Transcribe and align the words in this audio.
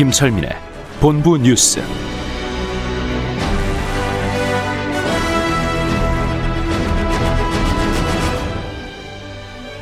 김철민의 0.00 0.48
본부 0.98 1.36
뉴스. 1.36 1.78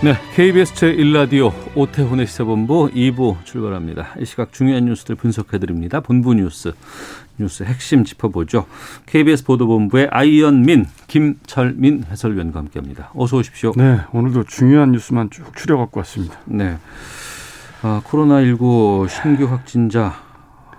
네, 0.03 0.15
KBS 0.35 0.75
제1라디오 0.75 1.53
오태훈의 1.77 2.27
시사본부 2.27 2.91
2부 2.93 3.45
출발합니다. 3.45 4.17
이 4.19 4.25
시각 4.25 4.53
중요한 4.53 4.87
뉴스들 4.87 5.15
분석해드립니다. 5.15 6.01
본부 6.01 6.35
뉴스, 6.35 6.73
뉴스 7.39 7.63
핵심 7.63 8.03
짚어보죠. 8.03 8.67
KBS 9.07 9.45
보도본부의 9.45 10.09
아이언민, 10.11 10.87
김철민 11.07 12.07
해설위원과 12.11 12.59
함께합니다. 12.59 13.13
어서 13.15 13.37
오십시오. 13.37 13.73
네, 13.77 14.01
오늘도 14.13 14.47
중요한 14.49 14.91
뉴스만 14.91 15.31
쭉 15.31 15.45
추려갖고 15.55 16.01
왔습니다. 16.01 16.41
네, 16.47 16.77
아, 17.83 18.01
코로나19 18.05 19.09
신규 19.09 19.45
확진자 19.45 20.15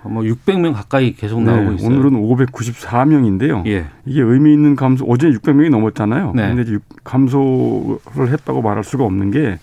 뭐 0.02 0.22
600명 0.22 0.72
가까이 0.72 1.12
계속 1.14 1.42
나오고 1.42 1.70
네, 1.70 1.74
있어요. 1.76 1.88
오늘은 1.88 2.10
594명인데요. 2.12 3.66
예, 3.66 3.86
이게 4.06 4.22
의미 4.22 4.52
있는 4.54 4.74
감소, 4.74 5.04
어제 5.06 5.28
600명이 5.30 5.70
넘었잖아요. 5.70 6.32
네. 6.34 6.48
근데 6.48 6.62
이제 6.62 6.78
감소를 7.04 8.32
했다고 8.32 8.62
말할 8.62 8.82
수가 8.82 9.04
없는 9.04 9.30
게 9.30 9.58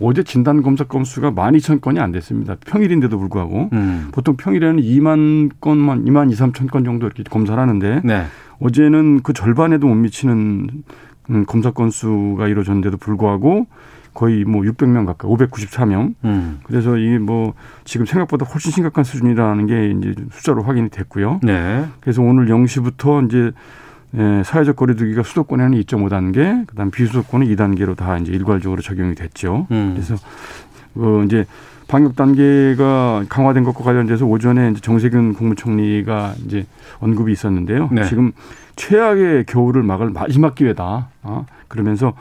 어제 0.00 0.22
진단 0.22 0.62
검사 0.62 0.84
건수가 0.84 1.32
12,000건이 1.32 1.98
안 1.98 2.10
됐습니다. 2.12 2.56
평일인데도 2.66 3.18
불구하고 3.18 3.68
음, 3.72 4.08
보통 4.12 4.36
평일에는 4.36 4.82
2만 4.82 5.50
건만 5.60 6.04
2만 6.06 6.32
2, 6.32 6.34
3천 6.34 6.70
건 6.70 6.84
정도 6.84 7.06
이렇게 7.06 7.22
검사를 7.24 7.60
하는데 7.60 8.00
네, 8.02 8.24
어제는 8.60 9.22
그 9.22 9.32
절반에도 9.34 9.86
못 9.86 9.94
미치는 9.94 10.68
음, 11.30 11.44
검사 11.46 11.70
건수가 11.70 12.48
이루어졌는데도 12.48 12.96
불구하고 12.96 13.66
거의 14.14 14.44
뭐 14.44 14.62
600명 14.62 15.06
가까이 15.06 15.30
594명. 15.30 16.14
음, 16.24 16.60
그래서 16.64 16.96
이게 16.96 17.18
뭐 17.18 17.54
지금 17.84 18.06
생각보다 18.06 18.44
훨씬 18.44 18.70
심각한 18.70 19.04
수준이라는 19.04 19.66
게 19.66 19.90
이제 19.90 20.14
숫자로 20.32 20.62
확인이 20.62 20.88
됐고요. 20.90 21.40
네, 21.42 21.86
그래서 22.00 22.22
오늘 22.22 22.46
0시부터 22.46 23.26
이제 23.26 23.52
예, 24.14 24.42
사회적 24.44 24.76
거리두기가 24.76 25.22
수도권에는 25.22 25.80
2.5단계, 25.80 26.66
그다음 26.66 26.90
비수도권은 26.90 27.46
2단계로 27.46 27.96
다 27.96 28.18
이제 28.18 28.32
일괄적으로 28.32 28.82
적용이 28.82 29.14
됐죠. 29.14 29.66
음, 29.70 29.92
그래서 29.94 30.16
어 30.94 31.22
이제 31.24 31.46
방역 31.92 32.16
단계가 32.16 33.22
강화된 33.28 33.64
것과 33.64 33.84
관련돼서 33.84 34.24
오전에 34.24 34.70
이제 34.70 34.80
정세균 34.80 35.34
국무총리가 35.34 36.32
이제 36.46 36.64
언급이 37.00 37.30
있었는데요. 37.32 37.90
네. 37.92 38.04
지금 38.04 38.32
최악의 38.76 39.44
겨울을 39.44 39.82
막을 39.82 40.08
마지막 40.08 40.54
기회다. 40.54 41.10
어? 41.22 41.44
그러면서 41.68 42.14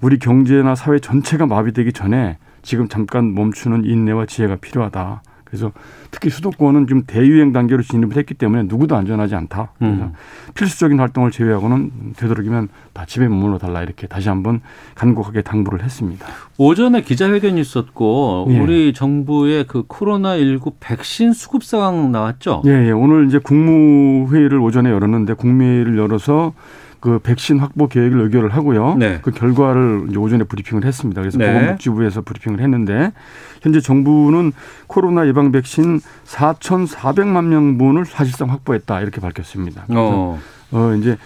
우리 0.00 0.18
경제나 0.18 0.74
사회 0.74 0.98
전체가 0.98 1.44
마비되기 1.44 1.92
전에 1.92 2.38
지금 2.62 2.88
잠깐 2.88 3.34
멈추는 3.34 3.84
인내와 3.84 4.24
지혜가 4.24 4.56
필요하다. 4.56 5.20
그래서 5.48 5.72
특히 6.10 6.28
수도권은 6.28 6.86
지금 6.86 7.04
대유행 7.06 7.52
단계로 7.52 7.82
진입을 7.82 8.16
했기 8.16 8.34
때문에 8.34 8.64
누구도 8.64 8.96
안전하지 8.96 9.34
않다. 9.34 9.72
그래서 9.78 10.04
음. 10.04 10.12
필수적인 10.54 11.00
활동을 11.00 11.30
제외하고는 11.30 12.12
되도록이면 12.16 12.68
다 12.92 13.06
집에 13.06 13.28
머물러 13.28 13.56
달라 13.56 13.82
이렇게 13.82 14.06
다시 14.06 14.28
한번 14.28 14.60
간곡하게 14.94 15.42
당부를 15.42 15.82
했습니다. 15.82 16.26
오전에 16.58 17.00
기자회견이 17.00 17.60
있었고 17.60 18.48
예. 18.50 18.58
우리 18.58 18.92
정부의 18.92 19.66
그 19.66 19.84
코로나 19.86 20.36
19 20.36 20.72
백신 20.80 21.32
수급 21.32 21.64
상황 21.64 22.12
나왔죠? 22.12 22.62
예, 22.66 22.88
예. 22.88 22.90
오늘 22.90 23.26
이제 23.26 23.38
국무회의를 23.38 24.58
오전에 24.58 24.90
열었는데 24.90 25.34
국무회의를 25.34 25.96
열어서 25.96 26.52
그 27.00 27.18
백신 27.20 27.58
확보 27.58 27.88
계획을 27.88 28.20
의결을 28.22 28.54
하고요. 28.54 28.96
네. 28.96 29.18
그 29.22 29.30
결과를 29.30 30.06
이제 30.08 30.18
오전에 30.18 30.44
브리핑을 30.44 30.84
했습니다. 30.84 31.20
그래서 31.20 31.38
네. 31.38 31.52
보건복지부에서 31.52 32.22
브리핑을 32.22 32.60
했는데 32.60 33.12
현재 33.62 33.80
정부는 33.80 34.52
코로나 34.86 35.26
예방 35.26 35.52
백신 35.52 36.00
4,400만 36.26 37.44
명분을 37.44 38.04
사실상 38.04 38.50
확보했다 38.50 39.00
이렇게 39.00 39.20
밝혔습니다. 39.20 39.84
그래서 39.86 40.10
어, 40.12 40.38
어 40.72 40.94
이제 40.94 41.16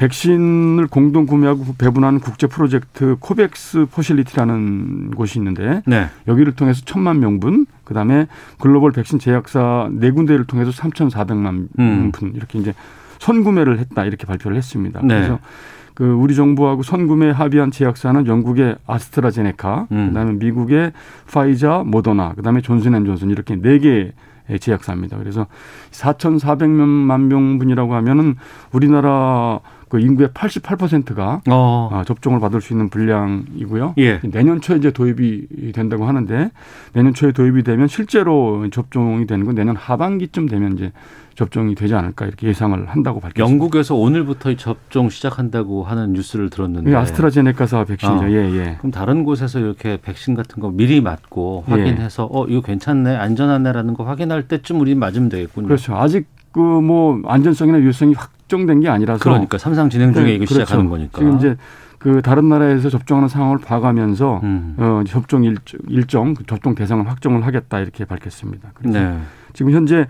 백신을 0.00 0.86
공동 0.86 1.26
구매하고 1.26 1.74
배분하는 1.76 2.20
국제 2.20 2.46
프로젝트 2.46 3.16
코백스 3.20 3.86
facility라는 3.92 5.10
곳이 5.10 5.38
있는데 5.38 5.82
네. 5.86 6.08
여기를 6.26 6.54
통해서 6.54 6.80
천만 6.86 7.20
명분, 7.20 7.66
그다음에 7.84 8.26
글로벌 8.58 8.92
백신 8.92 9.18
제약사 9.18 9.90
네 9.92 10.10
군데를 10.10 10.46
통해서 10.46 10.70
3,400만 10.70 11.68
음. 11.78 12.12
분 12.12 12.32
이렇게 12.34 12.58
이제 12.58 12.72
선구매를 13.20 13.78
했다 13.78 14.04
이렇게 14.04 14.26
발표를 14.26 14.56
했습니다. 14.56 15.00
네. 15.04 15.14
그래서 15.14 15.38
그 15.94 16.10
우리 16.10 16.34
정부하고 16.34 16.82
선구매 16.82 17.30
합의한 17.30 17.70
제약사는 17.70 18.26
영국의 18.26 18.76
아스트라제네카, 18.86 19.88
음. 19.92 20.08
그다음에 20.08 20.32
미국의 20.32 20.92
파이자, 21.30 21.82
모더나, 21.84 22.32
그다음에 22.34 22.62
존슨앤존슨 22.62 23.30
이렇게 23.30 23.56
네 23.56 23.78
개의 23.78 24.12
제약사입니다. 24.58 25.18
그래서 25.18 25.46
4,400만 25.90 27.20
명분이라고 27.26 27.94
하면은 27.94 28.36
우리나라 28.72 29.60
그 29.90 29.98
인구의 29.98 30.28
88%가 30.28 31.42
어, 31.50 31.90
아, 31.92 32.04
접종을 32.04 32.38
받을 32.40 32.60
수 32.60 32.72
있는 32.72 32.88
분량이고요. 32.88 33.94
예. 33.98 34.20
내년 34.20 34.60
초에 34.60 34.76
이제 34.76 34.92
도입이 34.92 35.72
된다고 35.74 36.06
하는데 36.06 36.50
내년 36.92 37.12
초에 37.12 37.32
도입이 37.32 37.64
되면 37.64 37.88
실제로 37.88 38.70
접종이 38.70 39.26
되는 39.26 39.44
건 39.44 39.56
내년 39.56 39.74
하반기쯤 39.76 40.46
되면 40.48 40.74
이제 40.74 40.92
접종이 41.40 41.74
되지 41.74 41.94
않을까 41.94 42.26
이렇게 42.26 42.46
예상을 42.48 42.86
한다고 42.86 43.18
밝혔습니다. 43.20 43.50
영국에서 43.50 43.94
오늘부터 43.94 44.54
접종 44.56 45.08
시작한다고 45.08 45.84
하는 45.84 46.12
뉴스를 46.12 46.50
들었는데 46.50 46.90
이게 46.90 46.96
아스트라제네카사 46.96 47.84
백신이죠. 47.84 48.26
어. 48.26 48.30
예, 48.30 48.50
예. 48.58 48.76
그럼 48.78 48.90
다른 48.90 49.24
곳에서 49.24 49.58
이렇게 49.58 49.96
백신 50.02 50.34
같은 50.34 50.60
거 50.60 50.70
미리 50.70 51.00
맞고 51.00 51.64
예. 51.68 51.70
확인해서 51.72 52.28
어 52.30 52.46
이거 52.46 52.60
괜찮네 52.60 53.16
안전하네라는 53.16 53.94
거 53.94 54.04
확인할 54.04 54.48
때쯤 54.48 54.80
우리 54.80 54.94
맞으면 54.94 55.30
되겠군요. 55.30 55.66
그렇죠. 55.66 55.96
아직 55.96 56.26
그 56.52 56.60
뭐 56.60 57.22
안전성이나 57.26 57.78
유효성이 57.78 58.12
확정된 58.14 58.80
게 58.80 58.88
아니라서 58.90 59.22
그러니까 59.22 59.56
삼상 59.56 59.88
진행 59.88 60.12
중에 60.12 60.24
네, 60.24 60.34
이거 60.34 60.44
그렇죠. 60.44 60.64
시작하는 60.64 60.90
거니까. 60.90 61.18
지금 61.20 61.36
이제 61.38 61.56
그 61.98 62.20
다른 62.22 62.48
나라에서 62.50 62.90
접종하는 62.90 63.28
상황을 63.28 63.58
봐가면서 63.58 64.40
음. 64.42 64.74
어, 64.78 65.02
접종 65.06 65.44
일정, 65.44 65.80
일정 65.88 66.34
그 66.34 66.44
접종 66.46 66.74
대상을 66.74 67.06
확정을 67.08 67.46
하겠다 67.46 67.80
이렇게 67.80 68.04
밝혔습니다. 68.04 68.72
그래서 68.74 68.98
네. 68.98 69.18
지금 69.54 69.72
현재 69.72 70.06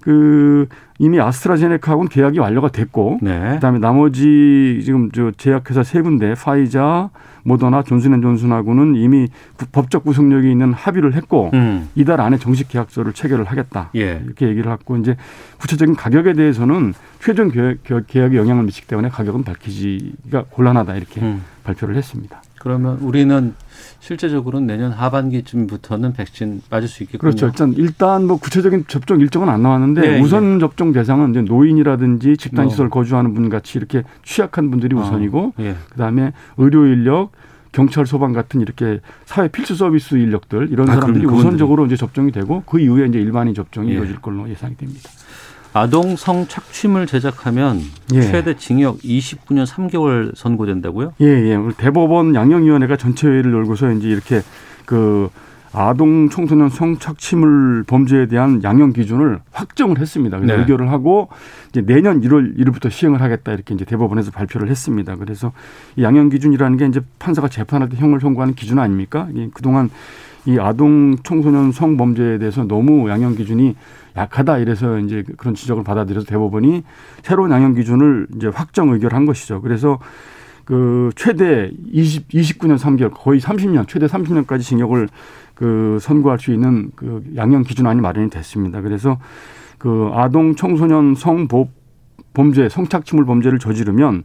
그 0.00 0.66
이미 0.98 1.20
아스트라제네카하고는 1.20 2.08
계약이 2.08 2.38
완료가 2.38 2.68
됐고 2.70 3.18
네. 3.22 3.54
그다음에 3.54 3.78
나머지 3.78 4.80
지금 4.84 5.10
저 5.12 5.30
제약회사 5.32 5.82
세 5.82 6.00
군데 6.02 6.34
파이자, 6.34 7.10
모더나, 7.44 7.82
존슨앤존슨하고는 7.82 8.94
이미 8.96 9.28
구- 9.56 9.66
법적 9.70 10.04
구속력이 10.04 10.50
있는 10.50 10.72
합의를 10.72 11.14
했고 11.14 11.50
음. 11.54 11.88
이달 11.94 12.20
안에 12.20 12.36
정식 12.38 12.68
계약서를 12.68 13.12
체결을 13.12 13.44
하겠다. 13.44 13.90
예. 13.96 14.20
이렇게 14.24 14.48
얘기를 14.48 14.70
하고 14.70 14.96
이제 14.96 15.16
구체적인 15.60 15.94
가격에 15.94 16.32
대해서는 16.34 16.94
최종 17.20 17.50
계약, 17.50 18.06
계약에 18.06 18.36
영향을 18.36 18.64
미치기 18.64 18.88
때문에 18.88 19.08
가격은 19.08 19.44
밝히기가 19.44 20.44
곤란하다 20.50 20.96
이렇게 20.96 21.20
음. 21.20 21.42
발표를 21.64 21.96
했습니다. 21.96 22.42
그러면 22.60 22.98
우리는 22.98 23.54
실제적으로는 24.00 24.66
내년 24.66 24.92
하반기쯤부터는 24.92 26.12
백신 26.12 26.62
맞을 26.70 26.88
수 26.88 27.02
있겠군요. 27.02 27.30
그렇죠. 27.30 27.46
일단 27.46 27.72
일단 27.74 28.26
뭐 28.26 28.38
구체적인 28.38 28.84
접종 28.88 29.20
일정은 29.20 29.48
안 29.48 29.62
나왔는데 29.62 30.00
네, 30.00 30.20
우선 30.20 30.58
접종 30.58 30.92
대상은 30.92 31.30
이제 31.30 31.42
노인이라든지 31.42 32.36
집단 32.36 32.66
어. 32.66 32.68
시설 32.68 32.90
거주하는 32.90 33.34
분 33.34 33.48
같이 33.48 33.78
이렇게 33.78 34.04
취약한 34.24 34.70
분들이 34.70 34.96
어, 34.96 35.00
우선이고 35.00 35.54
예. 35.60 35.76
그다음에 35.90 36.32
의료 36.56 36.86
인력, 36.86 37.32
경찰, 37.72 38.06
소방 38.06 38.32
같은 38.32 38.60
이렇게 38.60 39.00
사회 39.24 39.48
필수 39.48 39.74
서비스 39.74 40.14
인력들 40.14 40.68
이런 40.70 40.88
아, 40.88 40.94
사람들이 40.94 41.26
우선적으로 41.26 41.86
이제 41.86 41.96
접종이 41.96 42.32
되고 42.32 42.62
그 42.66 42.80
이후에 42.80 43.06
이제 43.06 43.18
일반인 43.18 43.54
접종이 43.54 43.90
예. 43.90 43.92
이루어질 43.94 44.20
걸로 44.20 44.48
예상이 44.48 44.76
됩니다. 44.76 45.10
아동 45.78 46.16
성 46.16 46.48
착취물 46.48 47.06
제작하면 47.06 47.80
예. 48.12 48.20
최대 48.20 48.56
징역 48.56 48.98
29년 48.98 49.64
3개월 49.64 50.34
선고된다고요? 50.36 51.12
예, 51.20 51.26
예. 51.26 51.58
대법원 51.76 52.34
양형위원회가 52.34 52.96
전체 52.96 53.28
회의를 53.28 53.52
열고서 53.52 53.92
이제 53.92 54.08
이렇게 54.08 54.42
그 54.86 55.28
아동 55.72 56.30
청소년 56.30 56.68
성착취물 56.68 57.84
범죄에 57.86 58.26
대한 58.26 58.60
양형 58.64 58.92
기준을 58.92 59.38
확정을 59.52 60.00
했습니다. 60.00 60.38
그래서 60.38 60.54
네. 60.54 60.60
의결을 60.62 60.90
하고 60.90 61.28
이제 61.68 61.82
내년 61.82 62.22
1월 62.22 62.58
1일부터 62.58 62.90
시행을 62.90 63.20
하겠다 63.20 63.52
이렇게 63.52 63.74
이제 63.74 63.84
대법원에서 63.84 64.32
발표를 64.32 64.70
했습니다. 64.70 65.14
그래서 65.14 65.52
이 65.94 66.02
양형 66.02 66.30
기준이라는 66.30 66.76
게 66.78 66.86
이제 66.86 67.00
판사가 67.20 67.48
재판할 67.48 67.88
때 67.88 67.96
형을 67.96 68.18
선고하는 68.18 68.54
기준 68.54 68.80
아닙니까? 68.80 69.28
이 69.32 69.48
그동안 69.54 69.90
이 70.48 70.58
아동 70.58 71.14
청소년 71.22 71.72
성범죄에 71.72 72.38
대해서 72.38 72.64
너무 72.64 73.10
양형 73.10 73.34
기준이 73.34 73.76
약하다 74.16 74.56
이래서 74.58 74.98
이제 74.98 75.22
그런 75.36 75.54
지적을 75.54 75.84
받아들여서 75.84 76.24
대법원이 76.24 76.84
새로운 77.22 77.50
양형 77.50 77.74
기준을 77.74 78.28
이제 78.34 78.46
확정 78.46 78.88
의결한 78.88 79.26
것이죠. 79.26 79.60
그래서 79.60 79.98
그 80.64 81.10
최대 81.16 81.70
20, 81.92 82.28
29년 82.28 82.78
3개월 82.78 83.10
거의 83.12 83.40
30년 83.40 83.86
최대 83.88 84.06
30년까지 84.06 84.62
징역을 84.62 85.10
그 85.54 85.98
선고할 86.00 86.38
수 86.38 86.50
있는 86.50 86.92
그 86.96 87.22
양형 87.36 87.64
기준안이 87.64 88.00
마련이 88.00 88.30
됐습니다. 88.30 88.80
그래서 88.80 89.18
그 89.76 90.08
아동 90.14 90.54
청소년 90.54 91.14
성범 91.14 91.66
범죄 92.32 92.70
성착취물 92.70 93.26
범죄를 93.26 93.58
저지르면 93.58 94.24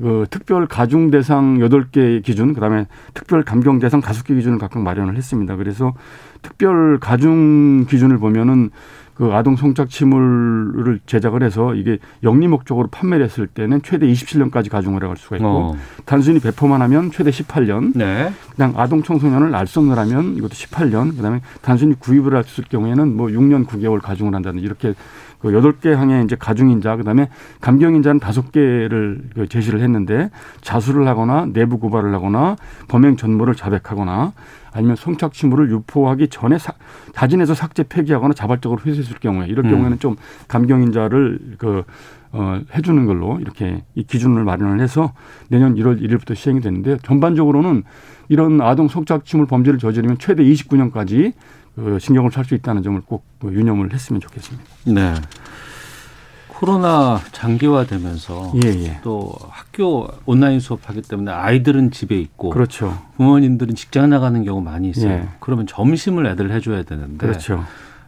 그 0.00 0.26
특별 0.30 0.66
가중 0.66 1.10
대상 1.10 1.60
여덟 1.60 1.88
개 1.88 2.20
기준 2.20 2.54
그다음에 2.54 2.86
특별 3.14 3.42
감경 3.42 3.78
대상 3.78 4.00
다섯 4.00 4.24
개 4.24 4.34
기준을 4.34 4.58
각각 4.58 4.82
마련을 4.82 5.16
했습니다. 5.16 5.56
그래서 5.56 5.94
특별 6.42 6.98
가중 7.00 7.86
기준을 7.86 8.18
보면은 8.18 8.70
그 9.16 9.32
아동 9.32 9.56
성착취물을 9.56 11.00
제작을 11.06 11.42
해서 11.42 11.74
이게 11.74 11.98
영리 12.22 12.48
목적으로 12.48 12.88
판매를 12.88 13.24
했을 13.24 13.46
때는 13.46 13.80
최대 13.82 14.06
27년까지 14.06 14.70
가중을 14.70 15.02
할 15.02 15.16
수가 15.16 15.36
있고 15.36 15.48
어. 15.48 15.76
단순히 16.04 16.38
배포만 16.38 16.82
하면 16.82 17.10
최대 17.10 17.30
18년 17.30 17.92
네. 17.94 18.30
그냥 18.54 18.74
아동 18.76 19.02
청소년을 19.02 19.54
알선을 19.54 19.98
하면 19.98 20.36
이것도 20.36 20.50
18년, 20.50 21.16
그다음에 21.16 21.40
단순히 21.62 21.94
구입을 21.98 22.36
했을 22.36 22.64
경우에는 22.64 23.16
뭐 23.16 23.28
6년 23.28 23.66
9개월 23.66 24.02
가중을 24.02 24.34
한다는 24.34 24.62
이렇게 24.62 24.92
그 25.46 25.54
여덟 25.54 25.78
개 25.78 25.92
항의 25.92 26.24
이제 26.24 26.34
가중인자, 26.34 26.96
그다음에 26.96 27.28
감경인자는 27.60 28.18
다섯 28.18 28.50
개를 28.50 29.20
그 29.32 29.48
제시를 29.48 29.80
했는데 29.80 30.28
자수를 30.60 31.06
하거나 31.06 31.46
내부 31.46 31.78
고발을 31.78 32.12
하거나 32.12 32.56
범행 32.88 33.16
전모를 33.16 33.54
자백하거나 33.54 34.32
아니면 34.72 34.96
성착취물을 34.96 35.70
유포하기 35.70 36.28
전에 36.28 36.58
사, 36.58 36.72
자진해서 37.12 37.54
삭제 37.54 37.84
폐기하거나 37.84 38.34
자발적으로 38.34 38.80
회수했을 38.84 39.18
경우에 39.20 39.46
이럴 39.46 39.64
음. 39.66 39.70
경우에는 39.70 40.00
좀 40.00 40.16
감경인자를 40.48 41.38
그 41.58 41.84
어, 42.32 42.60
해주는 42.74 43.06
걸로 43.06 43.38
이렇게 43.38 43.84
이 43.94 44.02
기준을 44.02 44.42
마련을 44.42 44.80
해서 44.80 45.12
내년 45.48 45.76
1월 45.76 46.02
1일부터 46.02 46.34
시행이 46.34 46.60
되는데 46.60 46.98
전반적으로는 47.04 47.84
이런 48.28 48.60
아동 48.60 48.88
성착취물 48.88 49.46
범죄를 49.46 49.78
저지르면 49.78 50.18
최대 50.18 50.42
29년까지 50.42 51.34
그 51.76 51.98
징역을 52.00 52.30
살 52.32 52.44
수 52.44 52.54
있다는 52.54 52.82
점을 52.82 53.00
꼭그 53.00 53.52
유념을 53.52 53.92
했으면 53.92 54.20
좋겠습니다. 54.20 54.64
네. 54.86 55.14
코로나 56.48 57.20
장기화되면서 57.32 58.52
예, 58.64 58.68
예. 58.68 59.00
또 59.02 59.34
학교 59.50 60.08
온라인 60.24 60.58
수업하기 60.58 61.02
때문에 61.02 61.30
아이들은 61.30 61.90
집에 61.90 62.18
있고 62.18 62.48
그렇죠. 62.48 62.96
부모님들은 63.18 63.74
직장 63.74 64.08
나가는 64.08 64.42
경우 64.42 64.62
많이 64.62 64.88
있어요. 64.88 65.10
예. 65.10 65.28
그러면 65.40 65.66
점심을 65.66 66.24
애들 66.26 66.50
해줘야 66.50 66.82
되는데 66.82 67.18
그렇죠. 67.18 67.62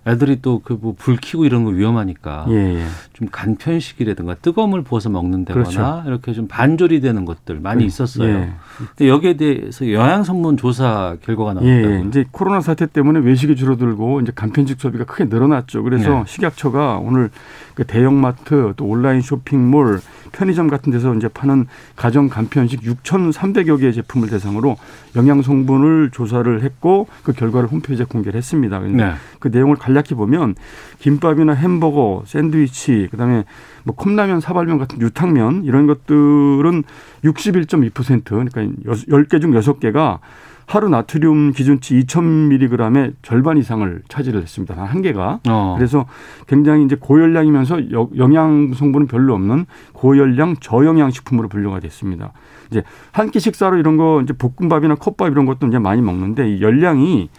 애들이 0.06 0.40
또 0.40 0.60
그 0.60 0.74
뭐 0.80 0.94
불 0.94 1.16
켜고 1.20 1.44
이런 1.44 1.64
거 1.64 1.70
위험하니까 1.70 2.46
예, 2.50 2.80
예. 2.80 2.84
좀 3.12 3.28
간편식이라든가 3.30 4.36
뜨거운 4.36 4.70
물 4.70 4.82
부어서 4.82 5.10
먹는다거나 5.10 5.64
그렇죠. 5.64 6.02
이렇게 6.06 6.32
좀 6.32 6.48
반절이 6.48 7.00
되는 7.00 7.24
것들 7.24 7.60
많이 7.60 7.82
그, 7.82 7.86
있었어요. 7.86 8.28
예. 8.28 8.52
근데 8.96 9.08
여기에 9.08 9.36
대해서 9.36 9.90
영양 9.92 10.24
성분 10.24 10.56
조사 10.56 11.16
결과가 11.22 11.54
예, 11.62 11.82
나왔다고. 11.82 11.94
예. 12.04 12.08
이제 12.08 12.24
코로나 12.30 12.60
사태 12.60 12.86
때문에 12.86 13.20
외식이 13.20 13.56
줄어들고 13.56 14.20
이제 14.20 14.32
간편식 14.34 14.80
소비가 14.80 15.04
크게 15.04 15.24
늘어났죠. 15.26 15.82
그래서 15.82 16.10
네. 16.10 16.24
식약처가 16.26 16.98
오늘 16.98 17.30
그 17.74 17.84
대형마트 17.84 18.74
또 18.76 18.84
온라인 18.86 19.20
쇼핑몰 19.20 20.00
편의점 20.32 20.68
같은 20.68 20.92
데서 20.92 21.14
이제 21.14 21.28
파는 21.28 21.66
가정 21.96 22.28
간편식 22.28 22.82
6,300여 22.82 23.80
개의 23.80 23.92
제품을 23.92 24.28
대상으로 24.28 24.76
영양 25.16 25.42
성분을 25.42 26.10
조사를 26.12 26.62
했고 26.62 27.06
그 27.22 27.32
결과를 27.32 27.68
홈페이지에 27.68 28.06
공개를 28.06 28.36
했습니다. 28.36 28.80
근데 28.80 29.04
네. 29.04 29.12
그 29.38 29.48
내용을 29.48 29.76
간략히 29.76 30.14
보면 30.14 30.54
김밥이나 30.98 31.52
햄버거, 31.52 32.22
샌드위치, 32.26 33.08
그다음에 33.10 33.44
뭐 33.84 33.94
컵라면, 33.94 34.40
사발면 34.40 34.78
같은 34.78 35.00
유탕면 35.00 35.64
이런 35.64 35.86
것들은 35.86 36.84
61.2% 37.24 38.24
그러니까 38.24 38.62
10개 38.62 39.40
중 39.40 39.52
6개가 39.52 40.18
하루 40.68 40.90
나트륨 40.90 41.52
기준치 41.52 41.98
2,000mg의 42.00 43.14
절반 43.22 43.56
이상을 43.56 44.02
차지를 44.08 44.42
했습니다. 44.42 44.74
단 44.74 44.84
한 44.88 45.00
개가. 45.00 45.40
어. 45.48 45.74
그래서 45.78 46.04
굉장히 46.46 46.84
이제 46.84 46.94
고열량이면서 47.00 47.90
여- 47.92 48.10
영양 48.18 48.72
성분은 48.74 49.06
별로 49.06 49.32
없는 49.34 49.64
고열량 49.94 50.56
저영양 50.60 51.10
식품으로 51.10 51.48
분류가 51.48 51.80
됐습니다. 51.80 52.32
이제 52.70 52.82
한 53.12 53.30
끼 53.30 53.40
식사로 53.40 53.78
이런 53.78 53.96
거 53.96 54.20
이제 54.22 54.34
볶음밥이나 54.34 54.96
컵밥 54.96 55.30
이런 55.32 55.46
것도 55.46 55.66
이제 55.68 55.78
많이 55.78 56.02
먹는데 56.02 56.56
이 56.56 56.60
열량이 56.60 57.30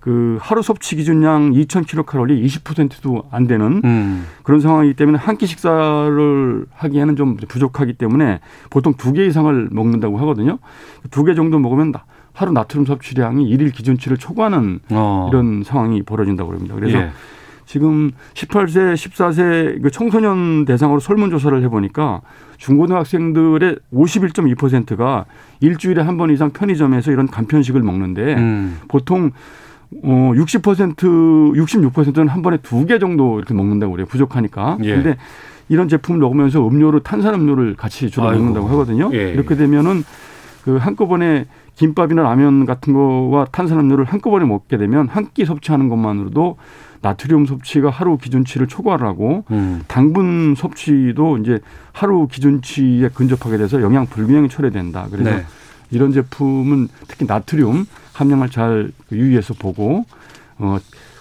그 0.00 0.38
하루 0.40 0.62
섭취 0.62 0.96
기준량 0.96 1.52
2,000kcal 1.52 2.42
20%도 2.42 3.24
안 3.30 3.46
되는 3.46 3.82
음. 3.84 4.24
그런 4.44 4.60
상황이기 4.60 4.94
때문에 4.94 5.18
한 5.18 5.36
끼 5.36 5.46
식사를 5.46 6.64
하기에는 6.72 7.16
좀 7.16 7.36
부족하기 7.36 7.94
때문에 7.94 8.40
보통 8.70 8.94
두 8.94 9.12
개 9.12 9.26
이상을 9.26 9.68
먹는다고 9.72 10.16
하거든요. 10.20 10.58
두 11.10 11.24
개 11.24 11.34
정도 11.34 11.58
먹으면 11.58 11.92
나- 11.92 12.04
하루 12.38 12.52
나트륨 12.52 12.86
섭취량이 12.86 13.48
일일 13.48 13.72
기준치를 13.72 14.16
초과하는 14.16 14.78
어. 14.90 15.26
이런 15.28 15.64
상황이 15.64 16.02
벌어진다고 16.02 16.52
합니다. 16.52 16.74
그래서 16.76 16.98
예. 16.98 17.10
지금 17.66 18.12
18세, 18.34 18.94
14세 18.94 19.82
그 19.82 19.90
청소년 19.90 20.64
대상으로 20.64 21.00
설문조사를 21.00 21.60
해보니까 21.64 22.20
중고등학생들의 22.56 23.76
51.2%가 23.92 25.24
일주일에 25.60 26.00
한 26.02 26.16
번 26.16 26.30
이상 26.30 26.50
편의점에서 26.50 27.10
이런 27.12 27.26
간편식을 27.26 27.82
먹는데 27.82 28.34
음. 28.36 28.78
보통 28.88 29.32
어 30.02 30.32
60% 30.34 30.94
66%는 30.96 32.28
한 32.28 32.42
번에 32.42 32.58
두 32.58 32.86
개 32.86 32.98
정도 33.00 33.38
이렇게 33.38 33.52
먹는다고 33.54 33.92
그래요. 33.92 34.06
부족하니까. 34.06 34.78
예. 34.82 34.94
근데 34.94 35.16
이런 35.68 35.88
제품 35.88 36.18
먹으면서 36.20 36.66
음료를 36.66 37.00
탄산음료를 37.00 37.74
같이 37.76 38.10
주로 38.10 38.28
아이고. 38.28 38.38
먹는다고 38.44 38.68
하거든요. 38.68 39.10
예, 39.12 39.32
이렇게 39.32 39.54
되면은 39.56 40.04
그 40.64 40.76
한꺼번에 40.76 41.46
김밥이나 41.78 42.22
라면 42.22 42.66
같은 42.66 42.92
거와 42.92 43.46
탄산음료를 43.46 44.04
한꺼번에 44.04 44.44
먹게 44.44 44.76
되면 44.76 45.08
한 45.08 45.28
끼 45.32 45.44
섭취하는 45.44 45.88
것만으로도 45.88 46.56
나트륨 47.00 47.46
섭취가 47.46 47.90
하루 47.90 48.18
기준치를 48.18 48.66
초과를 48.66 49.06
하고 49.06 49.44
음. 49.52 49.82
당분 49.86 50.54
섭취도 50.56 51.38
이제 51.38 51.60
하루 51.92 52.26
기준치에 52.26 53.10
근접하게 53.10 53.58
돼서 53.58 53.80
영양 53.82 54.06
불균형이 54.06 54.48
초래된다. 54.48 55.06
그래서 55.10 55.30
네. 55.30 55.44
이런 55.90 56.12
제품은 56.12 56.88
특히 57.06 57.26
나트륨 57.26 57.86
함량을 58.14 58.48
잘 58.50 58.90
유의해서 59.12 59.54
보고 59.54 60.04
어 60.58 60.78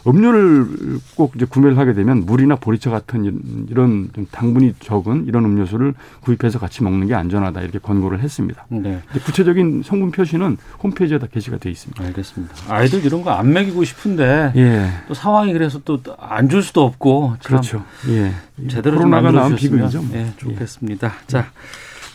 음료를 0.08 0.68
꼭 1.16 1.34
이제 1.36 1.46
구매를 1.46 1.78
하게 1.78 1.94
되면 1.94 2.26
물이나 2.26 2.56
보리차 2.56 2.90
같은 2.90 3.68
이런- 3.70 4.10
당분이 4.32 4.76
적은 4.80 5.26
이런 5.28 5.44
음료수를 5.46 5.94
구입해서 6.22 6.60
같이 6.60 6.84
먹는 6.84 7.08
게 7.08 7.14
안전하다 7.16 7.62
이렇게 7.62 7.80
권고를 7.80 8.20
했습니다. 8.22 8.66
네. 8.70 9.02
구체적인 9.26 9.84
성분 9.84 10.12
표시는 10.12 10.58
홈페이지에 10.82 11.20
다 11.20 11.28
게시가 11.32 11.58
돼 11.58 11.70
있습니다. 11.70 12.04
알겠습니다. 12.04 12.54
아이들 12.70 13.06
이런 13.06 13.24
거 13.24 13.32
안 13.32 13.52
먹이고 13.54 13.84
싶은데 13.84 14.54
예, 14.56 14.90
또 15.08 15.14
상황이 15.14 15.52
그래서 15.54 15.80
또 15.84 16.00
안 16.20 16.48
줄 16.50 16.64
수도 16.64 16.84
없고 16.86 17.36
참 17.42 17.50
그렇죠. 17.50 17.84
예, 18.10 18.32
제대로 18.70 18.98
좀 19.00 19.10
코로나가 19.12 19.32
만들어주셨으면 19.32 19.90
비극이죠. 19.90 20.02
뭐. 20.04 20.18
예, 20.18 20.32
좋겠습니다. 20.38 21.14
자, 21.28 21.48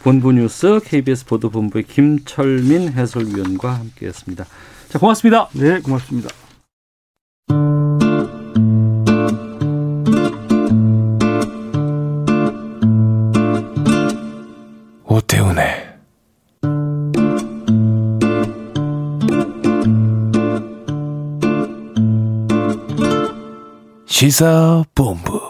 본부 0.02 0.32
뉴스 0.32 0.80
KBS 0.84 1.26
보도본부의 1.26 1.84
김철민 1.84 2.92
해설위원과 2.92 3.75
함께했습니다. 3.75 4.44
자, 4.88 4.99
고맙습니다. 4.99 5.49
네, 5.52 5.80
고맙습니다. 5.80 6.28
오태훈의 15.32 15.64
시사본부 24.04 25.40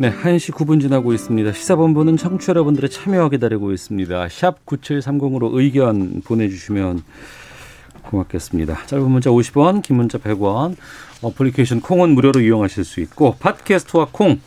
네, 0.00 0.12
1시 0.12 0.52
9분 0.52 0.80
지나고 0.80 1.12
있습니다. 1.12 1.52
시사본부는 1.52 2.16
청취자 2.16 2.50
여러분들의 2.50 2.88
참여 2.88 3.28
기다리고 3.30 3.72
있습니다. 3.72 4.28
샵 4.30 4.64
9730으로 4.64 5.50
의견 5.54 6.22
보내주시면 6.22 7.02
고맙겠습니다. 8.04 8.86
짧은 8.86 9.10
문자 9.10 9.30
50원, 9.30 9.82
긴 9.82 9.96
문자 9.96 10.18
100원, 10.18 10.76
어플리케이션 11.20 11.80
콩은 11.80 12.10
무료로 12.10 12.40
이용하실 12.40 12.84
수 12.84 13.00
있고 13.00 13.34
팟캐스트와 13.40 14.08
콩, 14.12 14.38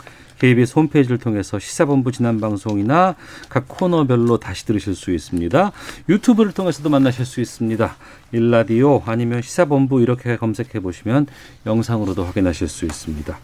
KBS 0.42 0.72
홈페이지를 0.74 1.18
통해서 1.18 1.60
시사본부 1.60 2.10
지난 2.10 2.40
방송이나 2.40 3.14
각 3.48 3.68
코너별로 3.68 4.38
다시 4.38 4.66
들으실 4.66 4.96
수 4.96 5.12
있습니다. 5.12 5.70
유튜브를 6.08 6.50
통해서도 6.50 6.90
만나실 6.90 7.24
수 7.24 7.40
있습니다. 7.40 7.94
일라디오 8.32 9.02
아니면 9.06 9.40
시사본부 9.40 10.02
이렇게 10.02 10.36
검색해 10.36 10.80
보시면 10.80 11.28
영상으로도 11.64 12.24
확인하실 12.24 12.66
수 12.66 12.84
있습니다. 12.84 13.38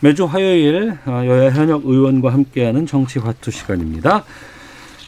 매주 0.00 0.24
화요일 0.24 0.98
어, 1.06 1.22
여야 1.24 1.52
현역 1.52 1.86
의원과 1.86 2.32
함께하는 2.32 2.86
정치화투 2.86 3.52
시간입니다. 3.52 4.24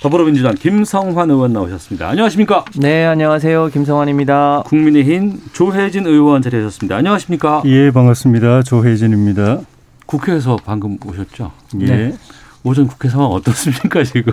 더불어민주당 0.02 0.54
김성환 0.54 1.28
의원 1.28 1.52
나오셨습니다. 1.52 2.09
안녕하십니까? 2.09 2.64
네, 2.78 3.04
안녕하세요. 3.04 3.71
김성환입니다. 3.73 4.62
국민의힘 4.66 5.40
조혜진 5.52 6.06
의원 6.06 6.40
자리하셨습니다. 6.40 6.95
안녕하십니까? 6.95 7.62
예, 7.64 7.90
반갑습니다. 7.90 8.62
조혜진입니다. 8.62 9.62
국회에서 10.07 10.57
방금 10.65 10.99
오셨죠? 11.05 11.53
예. 11.81 11.87
네. 11.87 12.19
오전 12.65 12.87
국회 12.87 13.09
상황 13.09 13.29
어떻습니까 13.29 14.03
지금? 14.05 14.33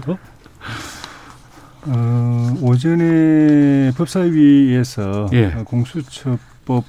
어, 1.86 2.58
오전에 2.62 3.92
법사위에서 3.98 5.30
예. 5.34 5.50
공수처법 5.66 6.84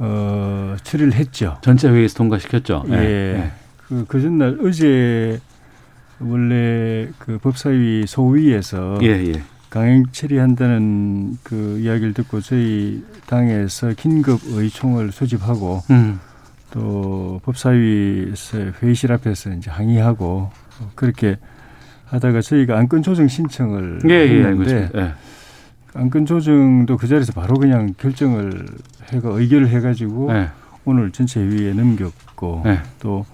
어, 0.00 0.76
처리를 0.82 1.12
했죠. 1.14 1.58
전체 1.62 1.88
회의에서 1.88 2.16
통과시켰죠. 2.16 2.84
예. 2.88 2.90
네. 2.90 3.52
그, 3.88 4.04
그 4.06 4.20
전날 4.20 4.58
어제 4.64 5.40
원래 6.20 7.08
그 7.18 7.38
법사위 7.38 8.04
소위에서 8.06 8.98
예, 9.02 9.08
예. 9.08 9.42
강행 9.70 10.04
처리한다는 10.10 11.38
그 11.42 11.78
이야기를 11.80 12.14
듣고 12.14 12.40
저희 12.40 13.04
당에서 13.26 13.92
긴급 13.96 14.40
의총을 14.44 15.12
소집하고 15.12 15.82
음. 15.90 16.18
또 16.70 17.40
법사위에서 17.44 18.58
회의실 18.82 19.12
앞에서 19.12 19.50
이제 19.50 19.70
항의하고 19.70 20.50
그렇게 20.94 21.36
하다가 22.06 22.40
저희가 22.40 22.78
안건 22.78 23.02
조정 23.02 23.28
신청을 23.28 24.00
예, 24.08 24.10
예, 24.10 24.44
했는데 24.44 24.62
있습니다. 24.62 25.00
예. 25.00 25.12
안건 25.94 26.26
조정도 26.26 26.96
그 26.96 27.06
자리에서 27.06 27.32
바로 27.32 27.54
그냥 27.54 27.94
결정을 27.98 28.66
해가 29.12 29.30
의결을 29.30 29.68
해가지고 29.68 30.32
예. 30.32 30.48
오늘 30.84 31.10
전체 31.10 31.40
회의에 31.40 31.72
넘겼고 31.72 32.62
예. 32.66 32.80
또 33.00 33.24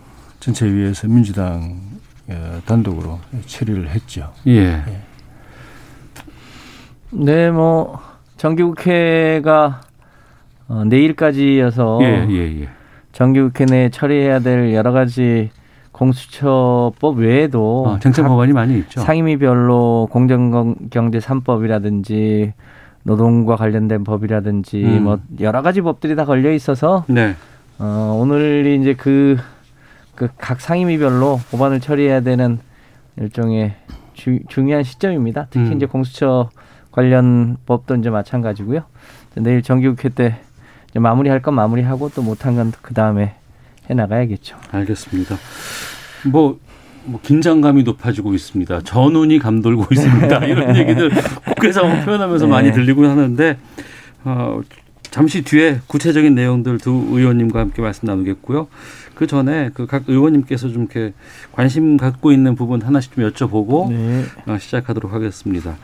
전체 0.40 0.66
회의에서 0.66 1.08
민주당 1.08 1.80
어, 2.28 2.60
단독으로 2.64 3.20
처리를 3.46 3.90
했죠. 3.90 4.32
예. 4.46 4.82
네, 7.10 7.50
뭐 7.50 8.00
정기국회가 8.36 9.82
어, 10.66 10.84
내일까지여서 10.84 11.98
예, 12.02 12.26
예, 12.30 12.62
예. 12.62 12.68
정기국회 13.14 13.64
내에 13.64 13.88
처리해야 13.90 14.40
될 14.40 14.74
여러 14.74 14.92
가지 14.92 15.50
공수처법 15.92 17.18
외에도 17.18 17.84
어, 17.86 17.98
쟁점 18.00 18.24
각 18.24 18.30
법안이 18.30 18.52
많이 18.52 18.78
있죠. 18.80 19.00
상임위별로 19.00 20.08
공정경제 20.10 21.18
3법이라든지 21.18 22.52
노동과 23.04 23.56
관련된 23.56 24.02
법이라든지 24.02 24.84
음. 24.84 25.04
뭐 25.04 25.18
여러 25.40 25.62
가지 25.62 25.80
법들이 25.80 26.16
다 26.16 26.24
걸려 26.24 26.52
있어서 26.52 27.04
네. 27.06 27.34
어, 27.78 28.18
오늘이 28.20 28.80
이제 28.80 28.94
그, 28.94 29.36
그 30.14 30.28
각 30.36 30.60
상임위별로 30.60 31.40
법안을 31.50 31.80
처리해야 31.80 32.20
되는 32.20 32.58
일종의 33.16 33.74
주, 34.14 34.40
중요한 34.48 34.82
시점입니다. 34.82 35.46
특히 35.50 35.68
음. 35.68 35.72
이제 35.74 35.86
공수처 35.86 36.50
관련 36.90 37.56
법도 37.66 37.96
이제 37.96 38.10
마찬가지고요. 38.10 38.82
내일 39.36 39.62
정기국회 39.62 40.08
때 40.10 40.36
마무리할 41.00 41.42
건 41.42 41.54
마무리하고 41.54 42.10
또 42.14 42.22
못한 42.22 42.54
건 42.54 42.72
그 42.82 42.94
다음에 42.94 43.34
해 43.90 43.94
나가야겠죠. 43.94 44.56
알겠습니다. 44.70 45.36
뭐, 46.30 46.58
뭐 47.04 47.20
긴장감이 47.22 47.82
높아지고 47.82 48.34
있습니다. 48.34 48.80
전운이 48.82 49.38
감돌고 49.38 49.86
있습니다. 49.90 50.38
이런 50.46 50.76
얘기들 50.76 51.10
국회 51.44 51.72
상황 51.72 52.04
표현하면서 52.04 52.46
네. 52.46 52.50
많이 52.50 52.72
들리고 52.72 53.04
하는데 53.06 53.58
어, 54.24 54.60
잠시 55.10 55.42
뒤에 55.42 55.80
구체적인 55.86 56.34
내용들 56.34 56.78
두 56.78 56.90
의원님과 57.10 57.60
함께 57.60 57.82
말씀 57.82 58.06
나누겠고요. 58.06 58.68
그 59.14 59.26
전에 59.26 59.70
그 59.74 59.86
각 59.86 60.08
의원님께서 60.08 60.70
좀 60.70 60.82
이렇게 60.82 61.12
관심 61.52 61.96
갖고 61.96 62.32
있는 62.32 62.54
부분 62.54 62.82
하나씩 62.82 63.14
좀 63.14 63.28
여쭤보고 63.30 63.90
네. 63.90 64.24
어, 64.46 64.58
시작하도록 64.58 65.12
하겠습니다. 65.12 65.76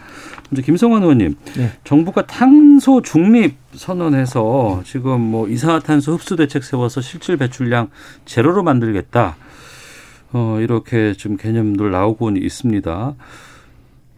먼저 0.51 0.63
김성환 0.67 1.03
의원님, 1.03 1.37
네. 1.57 1.71
정부가 1.85 2.27
탄소 2.27 3.03
중립 3.03 3.57
선언해서 3.75 4.83
지금 4.85 5.21
뭐 5.21 5.49
이산화탄소 5.49 6.13
흡수 6.15 6.35
대책 6.37 6.65
세워서 6.65 7.01
실질 7.01 7.37
배출량 7.37 7.91
제로로 8.25 8.63
만들겠다. 8.65 9.37
어, 10.33 10.59
이렇게 10.61 11.13
좀 11.13 11.37
개념들 11.37 11.91
나오고 11.91 12.31
있습니다. 12.31 13.15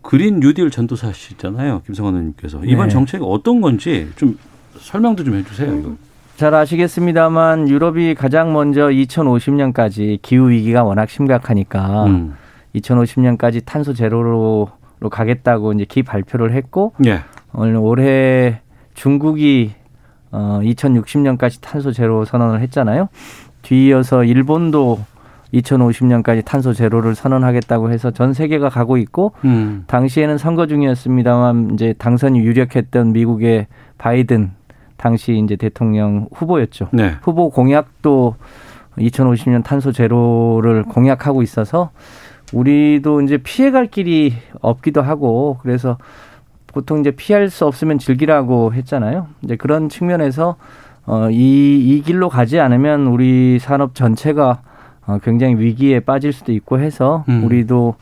그린 0.00 0.40
뉴딜 0.40 0.71
전도사시잖아요, 0.71 1.83
김성환 1.87 2.14
의원님께서 2.14 2.62
이번 2.64 2.88
네. 2.88 2.92
정책이 2.95 3.23
어떤 3.26 3.61
건지 3.61 4.09
좀 4.16 4.38
설명도 4.78 5.23
좀 5.25 5.35
해주세요. 5.35 5.78
이거. 5.78 5.97
잘 6.42 6.56
아시겠습니다만 6.56 7.68
유럽이 7.68 8.16
가장 8.16 8.52
먼저 8.52 8.88
2050년까지 8.88 10.18
기후 10.22 10.50
위기가 10.50 10.82
워낙 10.82 11.08
심각하니까 11.08 12.06
음. 12.06 12.34
2050년까지 12.75 13.64
탄소 13.64 13.94
제로로 13.94 14.68
로 14.99 15.08
가겠다고 15.08 15.72
이제 15.75 15.84
기 15.84 16.02
발표를 16.02 16.52
했고 16.52 16.94
예. 17.06 17.20
올해 17.54 18.61
중국이 18.94 19.70
어 20.32 20.58
2060년까지 20.64 21.58
탄소 21.61 21.92
제로 21.92 22.25
선언을 22.25 22.61
했잖아요. 22.62 23.08
뒤이어서 23.62 24.25
일본도 24.25 24.99
2050년까지 25.54 26.44
탄소 26.44 26.72
제로를 26.72 27.14
선언하겠다고 27.14 27.92
해서 27.92 28.11
전 28.11 28.32
세계가 28.32 28.68
가고 28.68 28.96
있고 28.96 29.32
음. 29.44 29.84
당시에는 29.87 30.38
선거 30.38 30.66
중이었습니다만 30.66 31.75
이제 31.75 31.94
당선이 31.96 32.40
유력했던 32.40 33.12
미국의 33.12 33.68
바이든 33.99 34.50
당시 35.02 35.37
이제 35.37 35.56
대통령 35.56 36.28
후보였죠. 36.32 36.87
네. 36.92 37.16
후보 37.23 37.50
공약도 37.50 38.37
2050년 38.99 39.64
탄소 39.64 39.90
제로를 39.90 40.85
공약하고 40.85 41.42
있어서 41.42 41.90
우리도 42.52 43.23
이제 43.23 43.37
피해갈 43.38 43.88
길이 43.88 44.32
없기도 44.61 45.02
하고 45.02 45.59
그래서 45.62 45.99
보통 46.68 47.00
이제 47.00 47.11
피할 47.11 47.50
수 47.50 47.66
없으면 47.66 47.99
즐기라고 47.99 48.75
했잖아요. 48.75 49.26
이제 49.42 49.56
그런 49.56 49.88
측면에서 49.88 50.54
어, 51.04 51.30
이, 51.30 51.80
이 51.80 52.02
길로 52.02 52.28
가지 52.28 52.61
않으면 52.61 53.09
우리 53.09 53.59
산업 53.59 53.97
전체가 53.97 54.62
어, 55.04 55.18
굉장히 55.21 55.56
위기에 55.56 55.99
빠질 55.99 56.32
수도 56.32 56.52
있고 56.52 56.78
해서 56.78 57.25
음. 57.28 57.42
우리도 57.42 57.97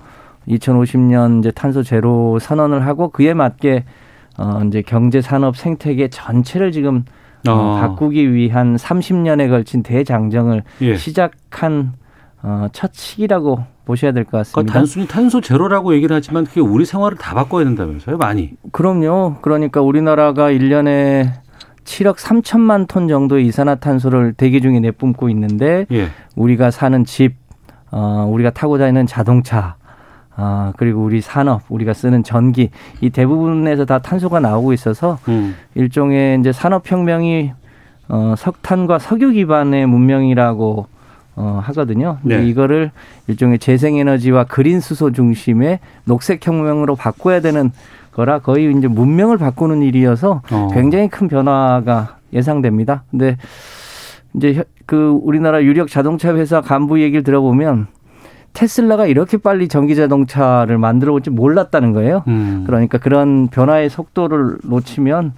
2050년 0.48 1.38
이제 1.38 1.50
탄소 1.50 1.82
제로 1.82 2.38
선언을 2.38 2.84
하고 2.84 3.08
그에 3.08 3.32
맞게 3.32 3.84
어, 4.40 4.62
이제 4.66 4.82
경제 4.82 5.20
산업 5.20 5.56
생태계 5.56 6.08
전체를 6.08 6.72
지금 6.72 7.04
어, 7.46 7.52
어. 7.52 7.78
바꾸기 7.80 8.32
위한 8.32 8.76
30년에 8.76 9.50
걸친 9.50 9.82
대장정을 9.82 10.62
예. 10.80 10.96
시작한 10.96 11.92
어, 12.42 12.68
첫 12.72 12.94
시기라고 12.94 13.64
보셔야 13.84 14.12
될것그 14.12 14.38
같습니다. 14.38 14.72
단순히 14.72 15.06
탄소 15.06 15.42
제로라고 15.42 15.94
얘기를 15.94 16.16
하지만 16.16 16.44
그게 16.44 16.60
우리 16.60 16.86
생활을 16.86 17.18
다 17.18 17.34
바꿔야 17.34 17.64
된다면서요, 17.64 18.16
많이. 18.16 18.52
그럼요. 18.72 19.36
그러니까 19.42 19.82
우리나라가 19.82 20.50
1년에 20.50 21.32
7억 21.84 22.16
3천만 22.16 22.86
톤 22.88 23.08
정도의 23.08 23.46
이산화탄소를 23.46 24.34
대기 24.34 24.62
중에 24.62 24.80
내뿜고 24.80 25.28
있는데 25.30 25.86
예. 25.92 26.08
우리가 26.36 26.70
사는 26.70 27.04
집, 27.04 27.34
어, 27.90 28.26
우리가 28.30 28.50
타고 28.50 28.78
다니는 28.78 29.06
자동차, 29.06 29.76
아, 30.42 30.72
그리고 30.78 31.02
우리 31.04 31.20
산업, 31.20 31.60
우리가 31.68 31.92
쓰는 31.92 32.22
전기, 32.24 32.70
이 33.02 33.10
대부분에서 33.10 33.84
다 33.84 33.98
탄소가 33.98 34.40
나오고 34.40 34.72
있어서 34.72 35.18
음. 35.28 35.54
일종의 35.74 36.40
이제 36.40 36.50
산업혁명이 36.50 37.52
어, 38.08 38.34
석탄과 38.38 38.98
석유 38.98 39.32
기반의 39.32 39.86
문명이라고 39.86 40.86
어, 41.36 41.60
하거든요. 41.64 42.16
근데 42.22 42.38
네. 42.38 42.46
이거를 42.48 42.90
일종의 43.28 43.58
재생에너지와 43.58 44.44
그린 44.44 44.80
수소 44.80 45.12
중심의 45.12 45.78
녹색혁명으로 46.04 46.96
바꿔야 46.96 47.40
되는 47.40 47.70
거라 48.12 48.38
거의 48.40 48.72
이제 48.76 48.88
문명을 48.88 49.36
바꾸는 49.36 49.82
일이어서 49.82 50.40
어. 50.50 50.68
굉장히 50.72 51.08
큰 51.08 51.28
변화가 51.28 52.16
예상됩니다. 52.32 53.04
근데 53.10 53.36
이제 54.34 54.54
혀- 54.54 54.64
그 54.86 55.18
우리나라 55.22 55.62
유력 55.62 55.88
자동차 55.88 56.34
회사 56.34 56.60
간부 56.62 57.00
얘기를 57.00 57.22
들어보면 57.22 57.86
테슬라가 58.52 59.06
이렇게 59.06 59.36
빨리 59.36 59.68
전기 59.68 59.94
자동차를 59.96 60.78
만들어 60.78 61.12
올지 61.12 61.30
몰랐다는 61.30 61.92
거예요. 61.92 62.24
음. 62.28 62.64
그러니까 62.66 62.98
그런 62.98 63.48
변화의 63.48 63.90
속도를 63.90 64.58
놓치면 64.64 65.32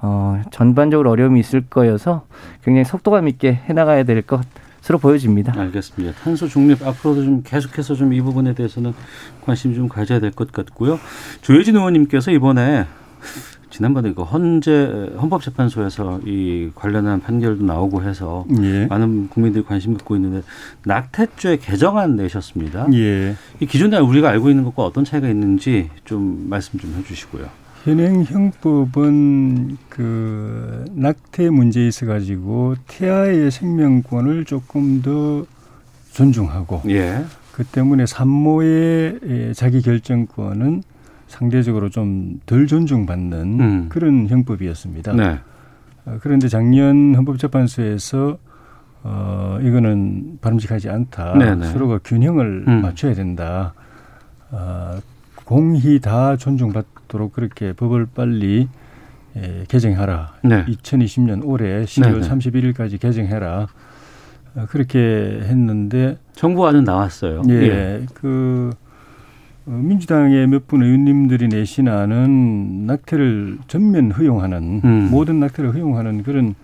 어, 0.00 0.42
전반적으로 0.50 1.10
어려움이 1.10 1.38
있을 1.40 1.62
거여서 1.68 2.24
굉장히 2.64 2.84
속도감 2.84 3.28
있게 3.28 3.52
해나가야 3.52 4.02
될 4.04 4.22
것으로 4.22 4.98
보여집니다. 5.00 5.52
알겠습니다. 5.56 6.14
탄소 6.22 6.48
중립 6.48 6.84
앞으로도 6.86 7.22
좀 7.24 7.42
계속해서 7.44 7.94
좀 7.94 8.12
이 8.12 8.20
부분에 8.20 8.54
대해서는 8.54 8.94
관심 9.44 9.74
좀 9.74 9.88
가져야 9.88 10.18
될 10.20 10.32
것 10.32 10.50
같고요. 10.52 10.98
조혜진 11.42 11.76
의원님께서 11.76 12.30
이번에 12.32 12.86
지난번에 13.82 14.12
그 14.12 14.22
헌재 14.22 15.10
헌법재판소에서 15.20 16.20
이 16.24 16.70
관련한 16.76 17.20
판결도 17.20 17.64
나오고 17.64 18.04
해서 18.04 18.46
예. 18.62 18.86
많은 18.86 19.28
국민들이 19.28 19.64
관심 19.64 19.94
갖고 19.94 20.14
있는데 20.14 20.42
낙태죄 20.84 21.56
개정안 21.56 22.14
내셨습니다. 22.14 22.86
예. 22.92 23.34
이 23.58 23.66
기존에 23.66 23.98
우리가 23.98 24.28
알고 24.28 24.50
있는 24.50 24.62
것과 24.62 24.84
어떤 24.84 25.04
차이가 25.04 25.28
있는지 25.28 25.90
좀 26.04 26.46
말씀 26.48 26.78
좀 26.78 26.94
해주시고요. 26.96 27.48
현행 27.82 28.22
형법은 28.22 29.78
그 29.88 30.84
낙태 30.92 31.50
문제에 31.50 31.88
있어 31.88 32.06
가지고 32.06 32.76
태아의 32.86 33.50
생명권을 33.50 34.44
조금 34.44 35.02
더 35.02 35.44
존중하고 36.12 36.82
예. 36.88 37.24
그 37.50 37.64
때문에 37.64 38.06
산모의 38.06 39.18
예, 39.26 39.52
자기 39.54 39.82
결정권은 39.82 40.84
상대적으로 41.32 41.88
좀 41.88 42.40
덜 42.44 42.66
존중받는 42.66 43.60
음. 43.60 43.86
그런 43.88 44.28
형법이었습니다. 44.28 45.12
네. 45.14 45.38
어, 46.04 46.18
그런데 46.20 46.48
작년 46.48 47.14
헌법재판소에서 47.14 48.38
어 49.04 49.58
이거는 49.62 50.38
바람직하지 50.40 50.90
않다. 50.90 51.36
네네. 51.38 51.72
서로가 51.72 51.98
균형을 52.04 52.64
음. 52.68 52.82
맞춰야 52.82 53.14
된다. 53.14 53.72
어, 54.50 54.98
공히 55.44 55.98
다 56.00 56.36
존중받도록 56.36 57.32
그렇게 57.32 57.72
법을 57.72 58.06
빨리 58.14 58.68
예, 59.34 59.64
개정하라. 59.66 60.34
네. 60.44 60.64
2020년 60.66 61.40
올해 61.42 61.84
12월 61.84 62.20
네네. 62.20 62.28
31일까지 62.28 63.00
개정해라. 63.00 63.66
어, 64.54 64.66
그렇게 64.68 64.98
했는데 64.98 66.18
정부안은 66.34 66.84
나왔어요. 66.84 67.42
예, 67.48 68.04
그 68.12 68.70
어, 68.74 68.81
민주당의 69.64 70.46
몇 70.48 70.66
분 70.66 70.82
의원님들이 70.82 71.48
내신 71.48 71.88
안은 71.88 72.86
낙태를 72.86 73.58
전면 73.68 74.10
허용하는 74.10 74.80
음. 74.84 75.08
모든 75.10 75.38
낙태를 75.40 75.74
허용하는 75.74 76.22
그런 76.22 76.54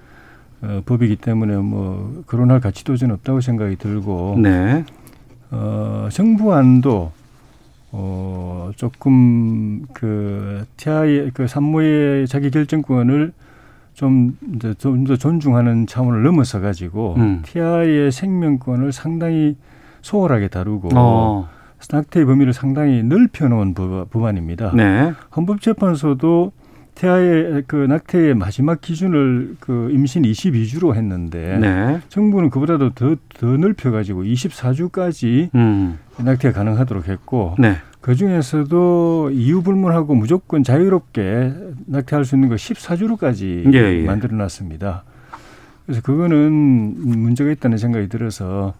어, 0.62 0.82
법이기 0.84 1.16
때문에 1.16 1.56
뭐 1.56 2.22
거론할 2.26 2.60
가치도 2.60 2.96
저는 2.96 3.14
없다고 3.16 3.40
생각이 3.40 3.76
들고 3.76 4.38
네. 4.42 4.84
어, 5.50 6.08
정부안도 6.10 7.12
어, 7.92 8.70
조금 8.76 9.84
그 9.92 10.64
태아의 10.76 11.30
그 11.32 11.46
산모의 11.46 12.26
자기 12.26 12.50
결정권을 12.50 13.32
좀더 13.94 15.16
존중하는 15.16 15.86
차원을 15.86 16.22
넘어서 16.22 16.60
가지고 16.60 17.14
음. 17.18 17.42
태아의 17.44 18.12
생명권을 18.12 18.92
상당히 18.92 19.56
소홀하게 20.02 20.48
다루고 20.48 20.90
어. 20.94 21.48
낙태의 21.90 22.26
범위를 22.26 22.52
상당히 22.52 23.02
넓혀놓은 23.02 23.74
법, 23.74 24.10
법안입니다. 24.10 24.72
네. 24.74 25.12
헌법재판소도 25.36 26.52
태아의 26.94 27.62
그 27.68 27.76
낙태의 27.76 28.34
마지막 28.34 28.80
기준을 28.80 29.56
그 29.60 29.88
임신 29.92 30.22
22주로 30.22 30.94
했는데 30.96 31.56
네. 31.58 32.00
정부는 32.08 32.50
그보다도 32.50 32.90
더, 32.90 33.14
더 33.38 33.46
넓혀 33.56 33.92
가지고 33.92 34.24
24주까지 34.24 35.54
음. 35.54 35.98
낙태가 36.18 36.58
가능하도록 36.58 37.06
했고 37.06 37.54
네. 37.58 37.76
그 38.00 38.16
중에서도 38.16 39.30
이유 39.32 39.62
불문하고 39.62 40.14
무조건 40.14 40.64
자유롭게 40.64 41.52
낙태할 41.86 42.24
수 42.24 42.34
있는 42.34 42.48
거 42.48 42.56
14주로까지 42.56 43.72
예, 43.74 44.00
예. 44.00 44.04
만들어 44.04 44.36
놨습니다. 44.36 45.04
그래서 45.86 46.02
그거는 46.02 46.94
문제가 46.98 47.50
있다는 47.50 47.78
생각이 47.78 48.08
들어서 48.08 48.74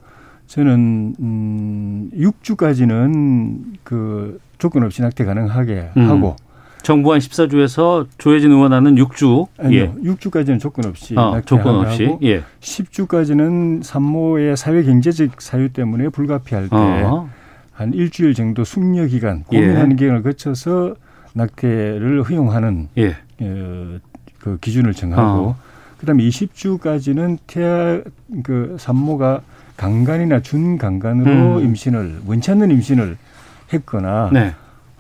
저는 0.49 1.15
음 1.21 2.11
6주까지는 2.15 3.77
그 3.85 4.41
조건 4.59 4.83
없이 4.83 5.03
낙태 5.03 5.25
가능하게 5.25 5.91
음. 5.97 6.09
하고 6.09 6.37
정부 6.83 7.13
안 7.13 7.19
14주에서 7.19 8.07
조혜진 8.17 8.51
의원안은 8.51 8.95
6주. 8.97 9.47
아니요 9.59 9.95
6주까지는 10.03 10.59
조건 10.59 10.87
없이 10.87 11.15
어, 11.17 11.33
낙태 11.33 11.45
조건 11.45 11.87
없이. 11.87 12.07
하고 12.07 12.19
예. 12.23 12.43
10주까지는 12.61 13.83
산모의 13.83 14.57
사회 14.57 14.83
경제적 14.83 15.41
사유 15.43 15.69
때문에 15.69 16.09
불가피할 16.09 16.69
때 16.71 16.77
어. 16.77 17.29
한 17.73 17.93
일주일 17.93 18.35
정도 18.35 18.65
숙려 18.65 19.07
기간, 19.07 19.45
예. 19.53 19.61
고민하는 19.61 19.97
기간을 19.97 20.23
거쳐서 20.23 20.97
낙태를 21.35 22.23
허용하는 22.23 22.89
예. 22.97 23.17
어, 23.41 23.99
그 24.39 24.59
기준을 24.61 24.95
정하고 24.95 25.49
어. 25.49 25.57
그다음에 25.99 26.23
20주까지는 26.25 27.39
태아 27.47 28.01
그 28.45 28.77
산모가 28.79 29.43
강간이나 29.79 30.41
준강간으로 30.41 31.59
음. 31.59 31.65
임신을 31.65 32.21
원치 32.27 32.51
않는 32.51 32.71
임신을 32.73 33.17
했거나 33.73 34.29
네. 34.33 34.53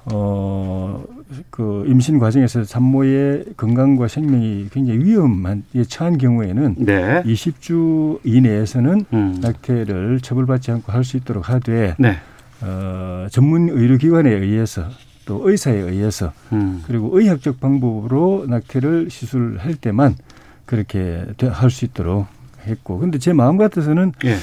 어그 0.04 1.84
임신 1.88 2.18
과정에서 2.18 2.64
산모의 2.64 3.44
건강과 3.56 4.08
생명이 4.08 4.68
굉장히 4.72 5.00
위험한 5.04 5.64
에 5.74 5.82
처한 5.84 6.16
경우에는 6.16 6.76
네. 6.78 7.22
20주 7.24 8.20
이내에서는 8.24 9.04
음. 9.12 9.38
낙태를 9.42 10.20
처벌받지 10.20 10.70
않고 10.70 10.92
할 10.92 11.04
수 11.04 11.16
있도록 11.18 11.50
하되 11.50 11.96
네. 11.98 12.16
어, 12.62 13.26
전문 13.30 13.68
의료기관에 13.70 14.30
의해서 14.30 14.84
또 15.26 15.48
의사에 15.48 15.76
의해서 15.76 16.32
음. 16.52 16.82
그리고 16.86 17.18
의학적 17.18 17.60
방법으로 17.60 18.46
낙태를 18.48 19.10
시술할 19.10 19.74
때만 19.74 20.14
그렇게 20.66 21.24
할 21.50 21.70
수 21.70 21.84
있도록 21.84 22.26
했고 22.66 22.98
근데 22.98 23.18
제 23.18 23.32
마음 23.32 23.56
같아서는 23.56 24.12
예. 24.24 24.36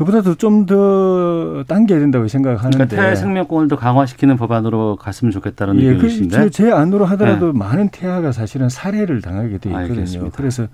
그보다도 0.00 0.36
좀 0.36 0.64
더 0.64 1.64
당겨야 1.66 1.98
된다고 1.98 2.26
생각하는데 2.28 2.76
그러니까 2.76 2.96
태아의 2.96 3.16
생명권을 3.16 3.68
더 3.68 3.76
강화시키는 3.76 4.36
법안으로 4.36 4.96
갔으면 4.96 5.30
좋겠다는 5.32 5.80
예, 5.80 5.86
그, 5.86 5.92
의견이신데. 5.94 6.36
제, 6.36 6.50
제 6.50 6.70
안으로 6.70 7.04
하더라도 7.06 7.52
많은 7.52 7.88
태아가 7.88 8.32
사실은 8.32 8.68
살해를 8.68 9.20
당하게 9.20 9.58
돼 9.58 9.70
있거든요. 9.70 9.76
알겠습니다. 9.76 10.36
그래서 10.36 10.68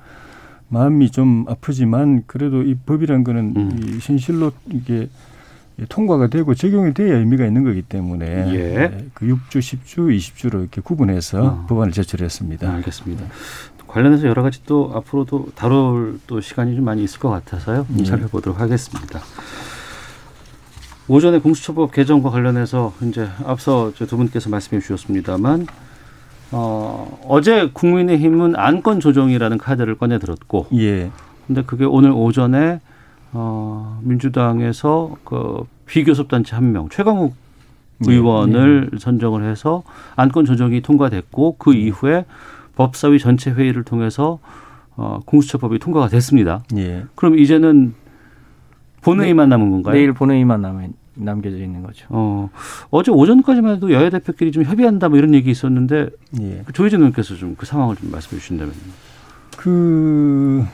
마음이 0.69 1.11
좀 1.11 1.45
아프지만 1.49 2.25
그래도 2.27 2.63
이 2.63 2.75
법이란 2.75 3.25
거는 3.25 3.55
음. 3.57 3.81
이 3.83 3.99
현실로 4.01 4.53
이게 4.71 5.09
통과가 5.89 6.29
되고 6.29 6.55
적용이 6.55 6.95
돼야 6.95 7.17
의미가 7.19 7.47
있는 7.47 7.65
거기 7.65 7.83
때문에 7.83 8.27
예. 8.55 9.07
그 9.15 9.27
6주, 9.27 9.59
10주, 9.59 10.17
20주로 10.17 10.61
이렇게 10.61 10.81
구분해서 10.81 11.45
어. 11.45 11.67
법안을 11.69 11.93
제출했습니다. 11.93 12.71
알겠습니다. 12.75 13.25
관련해서 13.89 14.27
여러 14.29 14.43
가지 14.43 14.65
또 14.67 14.93
앞으로도 14.95 15.49
다룰 15.55 16.19
또 16.27 16.41
시간이 16.41 16.75
좀 16.77 16.85
많이 16.85 17.03
있을 17.05 17.19
것 17.21 17.31
같아서요. 17.31 17.87
좀 17.87 18.01
예. 18.01 18.05
살펴보도록 18.05 18.61
하겠습니다. 18.61 19.21
오전에 21.09 21.39
공수처법 21.39 21.93
개정과 21.93 22.31
관련해서 22.31 22.93
이제 23.03 23.29
앞서 23.45 23.93
저두 23.95 24.17
분께서 24.17 24.51
말씀해 24.51 24.81
주셨습니다만 24.81 25.67
어, 26.53 27.21
어제 27.29 27.71
국민의힘은 27.73 28.57
안건 28.57 29.01
조정이라는 29.01 29.59
카드를 29.59 29.97
꺼내 29.97 30.19
들었고 30.19 30.67
예. 30.75 31.11
근데 31.47 31.63
그게 31.63 31.85
오늘 31.85 32.11
오전에 32.11 32.81
어, 33.33 34.01
민주당에서 34.03 35.17
그 35.25 35.65
비교섭 35.87 36.29
단체 36.29 36.55
한 36.57 36.73
명 36.73 36.89
최강욱 36.89 37.35
네. 37.99 38.13
의원을 38.13 38.91
선정을 38.99 39.45
해서 39.49 39.83
안건 40.17 40.45
조정이 40.45 40.83
통과됐고 40.83 41.57
그 41.59 41.73
이후에 41.73 42.27
법사위 42.77 43.19
전체 43.19 43.51
회의를 43.51 43.83
통해서 43.83 44.39
어, 44.97 45.21
공수처법이 45.27 45.79
통과가 45.79 46.09
됐습니다. 46.09 46.63
예. 46.77 47.05
그럼 47.17 47.39
이제는 47.39 47.95
본회의만 49.03 49.49
남은 49.49 49.71
건가요? 49.71 49.95
내일 49.95 50.13
본회의만 50.13 50.61
남, 50.63 50.93
남겨져 51.15 51.57
있는 51.59 51.83
거죠. 51.83 52.07
어, 52.11 52.51
어제 52.91 53.11
오전까지만 53.11 53.77
해도 53.77 53.93
여야 53.93 54.11
대표끼리 54.11 54.53
좀 54.53 54.63
협의한다 54.65 55.09
뭐 55.09 55.19
이런 55.19 55.35
얘기 55.35 55.51
있었는데 55.51 56.09
예. 56.41 56.63
그 56.65 56.73
조혜진 56.73 57.01
의원께서 57.01 57.35
좀 57.35 57.57
그 57.59 57.67
상황을 57.67 57.97
좀 57.97 58.11
말씀해 58.11 58.41
주신다면. 58.41 58.75
그, 59.57 60.65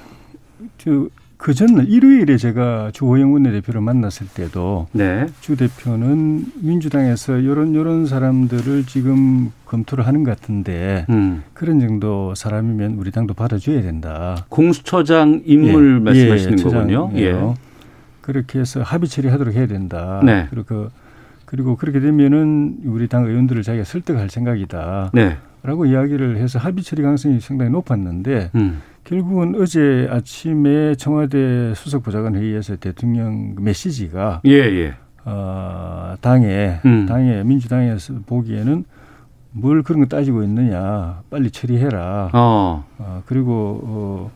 저, 0.78 1.06
그 1.42 1.54
전날 1.54 1.88
일요일에 1.88 2.36
제가 2.36 2.92
주호영 2.92 3.32
원내대표를 3.32 3.80
만났을 3.80 4.28
때도 4.28 4.86
네. 4.92 5.26
주 5.40 5.56
대표는 5.56 6.46
민주당에서 6.60 7.44
요런 7.44 7.74
요런 7.74 8.06
사람들을 8.06 8.84
지금 8.86 9.50
검토를 9.66 10.06
하는 10.06 10.22
것 10.22 10.30
같은데 10.30 11.04
음. 11.10 11.42
그런 11.52 11.80
정도 11.80 12.32
사람이면 12.36 12.92
우리 12.92 13.10
당도 13.10 13.34
받아줘야 13.34 13.82
된다. 13.82 14.46
공수처장 14.50 15.42
인물 15.44 15.96
예, 15.96 16.04
말씀하시는 16.04 16.58
예, 16.60 16.62
거군요. 16.62 17.10
예. 17.16 17.54
그렇게 18.20 18.60
해서 18.60 18.82
합의 18.82 19.08
처리하도록 19.08 19.52
해야 19.52 19.66
된다. 19.66 20.20
네. 20.24 20.46
그리고 20.48 20.90
그리고 21.44 21.74
그렇게 21.74 21.98
되면은 21.98 22.82
우리 22.84 23.08
당 23.08 23.24
의원들을 23.24 23.64
자기가 23.64 23.82
설득할 23.82 24.30
생각이다. 24.30 25.10
네. 25.12 25.38
라고 25.64 25.86
이야기를 25.86 26.36
해서 26.36 26.60
합의 26.60 26.84
처리 26.84 27.02
가능성이 27.02 27.40
상당히 27.40 27.72
높았는데 27.72 28.50
음. 28.54 28.80
결국은 29.12 29.54
어제 29.60 30.08
아침에 30.10 30.94
청와대 30.94 31.74
수석 31.74 32.02
보좌관 32.02 32.34
회의에서 32.34 32.76
대통령 32.76 33.54
메시지가 33.58 34.40
예, 34.46 34.52
예. 34.52 34.94
어, 35.26 36.14
당에 36.22 36.80
음. 36.86 37.04
당에 37.04 37.44
민주당에서 37.44 38.14
보기에는 38.24 38.86
뭘 39.50 39.82
그런 39.82 40.00
거 40.00 40.06
따지고 40.06 40.42
있느냐 40.44 41.20
빨리 41.28 41.50
처리해라. 41.50 42.30
어. 42.32 42.84
어, 42.96 43.22
그리고 43.26 43.80
어, 43.84 44.30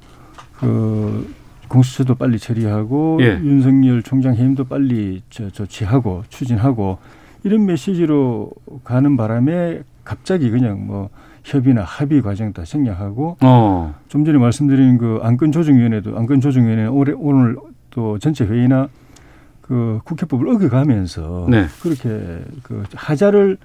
그 0.58 1.34
공수처도 1.68 2.16
빨리 2.16 2.38
처리하고 2.38 3.16
예. 3.22 3.28
윤석열 3.42 4.02
총장 4.02 4.34
해임도 4.34 4.64
빨리 4.64 5.22
저, 5.30 5.48
조치하고 5.48 6.24
추진하고 6.28 6.98
이런 7.44 7.64
메시지로 7.64 8.50
가는 8.84 9.16
바람에 9.16 9.80
갑자기 10.04 10.50
그냥 10.50 10.86
뭐 10.86 11.08
협의나 11.46 11.82
합의 11.82 12.22
과정 12.22 12.52
다 12.52 12.64
생략하고 12.64 13.36
어. 13.40 13.94
좀 14.08 14.24
전에 14.24 14.36
말씀드린 14.36 14.98
그 14.98 15.20
안건 15.22 15.52
조정위원회도 15.52 16.18
안건 16.18 16.40
조정위원회 16.40 16.86
올해 16.86 17.12
오늘 17.16 17.56
또 17.90 18.18
전체 18.18 18.44
회의나 18.44 18.88
그 19.62 20.00
국회법을 20.04 20.48
어겨가면서 20.48 21.46
네. 21.48 21.66
그렇게 21.82 22.42
그 22.64 22.82
하자를 22.94 23.58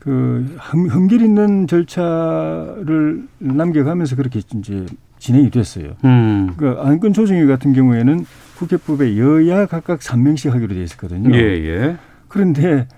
그 0.00 0.56
흠- 0.58 0.88
흠길 0.88 1.22
있는 1.22 1.68
절차를 1.68 3.22
남겨가면서 3.38 4.16
그렇게 4.16 4.40
이제 4.40 4.84
진행이 5.20 5.50
됐어요. 5.50 5.92
음. 6.04 6.54
그 6.56 6.76
안건 6.80 7.12
조정위 7.12 7.46
같은 7.46 7.72
경우에는 7.72 8.26
국회법에 8.58 9.16
여야 9.18 9.66
각각 9.66 10.00
3명씩 10.00 10.50
하기로 10.50 10.74
돼 10.74 10.82
있었거든요. 10.82 11.32
예, 11.36 11.40
예. 11.40 11.96
그런데 12.26 12.88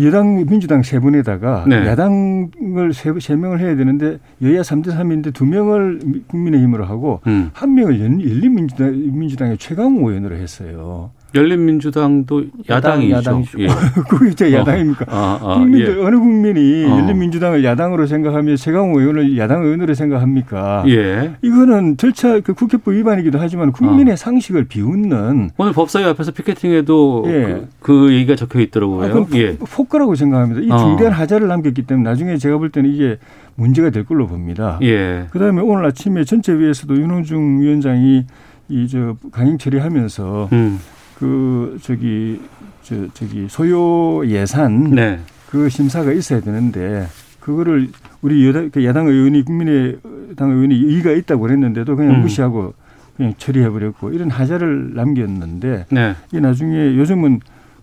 여당 0.00 0.44
민주당 0.46 0.82
세 0.82 0.98
분에다가 0.98 1.64
네. 1.68 1.86
야당을 1.86 2.92
세, 2.92 3.12
세 3.20 3.36
명을 3.36 3.60
해야 3.60 3.76
되는데 3.76 4.18
여야 4.42 4.62
3대 4.62 4.88
3인데 4.88 5.32
두 5.32 5.46
명을 5.46 6.00
미- 6.04 6.22
국민의힘으로 6.26 6.84
하고 6.84 7.20
음. 7.28 7.50
한 7.52 7.74
명을 7.74 8.00
연- 8.00 8.20
열린민주당 8.20 8.90
민주당의 9.16 9.58
최강욱 9.58 10.08
의원으로 10.08 10.34
했어요. 10.36 11.10
열린민주당도 11.36 12.44
야당이죠. 12.68 13.16
야당이죠. 13.16 13.58
예. 13.60 13.66
그게 14.08 14.30
진짜 14.34 14.52
야당입니까? 14.52 15.04
아, 15.08 15.38
아, 15.42 15.54
국민들 15.58 15.98
예. 15.98 16.02
어느 16.04 16.16
국민이 16.16 16.84
어. 16.86 16.98
열린민주당을 16.98 17.64
야당으로 17.64 18.06
생각하며 18.06 18.56
최강욱 18.56 18.98
의원을 19.00 19.36
야당 19.38 19.62
의원으로 19.64 19.94
생각합니까? 19.94 20.84
예. 20.88 21.32
이거는 21.42 21.96
절차 21.96 22.40
그 22.40 22.54
국회법 22.54 22.94
위반이기도 22.94 23.38
하지만 23.38 23.72
국민의 23.72 24.14
어. 24.14 24.16
상식을 24.16 24.64
비웃는 24.64 25.50
오늘 25.56 25.72
법사위 25.72 26.04
앞에서 26.06 26.32
피켓팅에도 26.32 27.24
예. 27.26 27.42
그, 27.80 28.06
그 28.06 28.12
얘기가 28.12 28.36
적혀 28.36 28.60
있더라고요. 28.60 29.04
아, 29.04 29.08
그건 29.08 29.26
예. 29.34 29.56
폭- 29.56 29.68
폭거라고 29.70 30.14
생각합니다. 30.14 30.60
이 30.62 30.70
어. 30.70 30.78
중대한 30.78 31.12
하자를 31.12 31.48
남겼기 31.48 31.82
때문에 31.82 32.08
나중에 32.08 32.36
제가 32.36 32.58
볼 32.58 32.70
때는 32.70 32.90
이게 32.90 33.18
문제가 33.54 33.90
될 33.90 34.04
걸로 34.04 34.26
봅니다. 34.26 34.78
예. 34.82 35.26
그다음에 35.30 35.62
오늘 35.62 35.84
아침에 35.86 36.24
전체 36.24 36.52
위에서도 36.52 36.94
윤호중 36.96 37.60
위원장이 37.62 38.24
이 38.68 38.88
저 38.90 39.14
강행 39.30 39.58
처리하면서 39.58 40.48
음. 40.52 40.80
그 41.18 41.78
저기 41.82 42.40
저 42.82 42.94
저기 43.14 43.46
소요 43.48 44.26
예산 44.26 44.90
네. 44.90 45.18
그 45.50 45.68
심사가 45.68 46.12
있어야 46.12 46.40
되는데 46.40 47.06
그거를 47.40 47.88
우리 48.22 48.46
여당, 48.46 48.70
그 48.70 48.84
야당 48.84 49.06
의원이 49.06 49.44
국민의당 49.44 50.50
의원이 50.50 50.76
이의가 50.78 51.12
있다고 51.12 51.42
그랬는데도 51.42 51.96
그냥 51.96 52.16
음. 52.16 52.20
무시하고 52.22 52.74
그냥 53.16 53.34
처리해버렸고 53.38 54.10
이런 54.12 54.30
하자를 54.30 54.94
남겼는데 54.94 55.86
네. 55.90 56.14
이 56.32 56.40
나중에 56.40 56.96
요즘은 56.96 57.40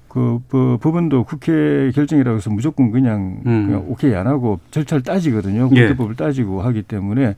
그 0.09 0.39
법- 0.49 0.79
법원도 0.81 1.23
국회 1.23 1.89
결정이라고 1.95 2.37
해서 2.37 2.51
무조건 2.51 2.91
그냥, 2.91 3.41
음. 3.47 3.65
그냥 3.65 3.85
오케이 3.87 4.13
안 4.13 4.27
하고 4.27 4.59
절차를 4.69 5.01
따지거든요. 5.01 5.69
예. 5.73 5.81
국회법을 5.87 6.15
따지고 6.15 6.61
하기 6.61 6.83
때문에 6.83 7.35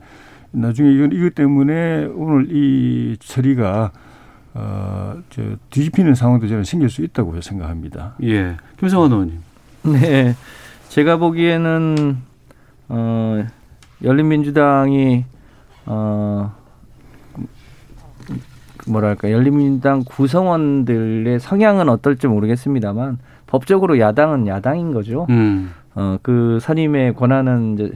나중에 0.50 0.92
이건 0.92 1.12
이것 1.12 1.34
때문에 1.34 2.04
오늘 2.14 2.48
이 2.50 3.16
처리가 3.20 3.92
어 4.56 4.86
저 5.30 5.42
뒤집히는 5.70 6.14
상황도 6.14 6.48
저는 6.48 6.64
생길 6.64 6.88
수 6.88 7.02
있다고 7.02 7.40
생각합니다. 7.40 8.14
예. 8.22 8.56
김성환 8.78 9.10
의원님. 9.12 9.38
네, 9.82 10.34
제가 10.88 11.16
보기에는 11.16 12.16
어, 12.88 13.44
열린민주당이 14.02 15.24
어, 15.86 16.54
뭐랄까 18.88 19.30
열린민주당 19.30 20.04
구성원들의 20.04 21.38
성향은 21.40 21.88
어떨지 21.88 22.26
모르겠습니다만 22.26 23.18
법적으로 23.46 23.98
야당은 23.98 24.46
야당인 24.46 24.92
거죠. 24.92 25.26
음. 25.30 25.72
어, 25.94 26.18
그 26.22 26.58
선임의 26.60 27.14
권한은 27.14 27.74
이제 27.74 27.92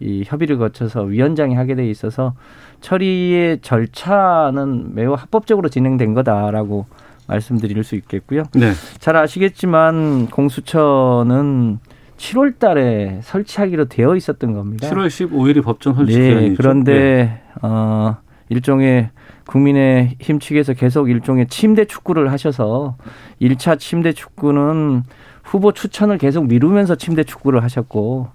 이 0.00 0.24
협의를 0.26 0.58
거쳐서 0.58 1.02
위원장이 1.02 1.54
하게 1.54 1.74
돼 1.74 1.88
있어서 1.88 2.34
처리의 2.82 3.60
절차는 3.62 4.94
매우 4.94 5.14
합법적으로 5.14 5.70
진행된 5.70 6.12
거다라고 6.12 6.84
말씀드릴 7.26 7.82
수 7.84 7.94
있겠고요. 7.94 8.42
네. 8.54 8.72
잘 8.98 9.16
아시겠지만 9.16 10.26
공수처는 10.26 11.78
7월 12.18 12.58
달에 12.58 13.20
설치하기로 13.22 13.86
되어 13.86 14.16
있었던 14.16 14.52
겁니다. 14.52 14.90
7월 14.90 15.06
15일이 15.06 15.62
법정 15.62 15.94
설치 15.94 16.18
네, 16.18 16.28
기간이죠. 16.28 16.54
그런데 16.56 17.42
어 17.62 18.16
일종의 18.48 19.10
국민의 19.46 20.16
힘 20.20 20.38
측에서 20.38 20.74
계속 20.74 21.08
일종의 21.08 21.46
침대 21.48 21.84
축구를 21.84 22.30
하셔서 22.30 22.96
1차 23.40 23.78
침대 23.78 24.12
축구는 24.12 25.04
후보 25.42 25.72
추천을 25.72 26.18
계속 26.18 26.46
미루면서 26.46 26.96
침대 26.96 27.24
축구를 27.24 27.62
하셨고 27.62 28.28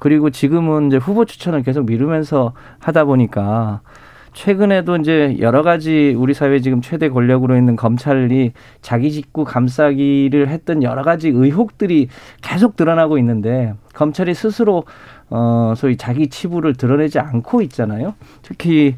그리고 0.00 0.30
지금은 0.30 0.86
이제 0.86 0.96
후보 0.96 1.26
추천을 1.26 1.62
계속 1.62 1.84
미루면서 1.84 2.54
하다 2.78 3.04
보니까 3.04 3.82
최근에도 4.32 4.96
이제 4.96 5.36
여러 5.40 5.62
가지 5.62 6.14
우리 6.16 6.32
사회 6.32 6.60
지금 6.60 6.80
최대 6.80 7.10
권력으로 7.10 7.54
있는 7.54 7.76
검찰이 7.76 8.52
자기 8.80 9.12
직구 9.12 9.44
감싸기를 9.44 10.48
했던 10.48 10.82
여러 10.82 11.02
가지 11.02 11.28
의혹들이 11.28 12.08
계속 12.40 12.76
드러나고 12.76 13.18
있는데 13.18 13.74
검찰이 13.92 14.32
스스로 14.32 14.84
어 15.28 15.74
소위 15.76 15.98
자기 15.98 16.28
치부를 16.28 16.76
드러내지 16.76 17.18
않고 17.18 17.60
있잖아요. 17.62 18.14
특히 18.40 18.96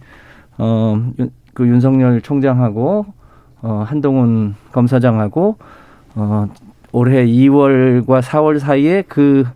어그 0.56 1.66
윤석열 1.66 2.20
총장하고 2.20 3.06
어 3.62 3.84
한동훈 3.88 4.54
검사장하고 4.70 5.56
어 6.14 6.46
올해 6.92 7.26
2월과 7.26 8.22
4월 8.22 8.60
사이에 8.60 9.02
그 9.08 9.46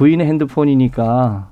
부인의 0.00 0.26
핸드폰이니까 0.26 1.50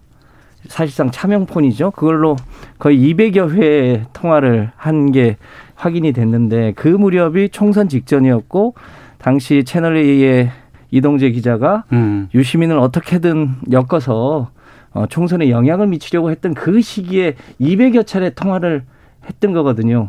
사실상 0.68 1.11
차명폰이죠. 1.11 1.90
그걸로 1.90 2.34
거의 2.78 2.98
200여 2.98 3.50
회 3.50 4.04
통화를 4.14 4.70
한 4.74 5.12
게 5.12 5.37
확인이 5.74 6.12
됐는데 6.12 6.72
그 6.74 6.88
무렵이 6.88 7.50
총선 7.50 7.88
직전이었고 7.90 8.74
당시 9.18 9.64
채널 9.64 9.96
A의 9.98 10.50
이동재 10.90 11.30
기자가 11.30 11.84
음. 11.92 12.28
유시민을 12.34 12.78
어떻게든 12.78 13.50
엮어서 13.70 14.48
어, 14.92 15.06
총선에 15.11 15.50
영향을 15.50 15.87
미치려고 15.87 16.30
했던 16.30 16.54
그 16.54 16.80
시기에 16.80 17.34
200여 17.61 18.06
차례 18.06 18.30
통화를 18.30 18.84
했던 19.28 19.52
거거든요. 19.52 20.08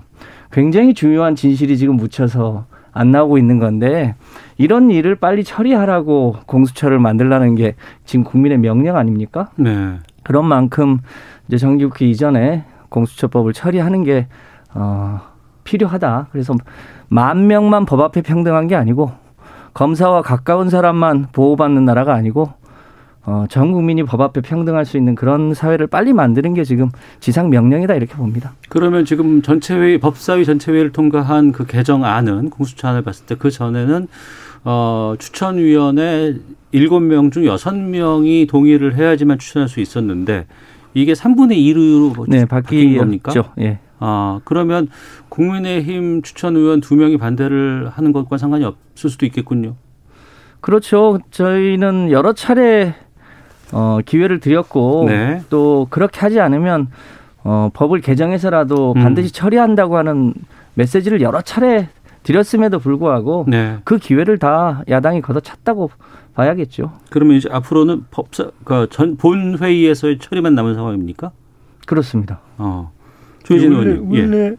굉장히 0.53 0.93
중요한 0.93 1.35
진실이 1.35 1.77
지금 1.77 1.97
묻혀서 1.97 2.65
안 2.91 3.11
나오고 3.11 3.37
있는 3.37 3.59
건데 3.59 4.15
이런 4.57 4.91
일을 4.91 5.15
빨리 5.15 5.43
처리하라고 5.43 6.37
공수처를 6.45 6.99
만들라는 6.99 7.55
게 7.55 7.75
지금 8.05 8.23
국민의 8.23 8.57
명령 8.57 8.97
아닙니까? 8.97 9.49
네. 9.55 9.97
그런 10.23 10.45
만큼 10.45 10.99
이제 11.47 11.57
정기국회 11.57 12.05
이전에 12.05 12.65
공수처법을 12.89 13.53
처리하는 13.53 14.03
게 14.03 14.27
어, 14.73 15.21
필요하다. 15.63 16.27
그래서 16.31 16.53
만 17.07 17.47
명만 17.47 17.85
법 17.85 18.01
앞에 18.01 18.21
평등한 18.21 18.67
게 18.67 18.75
아니고 18.75 19.11
검사와 19.73 20.21
가까운 20.21 20.69
사람만 20.69 21.27
보호받는 21.31 21.85
나라가 21.85 22.13
아니고 22.13 22.58
어, 23.29 23.45
전 23.47 23.71
국민이 23.71 24.01
법 24.03 24.21
앞에 24.21 24.41
평등할 24.41 24.85
수 24.85 24.97
있는 24.97 25.13
그런 25.13 25.53
사회를 25.53 25.85
빨리 25.85 26.13
만드는 26.13 26.55
게 26.55 26.63
지금 26.63 26.89
지상 27.19 27.51
명령이다 27.51 27.93
이렇게 27.93 28.15
봅니다. 28.15 28.53
그러면 28.69 29.05
지금 29.05 29.43
전체회의 29.43 29.99
법사위 29.99 30.45
전체회의를 30.45 30.91
통과한 30.91 31.51
그 31.51 31.67
개정안은 31.67 32.49
공수처안을 32.49 33.03
봤을 33.03 33.27
때 33.27 33.35
그 33.35 33.51
전에는 33.51 34.07
어 34.65 35.13
추천위원회 35.19 36.37
일곱 36.71 37.01
명 37.01 37.29
중 37.29 37.45
여섯 37.45 37.75
명이 37.77 38.47
동의를 38.47 38.95
해야지만 38.97 39.37
추천할 39.37 39.69
수 39.69 39.79
있었는데 39.79 40.47
이게 40.95 41.13
3분의 41.13 41.51
2로 41.75 42.25
네, 42.27 42.45
바뀐 42.45 42.97
겁니까? 42.97 43.31
예. 43.59 43.77
아, 43.99 44.39
그러면 44.43 44.87
국민의힘 45.29 46.23
추천 46.23 46.55
의원 46.55 46.81
두 46.81 46.95
명이 46.95 47.17
반대를 47.17 47.89
하는 47.93 48.11
것과 48.11 48.37
상관이 48.39 48.65
없을 48.65 49.09
수도 49.11 49.25
있겠군요. 49.27 49.75
그렇죠. 50.61 51.19
저희는 51.31 52.11
여러 52.11 52.33
차례 52.33 52.95
어, 53.71 53.99
기회를 54.05 54.39
드렸고 54.39 55.05
네. 55.07 55.41
또 55.49 55.87
그렇게 55.89 56.19
하지 56.19 56.39
않으면 56.39 56.87
어, 57.43 57.69
법을 57.73 58.01
개정해서라도 58.01 58.93
음. 58.95 59.01
반드시 59.01 59.31
처리한다고 59.31 59.97
하는 59.97 60.33
메시지를 60.73 61.21
여러 61.21 61.41
차례 61.41 61.89
드렸음에도 62.23 62.79
불구하고 62.79 63.45
네. 63.47 63.77
그 63.83 63.97
기회를 63.97 64.37
다 64.37 64.83
야당이 64.89 65.21
걷어찼다고 65.21 65.89
봐야겠죠. 66.33 66.91
그러면 67.09 67.37
이제 67.37 67.49
앞으로는 67.51 68.05
법사 68.11 68.51
그전 68.63 69.17
본회의에서의 69.17 70.19
처리만 70.19 70.55
남은 70.55 70.75
상황입니까? 70.75 71.31
그렇습니다. 71.85 72.39
어. 72.57 72.91
조혜진 73.43 73.73
원래, 73.73 73.91
의원님. 73.91 74.15
예. 74.15 74.21
원래 74.21 74.55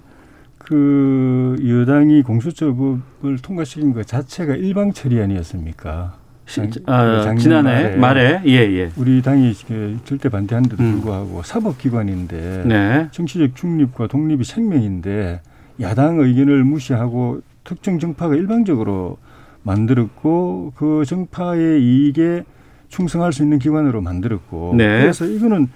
그 0.58 1.56
여당이 1.66 2.22
공수처법을 2.22 3.38
통과시킨 3.42 3.92
것 3.92 4.06
자체가 4.06 4.54
일방 4.56 4.92
처리안이었습니까? 4.92 6.14
시- 6.50 6.68
작- 6.70 6.82
아, 6.86 7.20
작년 7.22 7.38
지난해 7.38 7.96
말에 7.96 8.42
예, 8.46 8.50
예. 8.52 8.90
우리 8.96 9.22
당이 9.22 9.54
그 9.68 9.98
절대 10.04 10.28
반대하는데도 10.28 10.82
음. 10.82 10.92
불구하고 10.94 11.42
사법기관인데 11.44 12.64
네. 12.66 13.08
정치적 13.12 13.54
중립과 13.54 14.08
독립이 14.08 14.42
생명인데 14.42 15.40
야당 15.80 16.18
의견을 16.18 16.64
무시하고 16.64 17.40
특정 17.62 17.98
정파가 18.00 18.34
일방적으로 18.34 19.18
만들었고 19.62 20.72
그 20.74 21.04
정파의 21.06 21.82
이익에 21.82 22.44
충성할 22.88 23.32
수 23.32 23.42
있는 23.44 23.58
기관으로 23.60 24.00
만들었고 24.00 24.74
네. 24.76 25.02
그래서 25.02 25.24
이거는 25.26 25.68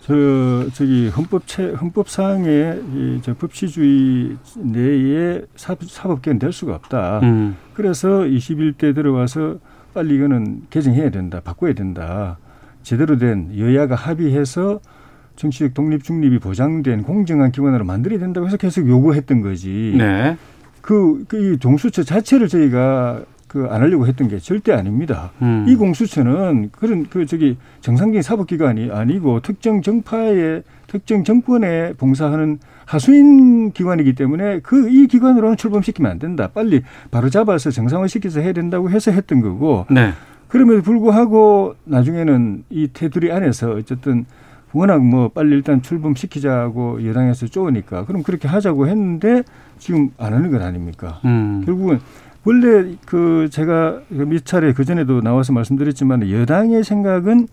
저 0.00 0.68
저기 0.72 1.08
헌법체 1.08 1.72
헌법상의 1.74 2.80
이저 3.18 3.34
법치주의 3.34 4.36
내에 4.56 5.42
사, 5.54 5.76
사법계는 5.80 6.40
될 6.40 6.52
수가 6.52 6.74
없다. 6.74 7.20
음. 7.22 7.56
그래서 7.74 8.08
21대 8.08 8.94
들어와서 8.94 9.58
빨리 9.94 10.16
이거는 10.16 10.62
개정해야 10.70 11.10
된다, 11.10 11.40
바꿔야 11.42 11.72
된다. 11.72 12.38
제대로 12.82 13.18
된 13.18 13.50
여야가 13.58 13.94
합의해서 13.94 14.80
정치적 15.36 15.74
독립 15.74 16.04
중립이 16.04 16.38
보장된 16.38 17.02
공정한 17.02 17.50
기관으로 17.52 17.84
만들어야 17.84 18.18
된다고 18.18 18.46
해서 18.46 18.56
계속 18.56 18.88
요구했던 18.88 19.40
거지. 19.42 19.94
네. 19.96 20.36
그, 20.80 21.24
그 21.28 21.38
이 21.54 21.56
동수처 21.58 22.02
자체를 22.04 22.48
저희가 22.48 23.22
그 23.48 23.66
안 23.68 23.82
하려고 23.82 24.06
했던 24.06 24.28
게 24.28 24.38
절대 24.38 24.72
아닙니다. 24.72 25.32
음. 25.42 25.64
이 25.68 25.74
공수처는 25.74 26.70
그런 26.70 27.06
그 27.10 27.26
저기 27.26 27.56
정상적인 27.80 28.22
사법기관이 28.22 28.90
아니고 28.92 29.40
특정 29.40 29.82
정파의 29.82 30.62
특정 30.90 31.22
정권에 31.22 31.92
봉사하는 31.94 32.58
하수인 32.84 33.70
기관이기 33.70 34.14
때문에 34.14 34.58
그 34.60 34.88
이 34.90 35.06
기관으로는 35.06 35.56
출범시키면 35.56 36.10
안 36.10 36.18
된다. 36.18 36.48
빨리 36.52 36.82
바로 37.12 37.30
잡아서 37.30 37.70
정상화시켜서 37.70 38.40
해야 38.40 38.52
된다고 38.52 38.90
해서 38.90 39.12
했던 39.12 39.40
거고 39.40 39.86
네. 39.88 40.12
그럼에도 40.48 40.82
불구하고 40.82 41.76
나중에는 41.84 42.64
이 42.70 42.88
테두리 42.92 43.30
안에서 43.30 43.70
어쨌든 43.70 44.24
워낙 44.72 45.04
뭐 45.04 45.28
빨리 45.28 45.54
일단 45.54 45.80
출범시키자고 45.80 47.06
여당에서 47.06 47.46
쪼으니까 47.46 48.04
그럼 48.06 48.24
그렇게 48.24 48.48
하자고 48.48 48.88
했는데 48.88 49.44
지금 49.78 50.10
안 50.18 50.32
하는 50.32 50.50
건 50.50 50.62
아닙니까? 50.62 51.20
음. 51.24 51.62
결국은 51.64 52.00
원래 52.44 52.96
그 53.06 53.48
제가 53.52 54.00
몇 54.08 54.44
차례 54.44 54.72
그 54.72 54.84
전에도 54.84 55.20
나와서 55.20 55.52
말씀드렸지만 55.52 56.28
여당의 56.30 56.82
생각은 56.82 57.46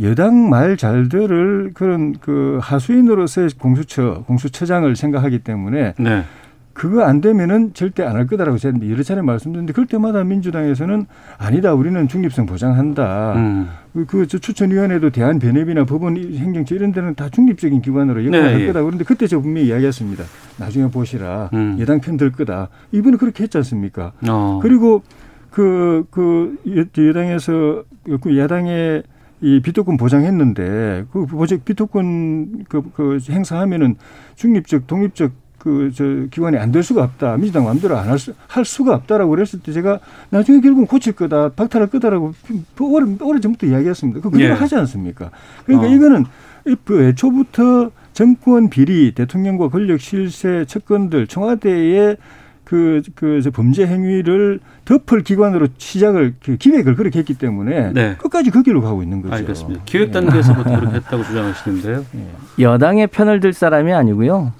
여당 0.00 0.48
말 0.48 0.76
잘 0.76 1.08
들을 1.08 1.70
그런 1.74 2.14
그 2.20 2.58
하수인으로서의 2.62 3.50
공수처 3.58 4.24
공수처장을 4.26 4.94
생각하기 4.96 5.40
때문에 5.40 5.94
네. 5.98 6.24
그거 6.72 7.02
안 7.02 7.20
되면은 7.20 7.74
절대 7.74 8.02
안 8.02 8.16
할 8.16 8.26
거다라고 8.26 8.56
제가 8.56 8.78
여러 8.88 9.02
차례 9.02 9.20
말씀드렸는데 9.20 9.74
그럴 9.74 9.86
때마다 9.86 10.24
민주당에서는 10.24 11.04
아니다 11.36 11.74
우리는 11.74 12.08
중립성 12.08 12.46
보장한다. 12.46 13.34
음. 13.36 13.68
그저 14.06 14.38
추천위원회도 14.38 15.10
대한 15.10 15.38
변협이나 15.38 15.84
법원 15.84 16.16
행정처 16.16 16.74
이런 16.74 16.92
데는 16.92 17.14
다 17.14 17.28
중립적인 17.28 17.82
기관으로 17.82 18.24
역할할 18.24 18.54
네, 18.56 18.62
예. 18.62 18.66
거다. 18.68 18.82
그런데 18.82 19.04
그때 19.04 19.26
제가 19.26 19.42
분명히 19.42 19.66
이야기했습니다. 19.68 20.24
나중에 20.58 20.88
보시라. 20.90 21.50
음. 21.52 21.76
여당 21.78 22.00
편 22.00 22.16
들 22.16 22.32
거다. 22.32 22.68
이번에 22.92 23.18
그렇게 23.18 23.42
했지 23.44 23.58
않습니까? 23.58 24.12
어. 24.26 24.58
그리고 24.62 25.02
그, 25.50 26.06
그, 26.10 26.56
여- 26.74 27.06
여당에서, 27.08 27.84
그 28.22 28.38
야당의 28.38 29.02
이 29.42 29.60
비토권 29.60 29.96
보장했는데, 29.96 31.06
그 31.12 31.26
비토권 31.64 32.64
그, 32.68 32.82
그 32.94 33.18
행사하면은 33.28 33.96
중립적, 34.36 34.86
독립적 34.86 35.32
그, 35.58 35.90
저, 35.94 36.04
기관이 36.30 36.56
안 36.58 36.72
될 36.72 36.82
수가 36.82 37.04
없다. 37.04 37.36
민주당 37.36 37.64
마음대로 37.64 37.96
안 37.96 38.08
할 38.08 38.18
수, 38.18 38.32
할 38.48 38.64
수가 38.64 38.94
없다라고 38.96 39.30
그랬을 39.30 39.60
때 39.60 39.72
제가 39.72 40.00
나중에 40.30 40.60
결국은 40.60 40.86
고칠 40.86 41.12
거다, 41.12 41.50
박탈할 41.50 41.88
거다라고 41.88 42.32
오래, 42.80 43.06
오래 43.20 43.40
전부터 43.40 43.66
이야기했습니다. 43.66 44.20
그 44.20 44.30
그대로 44.30 44.50
예. 44.54 44.56
하지 44.58 44.74
않습니까? 44.76 45.30
그러니까 45.66 45.88
어. 45.88 45.94
이거는 45.94 46.24
이- 46.66 46.76
그 46.84 47.02
애초부터 47.04 47.90
정권 48.12 48.70
비리, 48.70 49.12
대통령과 49.14 49.68
권력 49.68 50.00
실세, 50.00 50.64
측근들, 50.66 51.26
청와대의 51.28 52.16
그, 52.72 53.02
그, 53.14 53.42
저 53.42 53.50
범죄 53.50 53.86
행위를 53.86 54.58
덮을 54.86 55.22
기관으로 55.24 55.68
시작을, 55.76 56.36
그 56.42 56.56
기획을 56.56 56.96
그렇게 56.96 57.18
했기 57.18 57.34
때문에 57.34 57.92
네. 57.92 58.16
끝까지 58.16 58.50
그 58.50 58.62
길로 58.62 58.80
가고 58.80 59.02
있는 59.02 59.20
거죠. 59.20 59.34
알겠습니다. 59.34 59.82
기획 59.84 60.10
단계에서부터 60.10 60.80
그렇게 60.80 60.96
했다고 60.96 61.22
주장하시는데요. 61.22 62.06
여당의 62.58 63.08
편을 63.08 63.40
들 63.40 63.52
사람이 63.52 63.92
아니고요. 63.92 64.54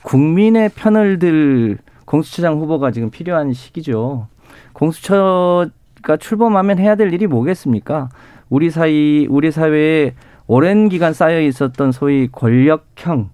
국민의 0.00 0.70
편을 0.76 1.18
들 1.18 1.76
공수처장 2.06 2.58
후보가 2.58 2.90
지금 2.90 3.10
필요한 3.10 3.52
시기죠. 3.52 4.28
공수처가 4.72 6.16
출범하면 6.18 6.78
해야 6.78 6.94
될 6.94 7.12
일이 7.12 7.26
뭐겠습니까? 7.26 8.08
우리 8.48 8.70
사이 8.70 9.26
우리 9.28 9.50
사회에 9.50 10.14
오랜 10.46 10.88
기간 10.88 11.12
쌓여 11.12 11.38
있었던 11.38 11.92
소위 11.92 12.28
권력형 12.32 13.28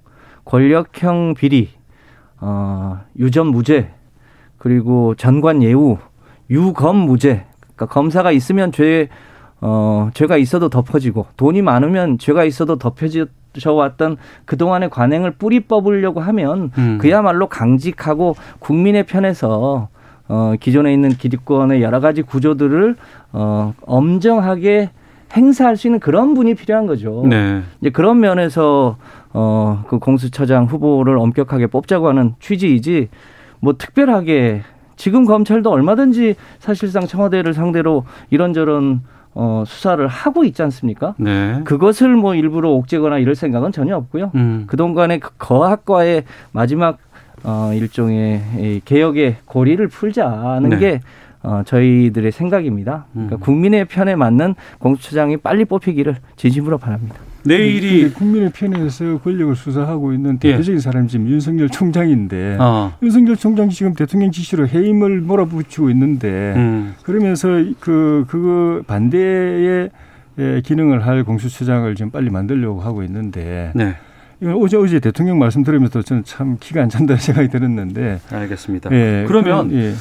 권력형 0.45 1.35
비리, 1.35 1.71
어, 2.41 2.99
유전 3.17 3.47
무죄, 3.47 3.95
그리고 4.65 5.15
전관 5.15 5.63
예우, 5.63 5.99
유검 6.49 6.97
무죄. 6.97 7.45
그러니까 7.61 7.85
검사가 7.85 8.33
있으면 8.33 8.73
죄 8.73 9.11
어, 9.61 10.09
죄가 10.15 10.39
있어도 10.39 10.71
덮어지고 10.71 11.27
돈이 11.37 11.61
많으면 11.61 12.17
죄가 12.17 12.45
있어도 12.45 12.79
덮여져 12.79 13.27
왔던 13.63 14.17
그동안의 14.47 14.89
관행을 14.89 15.33
뿌리 15.33 15.61
뽑으려고 15.61 16.21
하면 16.21 16.71
음. 16.79 16.97
그야말로 16.99 17.47
강직하고 17.47 18.37
국민의 18.59 19.05
편에서 19.05 19.89
어, 20.29 20.55
기존에 20.59 20.95
있는 20.95 21.11
기득권의 21.11 21.83
여러 21.83 22.01
가지 22.01 22.23
구조들을 22.23 22.97
어, 23.33 23.75
엄정하게 23.83 24.89
행사할 25.37 25.77
수 25.77 25.89
있는 25.89 26.01
그런 26.01 26.33
분이 26.33 26.55
필요한 26.55 26.87
거죠. 26.87 27.23
네. 27.27 27.61
이제 27.83 27.91
그런 27.91 28.19
면에서 28.19 28.97
어, 29.35 29.85
그 29.89 29.99
공수처장 29.99 30.65
후보를 30.65 31.19
엄격하게 31.19 31.67
뽑자고 31.67 32.09
하는 32.09 32.35
취지이지 32.41 33.11
뭐 33.65 33.73
특별하게 33.79 34.63
지금 34.97 35.25
검찰도 35.25 35.71
얼마든지 35.71 36.37
사실상 36.59 37.07
청와대를 37.07 37.55
상대로 37.55 38.05
이런저런 38.31 39.01
어, 39.33 39.65
수사를 39.67 40.07
하고 40.07 40.45
있지 40.45 40.63
않습니까? 40.63 41.15
네. 41.17 41.63
그것을 41.65 42.15
뭐 42.15 42.35
일부러 42.37 42.71
옥죄거나 42.71 43.19
이럴 43.19 43.35
생각은 43.35 43.73
전혀 43.73 43.97
없고요. 43.97 44.31
음. 44.37 44.65
그동안의 44.69 45.19
그 45.19 45.31
거학과의 45.39 46.25
마지막 46.53 46.99
어, 47.43 47.73
일종의 47.75 48.43
이 48.59 48.81
개혁의 48.85 49.39
고리를 49.47 49.89
풀자는 49.89 50.69
네. 50.69 50.79
게 50.79 51.01
어, 51.45 51.63
저희들의 51.65 52.33
생각입니다. 52.33 53.07
그러니까 53.13 53.37
음. 53.37 53.41
국민의 53.41 53.85
편에 53.85 54.17
맞는 54.17 54.55
공수처장이 54.79 55.37
빨리 55.37 55.65
뽑히기를 55.65 56.17
진심으로 56.37 56.79
바랍니다. 56.79 57.17
내일이 57.45 58.03
근데 58.03 58.15
국민의 58.15 58.51
편에서 58.51 59.19
권력을 59.19 59.55
수사하고 59.55 60.15
있는 60.15 60.39
예. 60.45 60.53
대표적인 60.53 60.81
사람이 60.81 61.09
지금 61.09 61.29
윤석열 61.29 61.69
총장인데 61.69 62.57
어. 62.59 62.95
윤석열 63.03 63.37
총장이 63.37 63.71
지금 63.71 63.93
대통령 63.93 64.31
지시로 64.31 64.67
해임을 64.67 65.21
몰아붙이고 65.21 65.91
있는데 65.91 66.55
음. 66.57 66.95
그러면서 67.03 67.49
그 67.81 68.25
그거 68.29 68.83
반대의 68.87 69.91
예, 70.39 70.63
기능을 70.65 71.07
할 71.07 71.23
공수처장을 71.23 71.95
지금 71.95 72.11
빨리 72.11 72.31
만들려고 72.31 72.81
하고 72.81 73.03
있는데 73.05 73.71
네. 73.75 73.95
이건 74.41 74.55
어제 74.55 74.77
어제 74.77 74.99
대통령 74.99 75.39
말씀 75.39 75.63
들으면서 75.63 76.03
저는 76.03 76.25
참 76.25 76.57
기가 76.59 76.83
안 76.83 76.89
찬다는 76.89 77.21
생각이 77.21 77.49
들었는데 77.49 78.21
알겠습니다. 78.33 78.91
예, 78.93 79.25
그러면 79.29 79.71
예. 79.73 79.93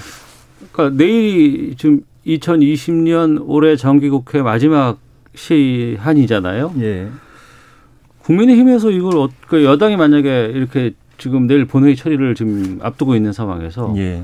그러니까 0.71 0.97
내일이 0.97 1.75
지금 1.77 2.01
2020년 2.25 3.43
올해 3.45 3.75
정기국회 3.75 4.41
마지막 4.41 4.99
시한이잖아요. 5.35 6.73
예. 6.79 7.09
국민의힘에서 8.23 8.91
이걸 8.91 9.17
어, 9.17 9.29
그 9.47 9.63
여당이 9.63 9.97
만약에 9.97 10.51
이렇게 10.53 10.93
지금 11.17 11.47
내일 11.47 11.65
본회의 11.65 11.95
처리를 11.95 12.35
지금 12.35 12.79
앞두고 12.81 13.15
있는 13.15 13.33
상황에서 13.33 13.93
예. 13.97 14.23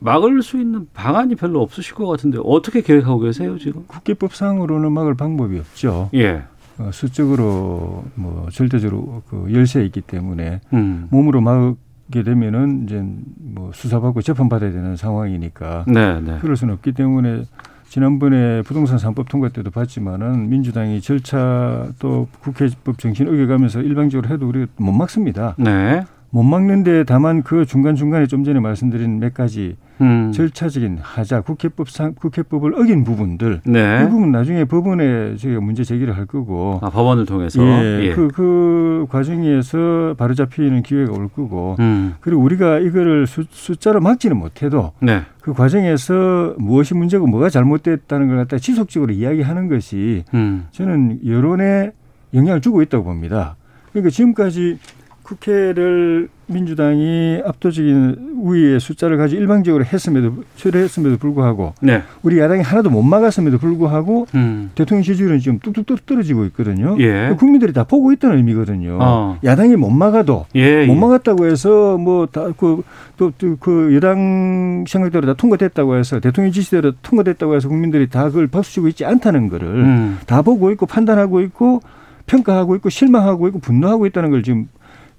막을 0.00 0.42
수 0.42 0.60
있는 0.60 0.88
방안이 0.92 1.36
별로 1.36 1.62
없으실 1.62 1.94
것 1.94 2.06
같은데 2.06 2.38
어떻게 2.42 2.82
계획하고 2.82 3.20
계세요 3.20 3.56
지금? 3.58 3.84
국회법상으로는 3.86 4.90
막을 4.92 5.14
방법이 5.14 5.58
없죠. 5.58 6.10
예. 6.14 6.42
어, 6.78 6.90
수적으로 6.92 8.04
뭐 8.14 8.48
절대적으로 8.50 9.22
그 9.28 9.46
열세에 9.52 9.84
있기 9.86 10.00
때문에 10.00 10.60
음. 10.72 11.06
몸으로 11.10 11.40
막 11.40 11.76
게 12.10 12.22
되면은 12.22 12.84
이제 12.84 13.02
뭐 13.38 13.70
수사받고 13.72 14.22
재판받아야 14.22 14.72
되는 14.72 14.96
상황이니까 14.96 15.84
네, 15.86 16.20
네. 16.20 16.38
그럴 16.40 16.56
수는 16.56 16.74
없기 16.74 16.92
때문에 16.92 17.44
지난번에 17.88 18.62
부동산 18.62 18.96
3법 18.96 19.28
통과 19.28 19.50
때도 19.50 19.70
봤지만은 19.70 20.48
민주당이 20.48 21.00
절차 21.02 21.88
또 21.98 22.26
국회법 22.40 22.98
정신 22.98 23.28
어겨가면서 23.28 23.82
일방적으로 23.82 24.32
해도 24.32 24.48
우리가 24.48 24.66
못 24.76 24.92
막습니다. 24.92 25.54
네. 25.58 26.02
못 26.34 26.42
막는데 26.44 27.04
다만 27.04 27.42
그 27.42 27.66
중간중간에 27.66 28.26
좀 28.26 28.42
전에 28.42 28.58
말씀드린 28.58 29.20
몇 29.20 29.34
가지 29.34 29.76
음. 30.00 30.32
절차적인 30.32 30.98
하자 31.02 31.42
국회법 31.42 31.90
상 31.90 32.14
국회법을 32.14 32.74
어긴 32.74 33.04
부분들 33.04 33.60
네. 33.66 34.02
그 34.02 34.08
부분 34.08 34.32
나중에 34.32 34.64
법원에 34.64 35.36
저희가 35.36 35.60
문제 35.60 35.84
제기를 35.84 36.16
할 36.16 36.24
거고 36.24 36.80
아, 36.82 36.88
법원을 36.88 37.26
통해서. 37.26 37.62
예, 37.62 38.00
예. 38.06 38.14
그, 38.14 38.28
그 38.28 39.06
과정에서 39.10 40.14
바로 40.16 40.32
잡히는 40.32 40.82
기회가 40.82 41.12
올 41.12 41.28
거고 41.28 41.76
음. 41.80 42.14
그리고 42.20 42.40
우리가 42.40 42.78
이거를 42.78 43.26
수, 43.26 43.44
숫자로 43.50 44.00
막지는 44.00 44.38
못해도 44.38 44.92
네. 45.00 45.20
그 45.42 45.52
과정에서 45.52 46.54
무엇이 46.56 46.94
문제고 46.94 47.26
뭐가 47.26 47.50
잘못됐다는 47.50 48.28
걸 48.28 48.38
갖다 48.38 48.56
지속적으로 48.56 49.12
이야기하는 49.12 49.68
것이 49.68 50.24
음. 50.32 50.64
저는 50.70 51.20
여론에 51.26 51.90
영향을 52.32 52.62
주고 52.62 52.80
있다고 52.80 53.04
봅니다. 53.04 53.56
그러니까 53.92 54.08
지금까지 54.08 54.78
국회를 55.22 56.28
민주당이 56.46 57.42
압도적인 57.46 58.32
우위의 58.36 58.80
숫자를 58.80 59.16
가지고 59.16 59.40
일방적으로 59.40 59.84
했음에도 59.84 60.44
처리했음에도 60.56 61.16
불구하고 61.16 61.74
네. 61.80 62.02
우리 62.22 62.38
야당이 62.38 62.62
하나도 62.62 62.90
못 62.90 63.02
막았음에도 63.02 63.58
불구하고 63.58 64.26
음. 64.34 64.70
대통령 64.74 65.02
지지율은 65.02 65.38
지금 65.38 65.58
뚝뚝뚝 65.60 66.04
떨어지고 66.04 66.44
있거든요. 66.46 66.96
예. 66.98 67.34
국민들이 67.38 67.72
다 67.72 67.84
보고 67.84 68.12
있다는 68.12 68.36
의미거든요. 68.38 68.98
어. 69.00 69.38
야당이 69.44 69.76
못 69.76 69.90
막아도 69.90 70.46
예. 70.54 70.84
못 70.86 70.94
예. 70.94 71.00
막았다고 71.00 71.46
해서 71.46 71.96
뭐 71.96 72.12
뭐다그또그 72.22 73.94
여당 73.94 74.84
생각대로 74.86 75.26
다 75.26 75.34
통과됐다고 75.34 75.96
해서 75.96 76.20
대통령 76.20 76.52
지시대로 76.52 76.92
통과됐다고 77.02 77.54
해서 77.54 77.68
국민들이 77.68 78.08
다 78.08 78.24
그걸 78.24 78.48
박수치고 78.48 78.88
있지 78.88 79.04
않다는 79.04 79.48
거를 79.48 79.68
음. 79.68 80.18
다 80.26 80.42
보고 80.42 80.70
있고 80.72 80.86
판단하고 80.86 81.40
있고 81.42 81.80
평가하고 82.26 82.76
있고 82.76 82.90
실망하고 82.90 83.48
있고 83.48 83.58
분노하고 83.58 84.06
있다는 84.06 84.30
걸 84.30 84.42
지금 84.42 84.68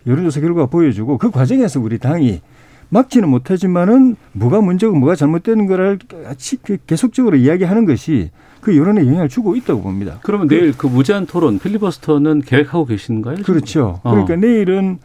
여론조사 0.07 0.41
결과가 0.41 0.67
보여주고 0.67 1.17
그 1.17 1.31
과정에서 1.31 1.79
우리 1.79 1.97
당이 1.97 2.41
막지는 2.89 3.27
못하지만은 3.29 4.15
뭐가 4.33 4.61
문제고 4.61 4.95
뭐가 4.95 5.15
잘못되는 5.15 5.65
거를 5.65 5.97
같이 6.25 6.57
그 6.57 6.77
계속적으로 6.85 7.37
이야기하는 7.37 7.85
것이 7.85 8.29
그 8.61 8.77
여론에 8.77 9.05
영향을 9.05 9.29
주고 9.29 9.55
있다고 9.55 9.81
봅니다. 9.81 10.19
그러면 10.21 10.47
내일 10.47 10.77
그 10.77 10.87
무제한 10.87 11.25
토론 11.25 11.59
필리버스터는 11.59 12.41
계획하고 12.41 12.85
계신가요? 12.85 13.37
그렇죠. 13.43 13.99
어. 14.03 14.11
그러니까 14.11 14.35
내일은 14.35 14.99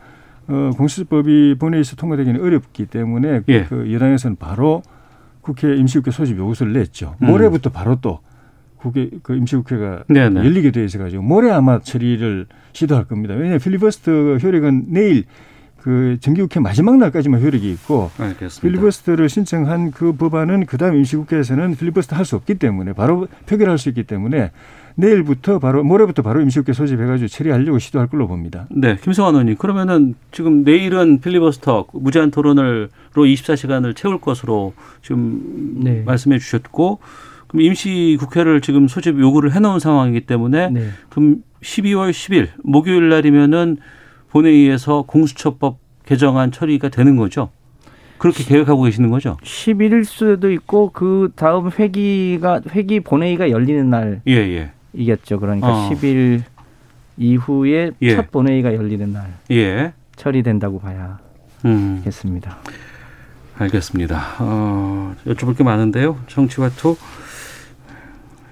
어, 0.49 0.71
공수처법이 0.77 1.57
본회의에서 1.59 1.97
통과되기는 1.97 2.41
어렵기 2.41 2.87
때문에 2.87 3.43
예. 3.49 3.65
그 3.65 3.93
여당에서는 3.93 4.37
바로 4.37 4.83
국회 5.41 5.75
임시국회 5.77 6.11
소집 6.11 6.39
요구서를 6.39 6.73
냈죠. 6.75 7.17
음. 7.23 7.27
모레부터 7.27 7.71
바로 7.71 7.97
또 8.01 8.21
국회 8.79 9.11
그 9.23 9.35
임시국회가 9.37 10.05
네네. 10.09 10.41
열리게 10.41 10.71
돼 10.71 10.85
있어 10.85 10.99
가지고 10.99 11.23
모레 11.23 11.51
아마 11.51 11.81
처리를 11.81 12.47
시도할 12.73 13.05
겁니다. 13.05 13.35
왜냐하면 13.35 13.59
필리버스터 13.59 14.37
효력은 14.37 14.87
내일 14.89 15.25
그 15.81 16.19
정기국회 16.21 16.61
마지막 16.61 16.99
날까지만 16.99 17.41
효력이 17.41 17.71
있고 17.73 18.11
알겠습니다. 18.19 18.61
필리버스터를 18.61 19.29
신청한 19.29 19.93
그 19.93 20.13
법안은 20.13 20.67
그다음 20.67 20.97
임시국회에서는 20.97 21.77
필리버스터 21.77 22.17
할 22.17 22.25
수 22.25 22.37
없기 22.37 22.57
때문에 22.57 22.93
바로 22.93 23.27
표결할 23.47 23.79
수 23.79 23.89
있기 23.89 24.03
때문에 24.05 24.51
내일부터 24.97 25.61
바로 25.61 25.85
모레부터 25.85 26.23
바로 26.23 26.41
임시국회 26.41 26.73
소집해가지고 26.73 27.29
처리하려고 27.29 27.79
시도할 27.79 28.09
걸로 28.09 28.27
봅니다. 28.27 28.67
네, 28.71 28.97
김성환 28.97 29.35
의원님. 29.35 29.57
그러면은 29.57 30.17
지금 30.33 30.65
내일은 30.65 31.21
필리버스터 31.21 31.87
무제한 31.93 32.33
토론을로 32.33 32.89
24시간을 33.15 33.95
채울 33.95 34.21
것으로 34.21 34.75
지금 35.01 35.81
네. 35.85 36.03
말씀해 36.05 36.39
주셨고 36.41 36.99
그럼 37.49 37.63
임시 37.63 38.17
국회를 38.21 38.61
지금 38.61 38.89
소집 38.89 39.19
요구를 39.19 39.55
해 39.55 39.61
놓은 39.61 39.81
상황이기 39.81 40.23
때문에 40.27 40.71
네. 40.71 40.89
그럼 41.09 41.43
12월 41.63 42.11
10일 42.11 42.49
목요일 42.63 43.09
날이면은 43.09 43.79
본회의에서 44.31 45.03
공수처법 45.03 45.79
개정안 46.07 46.53
처리가 46.53 46.91
되는 46.91 47.17
거죠. 47.17 47.51
그렇게 48.19 48.45
계획하고 48.45 48.83
계시는 48.83 49.11
거죠? 49.11 49.37
11일 49.43 50.05
수도 50.05 50.51
있고 50.53 50.91
그 50.93 51.31
다음 51.37 51.71
회기가 51.71 52.61
회기 52.71 53.01
본회의가 53.01 53.51
열리는 53.51 54.21
예, 54.27 54.33
예. 54.33 54.71
날이겠죠. 54.93 55.41
그러니까 55.41 55.87
어. 55.87 55.91
10일 55.91 56.43
이후에 57.17 57.93
예. 58.03 58.17
첫 58.17 58.31
본회의가 58.31 58.75
열리는 58.75 59.13
날 59.13 59.35
예. 59.51 59.93
처리된다고 60.17 60.81
음. 61.65 62.01
봐야겠습니다. 62.03 62.59
알겠습니다. 63.59 64.37
어, 64.41 65.15
여쭤볼 65.27 65.57
게 65.57 65.65
많은데요. 65.65 66.19
정치와 66.29 66.71
투 66.71 66.97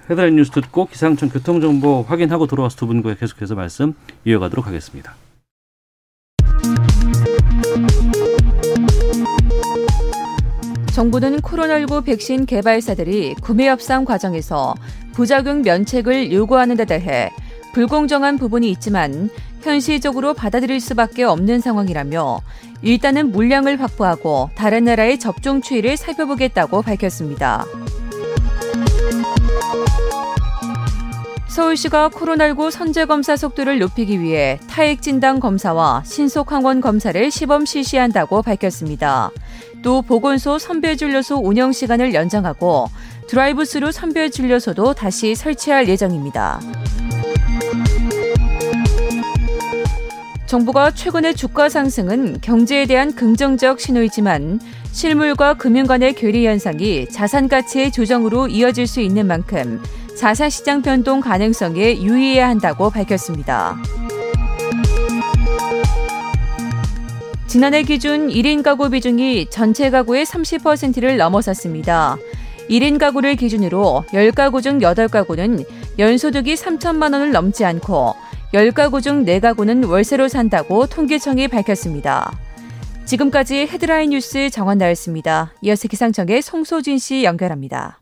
헤드라인 0.08 0.36
뉴스 0.36 0.50
듣고 0.50 0.86
기상청 0.86 1.28
교통정보 1.28 2.04
확인하고 2.06 2.46
돌아와서 2.46 2.76
두 2.76 2.86
분과 2.86 3.14
계속해서 3.14 3.54
말씀 3.54 3.94
이어가도록 4.24 4.66
하겠습니다. 4.66 5.14
정부는 10.94 11.40
코로나19 11.40 12.06
백신 12.06 12.46
개발사들이 12.46 13.34
구매 13.42 13.68
협상 13.68 14.04
과정에서 14.06 14.74
부작용 15.12 15.60
면책을 15.62 16.32
요구하는 16.32 16.76
데 16.76 16.86
대해 16.86 17.30
불공정한 17.74 18.38
부분이 18.38 18.70
있지만 18.70 19.28
현실적으로 19.60 20.32
받아들일 20.32 20.80
수밖에 20.80 21.24
없는 21.24 21.60
상황이라며 21.60 22.40
일단은 22.80 23.32
물량을 23.32 23.80
확보하고 23.80 24.48
다른 24.54 24.84
나라의 24.84 25.18
접종 25.18 25.60
추이를 25.60 25.98
살펴보겠다고 25.98 26.80
밝혔습니다. 26.80 27.66
서울시가 31.56 32.10
코로나19 32.10 32.70
선제검사 32.70 33.34
속도를 33.34 33.78
높이기 33.78 34.20
위해 34.20 34.60
타액 34.68 35.00
진단 35.00 35.40
검사와 35.40 36.02
신속 36.04 36.52
항원 36.52 36.82
검사를 36.82 37.30
시범 37.30 37.64
실시한다고 37.64 38.42
밝혔습니다. 38.42 39.30
또 39.82 40.02
보건소 40.02 40.58
선별진료소 40.58 41.36
운영 41.36 41.72
시간을 41.72 42.12
연장하고 42.12 42.88
드라이브스루 43.28 43.90
선별진료소도 43.90 44.92
다시 44.92 45.34
설치할 45.34 45.88
예정입니다. 45.88 46.60
정부가 50.44 50.90
최근의 50.90 51.36
주가 51.36 51.70
상승은 51.70 52.42
경제에 52.42 52.84
대한 52.84 53.14
긍정적 53.14 53.80
신호이지만 53.80 54.60
실물과 54.92 55.54
금융 55.54 55.86
간의 55.86 56.12
괴리 56.16 56.46
현상이 56.46 57.08
자산 57.08 57.48
가치의 57.48 57.92
조정으로 57.92 58.46
이어질 58.48 58.86
수 58.86 59.00
있는 59.00 59.26
만큼 59.26 59.80
자산 60.16 60.48
시장 60.48 60.80
변동 60.80 61.20
가능성에 61.20 62.00
유의해야 62.00 62.48
한다고 62.48 62.88
밝혔습니다. 62.88 63.76
지난해 67.46 67.82
기준 67.82 68.28
1인 68.28 68.62
가구 68.62 68.88
비중이 68.88 69.50
전체 69.50 69.90
가구의 69.90 70.24
30%를 70.24 71.16
넘어섰습니다. 71.18 72.16
1인 72.70 72.98
가구를 72.98 73.36
기준으로 73.36 74.04
10가구 74.08 74.62
중 74.62 74.78
8가구는 74.78 75.64
연소득이 75.98 76.54
3천만 76.54 77.12
원을 77.12 77.32
넘지 77.32 77.64
않고 77.64 78.14
10가구 78.54 79.02
중 79.02 79.24
4가구는 79.24 79.88
월세로 79.88 80.28
산다고 80.28 80.86
통계청이 80.86 81.48
밝혔습니다. 81.48 82.32
지금까지 83.04 83.68
헤드라인 83.70 84.10
뉴스 84.10 84.50
정원 84.50 84.78
나였습니다. 84.78 85.52
이어서 85.62 85.88
기상청의 85.88 86.42
송소진 86.42 86.98
씨 86.98 87.22
연결합니다. 87.22 88.00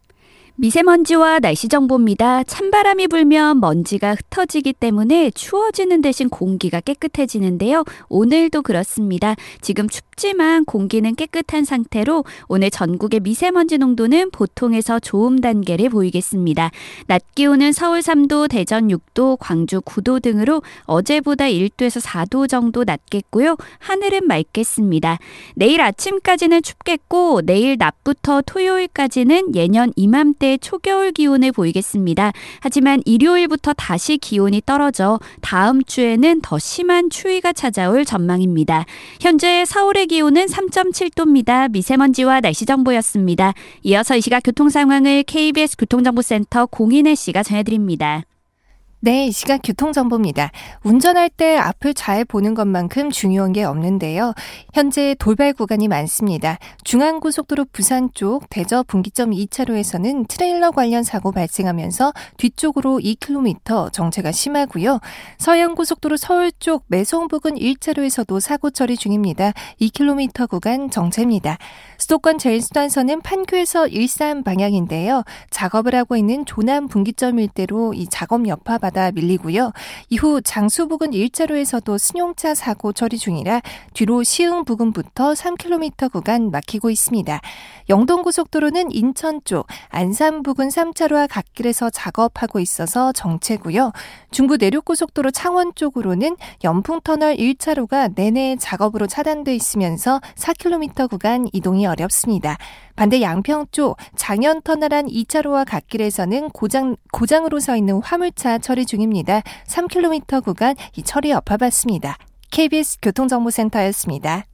미세먼지와 0.57 1.41
날씨 1.41 1.67
정보입니다. 1.69 2.45
찬바람이 2.45 3.09
불면 3.09 3.59
먼지가 3.59 4.15
흩어지기 4.15 4.73
때문에 4.75 5.33
추워지는 5.33 6.01
대신 6.01 6.29
공기가 6.29 6.81
깨끗해지는데요. 6.81 7.83
오늘도 8.09 8.63
그렇습니다. 8.63 9.35
지금 9.61 9.89
춥 9.89 10.05
지만 10.17 10.65
공기는 10.65 11.15
깨끗한 11.15 11.65
상태로 11.65 12.25
오늘 12.49 12.71
전국의 12.71 13.21
미세먼지 13.21 13.79
농도는 13.79 14.31
보통에서 14.31 15.01
좋음 15.01 15.41
단계를 15.41 15.89
보이겠습니다. 15.89 16.71
낮 17.07 17.23
기온은 17.35 17.73
서울 17.73 18.01
3도, 18.01 18.49
대전 18.49 18.89
6도, 18.89 19.37
광주 19.41 19.81
9도 19.81 20.23
등으로 20.23 20.63
어제보다 20.85 21.47
1도에서 21.47 22.01
4도 22.01 22.49
정도 22.49 22.85
낮겠고요. 22.85 23.57
하늘은 23.79 24.27
맑겠습니다. 24.27 25.19
내일 25.55 25.81
아침까지는 25.81 26.63
춥겠고 26.63 27.43
내일 27.45 27.77
낮부터 27.79 28.43
토요일까지는 28.43 29.55
예년 29.55 29.93
이맘때 29.97 30.59
초겨울 30.59 31.13
기온을 31.13 31.53
보이겠습니다. 31.53 32.33
하지만 32.61 33.03
일요일부터 33.05 33.73
다시 33.75 34.19
기온이 34.19 34.63
떨어져 34.65 35.19
다음 35.41 35.83
주에는 35.83 36.41
더 36.43 36.59
심한 36.59 37.11
추위가 37.11 37.53
찾아올 37.53 38.05
전망입니다. 38.05 38.85
현재 39.21 39.65
서울의 39.65 40.04
기온은 40.07 40.47
3.7도입니다. 40.47 41.71
미세먼지와 41.71 42.41
날씨 42.41 42.67
정보였습니다. 42.67 43.55
이어서 43.83 44.17
이 44.17 44.21
시각 44.21 44.43
교통 44.43 44.69
상황을 44.69 45.23
KBS 45.25 45.77
교통정보센터 45.79 46.67
공인혜 46.67 47.15
씨가 47.15 47.43
전해드립니다. 47.43 48.25
네, 49.05 49.27
이 49.27 49.33
시각 49.33 49.61
교통정보입니다. 49.63 50.51
운전할 50.83 51.29
때 51.29 51.59
앞을 51.59 51.93
잘 51.93 52.25
보는 52.25 52.55
것만큼 52.55 53.11
중요한 53.11 53.53
게 53.53 53.63
없는데요. 53.63 54.33
현재 54.73 55.15
돌발 55.19 55.53
구간이 55.53 55.89
많습니다. 55.89 56.57
중앙고속도로 56.85 57.67
부산 57.71 58.09
쪽 58.15 58.49
대저 58.49 58.83
분기점 58.85 59.33
2차로에서는 59.33 60.27
트레일러 60.27 60.71
관련 60.71 61.03
사고 61.03 61.33
발생하면서 61.33 62.15
뒤쪽으로 62.39 62.99
2km 62.99 63.93
정체가 63.93 64.33
심하고요. 64.33 65.01
서양고속도로 65.37 66.17
서울 66.17 66.51
쪽 66.53 66.85
매송 66.87 67.29
부근 67.29 67.57
1차로에서도 67.57 68.41
사고 68.41 68.71
처리 68.71 68.97
중입니다. 68.97 69.53
2km 69.83 70.49
구간 70.49 70.89
정체입니다. 70.89 71.59
수도권 72.05 72.37
제일수단선은 72.37 73.23
판교에서 73.23 73.87
일산 73.87 74.43
방향인데요. 74.43 75.23
작업을 75.49 75.95
하고 75.95 76.17
있는 76.17 76.45
조남 76.45 76.87
분기점 76.87 77.39
일대로 77.39 77.95
이 77.95 78.07
작업 78.11 78.47
여파 78.47 78.77
받아 78.77 79.11
밀리고요. 79.11 79.73
이후 80.11 80.43
장수 80.43 80.87
부근 80.87 81.13
1차로에서도 81.13 81.97
승용차 81.97 82.55
사고 82.55 82.93
처리 82.93 83.17
중이라 83.17 83.63
뒤로 83.95 84.23
시흥 84.23 84.67
부근부터 84.67 85.33
3km 85.33 86.13
구간 86.13 86.51
막히고 86.51 86.91
있습니다. 86.91 87.41
영동고속도로는 87.89 88.93
인천 88.93 89.41
쪽 89.45 89.67
안산 89.89 90.43
부근 90.43 90.69
3차로와 90.69 91.27
갓길에서 91.31 91.89
작업하고 91.89 92.61
있어서 92.61 93.13
정체고요. 93.13 93.93
중부 94.31 94.59
내륙고속도로 94.59 95.31
창원 95.31 95.75
쪽으로는 95.75 96.37
연풍터널 96.65 97.37
1차로가 97.37 98.13
내내 98.15 98.57
작업으로 98.59 99.07
차단돼 99.07 99.55
있으면서 99.55 100.21
4km 100.37 101.09
구간 101.09 101.47
이동이 101.55 101.87
어렵습니다. 101.95 102.59
반대 102.97 103.21
양평 103.23 103.67
쪽 103.73 103.97
장현 104.17 104.63
터널 104.63 104.95
안 104.95 105.07
2차로와 105.07 105.65
갓길에서는 105.67 106.51
고장, 106.51 106.97
고장으로 107.13 107.61
서 107.61 107.77
있는 107.77 108.01
화물차 108.03 108.59
처리 108.59 108.87
중입니다. 108.87 109.43
3km 109.67 110.45
구간 110.45 110.75
이 110.97 111.03
처리 111.03 111.31
여파받습니다. 111.31 112.19
KBS 112.51 112.99
교통정보센터였습니다. 113.03 114.45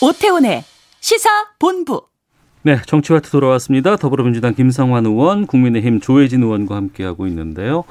오태훈의 0.00 0.64
시사 1.00 1.28
본부. 1.58 2.02
네, 2.62 2.80
정치와트 2.86 3.30
돌아왔습니다. 3.30 3.96
더불어민주당 3.96 4.54
김성환 4.54 5.06
의원, 5.06 5.46
국민의힘 5.46 6.00
조혜진 6.00 6.42
의원과 6.42 6.76
함께하고 6.76 7.26
있는데요. 7.26 7.84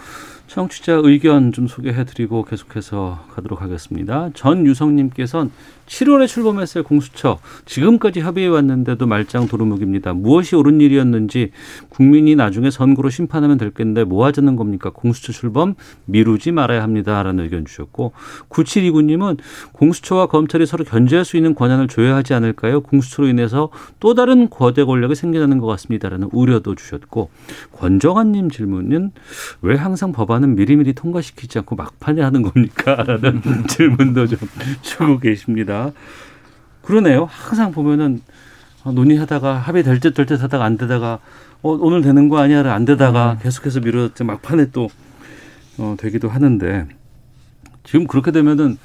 청취자 0.52 1.00
의견 1.06 1.54
좀 1.54 1.66
소개해드리고 1.66 2.44
계속해서 2.44 3.24
가도록 3.34 3.62
하겠습니다. 3.62 4.32
전유성님께서는 4.34 5.50
7월에 5.86 6.28
출범했을 6.28 6.84
공수처 6.84 7.40
지금까지 7.66 8.20
합의해 8.20 8.48
왔는데도 8.48 9.08
말짱 9.08 9.48
도루묵입니다. 9.48 10.14
무엇이 10.14 10.56
옳은 10.56 10.82
일이었는지 10.82 11.52
국민이 11.90 12.36
나중에 12.36 12.70
선거로 12.70 13.10
심판하면 13.10 13.58
될 13.58 13.72
텐데 13.72 14.04
뭐 14.04 14.26
하자는 14.26 14.58
겁니까? 14.58 14.90
공수처 14.90 15.32
출범 15.32 15.76
미루지 16.06 16.52
말아야 16.52 16.84
합니다라는 16.84 17.44
의견 17.44 17.66
주셨고 17.66 18.12
9729님은 18.50 19.38
공수처와 19.74 20.28
검찰이 20.28 20.66
서로 20.66 20.84
견제할 20.84 21.26
수 21.26 21.38
있는 21.38 21.56
권한을 21.56 21.88
줘야 21.88 22.16
하지 22.16 22.34
않을까요? 22.34 22.82
공수처로 22.82 23.28
인해서 23.28 23.70
또 24.00 24.14
다른 24.14 24.50
거대 24.50 24.84
권력이 24.84 25.16
생겨나는 25.16 25.60
것 25.60 25.68
같습니다라는 25.68 26.30
우려도 26.32 26.76
주셨고 26.76 27.30
권정환님 27.74 28.50
질문은 28.50 29.12
왜 29.62 29.76
항상 29.76 30.12
법안 30.12 30.41
은 30.44 30.56
미리미리 30.56 30.94
통과시키지 30.94 31.60
않고 31.60 31.76
막판에 31.76 32.22
하는 32.22 32.42
겁니까? 32.42 32.96
라는 32.96 33.42
질문도 33.68 34.28
좀 34.28 34.40
주고 34.82 35.20
계십니다. 35.20 35.92
그러네요. 36.82 37.28
항상 37.30 37.72
보면은 37.72 38.22
논의하다가 38.84 39.56
합의될 39.60 40.00
듯 40.00 40.14
될 40.14 40.26
듯 40.26 40.42
하다가 40.42 40.64
안 40.66 40.78
되다가 40.78 41.20
어, 41.62 41.72
오늘 41.80 42.02
되는 42.02 42.30
거 42.30 42.40
아니야를 42.40 42.72
안 42.72 42.86
되다가 42.86 43.38
계속해서 43.42 43.82
미뤄 43.82 44.10
막판에 44.24 44.72
또 44.72 44.90
어, 45.78 45.96
되기도 46.00 46.30
하는데 46.30 46.88
지금 47.84 48.08
그렇게 48.08 48.32
되면은 48.32 48.78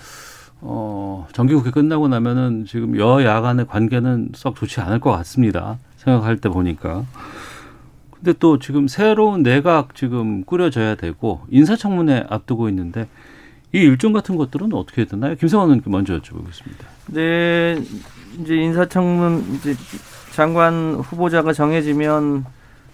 어, 0.60 1.26
정기국회 1.32 1.70
끝나고 1.70 2.08
나면은 2.08 2.64
지금 2.66 2.98
여야 2.98 3.40
간의 3.40 3.66
관계는 3.66 4.30
썩 4.34 4.56
좋지 4.56 4.80
않을 4.80 5.00
것 5.00 5.10
같습니다. 5.12 5.78
생각할 5.98 6.38
때 6.38 6.48
보니까. 6.48 7.04
근데 8.16 8.32
또 8.38 8.58
지금 8.58 8.88
새로운 8.88 9.42
내각 9.42 9.94
지금 9.94 10.44
꾸려져야 10.44 10.94
되고 10.96 11.40
인사청문회 11.50 12.26
앞두고 12.28 12.68
있는데 12.70 13.06
이 13.72 13.78
일정 13.78 14.12
같은 14.12 14.36
것들은 14.36 14.72
어떻게 14.72 15.04
되나요? 15.04 15.34
김성환 15.34 15.68
의원께 15.68 15.90
먼저 15.90 16.18
여쭤보겠습니다. 16.18 16.86
네, 17.08 17.76
이제 18.40 18.56
인사청문 18.56 19.54
이제 19.54 19.74
장관 20.32 20.94
후보자가 20.94 21.52
정해지면 21.52 22.44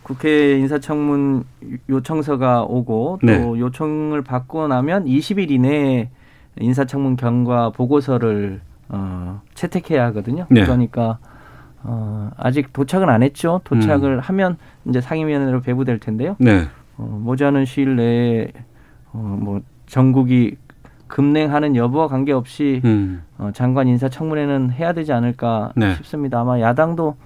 국회 0.03 0.59
인사청문 0.59 1.45
요청서가 1.89 2.65
오고 2.65 3.21
또 3.21 3.27
네. 3.27 3.39
요청을 3.41 4.23
받고 4.23 4.67
나면 4.69 5.05
20일 5.05 5.51
이내에 5.51 6.11
인사청문 6.59 7.17
경과 7.17 7.71
보고서를 7.71 8.61
어, 8.89 9.41
채택해야 9.55 10.05
하거든요. 10.07 10.47
네. 10.51 10.63
그러니까 10.63 11.19
어, 11.85 12.31
아직 12.37 12.73
도착은 12.73 13.09
안 13.09 13.23
했죠. 13.23 13.61
도착을 13.65 14.21
하면 14.21 14.57
이제 14.87 15.01
상임위원회로 15.01 15.63
배부될 15.63 15.99
텐데요. 15.99 16.37
네. 16.39 16.67
어, 16.97 17.21
모자는 17.23 17.65
시일 17.65 17.97
내에 17.97 18.53
어, 19.13 19.39
뭐 19.41 19.61
전국이 19.87 20.57
급냉하는 21.09 21.77
여부와 21.77 22.09
관계없이 22.09 22.81
음. 22.85 23.23
어, 23.39 23.51
장관 23.53 23.89
인사 23.89 24.09
청문회는 24.09 24.71
해야 24.73 24.93
되지 24.93 25.13
않을까 25.13 25.73
네. 25.77 25.95
싶습니다. 25.97 26.41
아마 26.41 26.61
야당도 26.61 27.17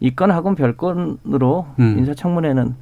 이 0.00 0.14
건하고는 0.14 0.54
별건으로 0.54 1.66
음. 1.78 1.96
인사 1.98 2.14
청문회는 2.14 2.74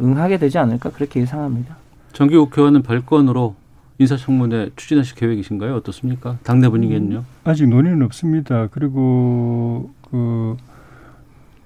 응하게 0.00 0.38
되지 0.38 0.58
않을까 0.58 0.90
그렇게 0.90 1.20
예상합니다. 1.20 1.76
정기국회와는 2.12 2.82
별건으로 2.82 3.54
인사청문회 3.98 4.70
추진하실 4.76 5.14
계획이신가요? 5.16 5.76
어떻습니까? 5.76 6.38
당내 6.42 6.68
분위기는요? 6.70 7.24
아직 7.44 7.68
논의는 7.68 8.02
없습니다. 8.02 8.68
그리고 8.70 9.90
그 10.10 10.56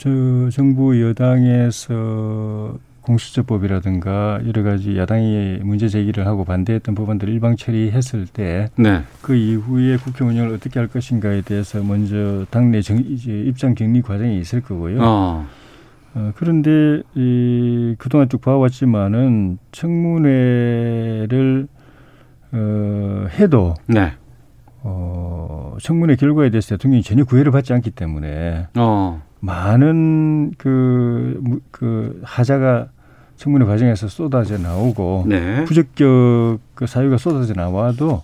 저 0.05 0.11
정부 0.51 1.01
여당에서 1.01 2.77
공수처법이라든가 3.01 4.41
여러 4.47 4.63
가지 4.63 4.99
야당이 4.99 5.61
문제 5.63 5.89
제기를 5.89 6.27
하고 6.27 6.45
반대했던 6.45 6.95
법안들을 6.95 7.33
일방 7.33 7.57
처리했을 7.57 8.27
때그 8.27 8.73
네. 8.77 9.03
이후에 9.31 9.97
국회 9.97 10.25
운영을 10.25 10.55
어떻게 10.55 10.79
할 10.79 10.89
것인가에 10.89 11.41
대해서 11.43 11.83
먼저 11.83 12.45
당내 12.51 12.83
정, 12.83 12.99
이제 12.99 13.33
입장 13.33 13.75
격리 13.75 14.03
과정이 14.03 14.39
있을 14.41 14.61
거고요. 14.61 14.99
어. 15.03 15.47
어, 16.15 16.33
그런데 16.37 17.03
이 17.15 17.95
그동안 17.99 18.29
쭉 18.29 18.41
봐왔지만은 18.41 19.59
청문회를 19.73 21.67
어, 22.53 23.27
해도 23.39 23.75
네. 23.87 24.13
어, 24.87 25.77
청문회 25.81 26.17
결과에 26.17 26.51
대해서 26.51 26.77
대통령이 26.77 27.03
전혀 27.03 27.25
구애를 27.25 27.51
받지 27.51 27.73
않기 27.73 27.91
때문에 27.91 28.69
어. 28.77 29.23
많은 29.41 30.53
그, 30.59 31.39
무- 31.43 31.61
그 31.71 32.21
하자가 32.23 32.89
청문회 33.37 33.65
과정에서 33.67 34.09
쏟아져 34.09 34.59
나오고 34.59 35.25
네. 35.27 35.65
부적격 35.65 36.59
그 36.75 36.87
사유가 36.87 37.17
쏟아져 37.17 37.55
나와도 37.55 38.23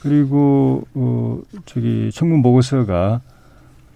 그리고 0.00 0.84
어 0.94 1.40
저기 1.66 2.10
청문 2.14 2.40
보고서가 2.42 3.20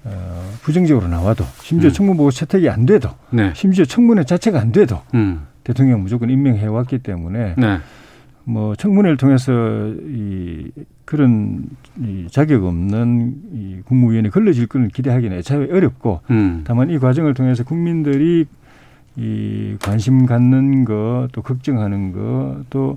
어 0.04 0.42
부정적으로 0.62 1.06
나와도 1.08 1.44
심지어 1.62 1.90
음. 1.90 1.92
청문 1.92 2.16
보고 2.16 2.30
채택이 2.30 2.68
안 2.68 2.84
돼도 2.86 3.08
네. 3.30 3.52
심지어 3.54 3.84
청문회 3.84 4.24
자체가 4.24 4.60
안 4.60 4.72
돼도 4.72 5.00
음. 5.14 5.46
대통령 5.62 6.02
무조건 6.02 6.28
임명해 6.30 6.66
왔기 6.66 6.98
때문에 6.98 7.54
네. 7.56 7.78
뭐 8.44 8.74
청문회를 8.74 9.16
통해서 9.16 9.52
이 10.06 10.70
그런 11.04 11.64
이 12.00 12.26
자격 12.30 12.64
없는 12.64 13.34
이 13.52 13.76
국무위원회 13.84 14.30
걸러질 14.30 14.66
거는 14.66 14.88
기대하기는 14.88 15.36
애초에 15.38 15.70
어렵고 15.70 16.20
음. 16.30 16.62
다만 16.64 16.90
이 16.90 16.98
과정을 16.98 17.34
통해서 17.34 17.64
국민들이 17.64 18.46
이 19.16 19.76
관심 19.82 20.24
갖는 20.26 20.84
거 20.84 21.28
또 21.32 21.42
걱정하는 21.42 22.12
거또 22.12 22.96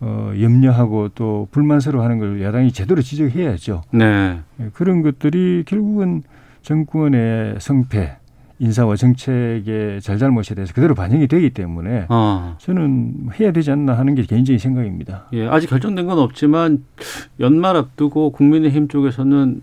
어, 0.00 0.32
염려하고 0.40 1.10
또 1.14 1.46
불만스러워하는 1.52 2.18
걸 2.18 2.42
야당이 2.42 2.72
제대로 2.72 3.00
지적해야죠. 3.02 3.82
네. 3.92 4.40
예, 4.60 4.70
그런 4.72 5.02
것들이 5.02 5.62
결국은 5.64 6.22
정권의 6.62 7.56
성패, 7.60 8.16
인사와 8.62 8.94
정책의 8.94 10.00
잘잘못에 10.00 10.54
대해서 10.54 10.72
그대로 10.72 10.94
반영이 10.94 11.26
되기 11.26 11.50
때문에 11.50 12.06
어. 12.08 12.54
저는 12.58 13.30
해야 13.40 13.50
되지 13.50 13.72
않나 13.72 13.98
하는 13.98 14.14
게 14.14 14.22
개인적인 14.22 14.58
생각입니다. 14.60 15.26
예, 15.32 15.48
아직 15.48 15.68
결정된 15.68 16.06
건 16.06 16.20
없지만 16.20 16.84
연말 17.40 17.76
앞두고 17.76 18.30
국민의힘 18.30 18.86
쪽에서는 18.86 19.60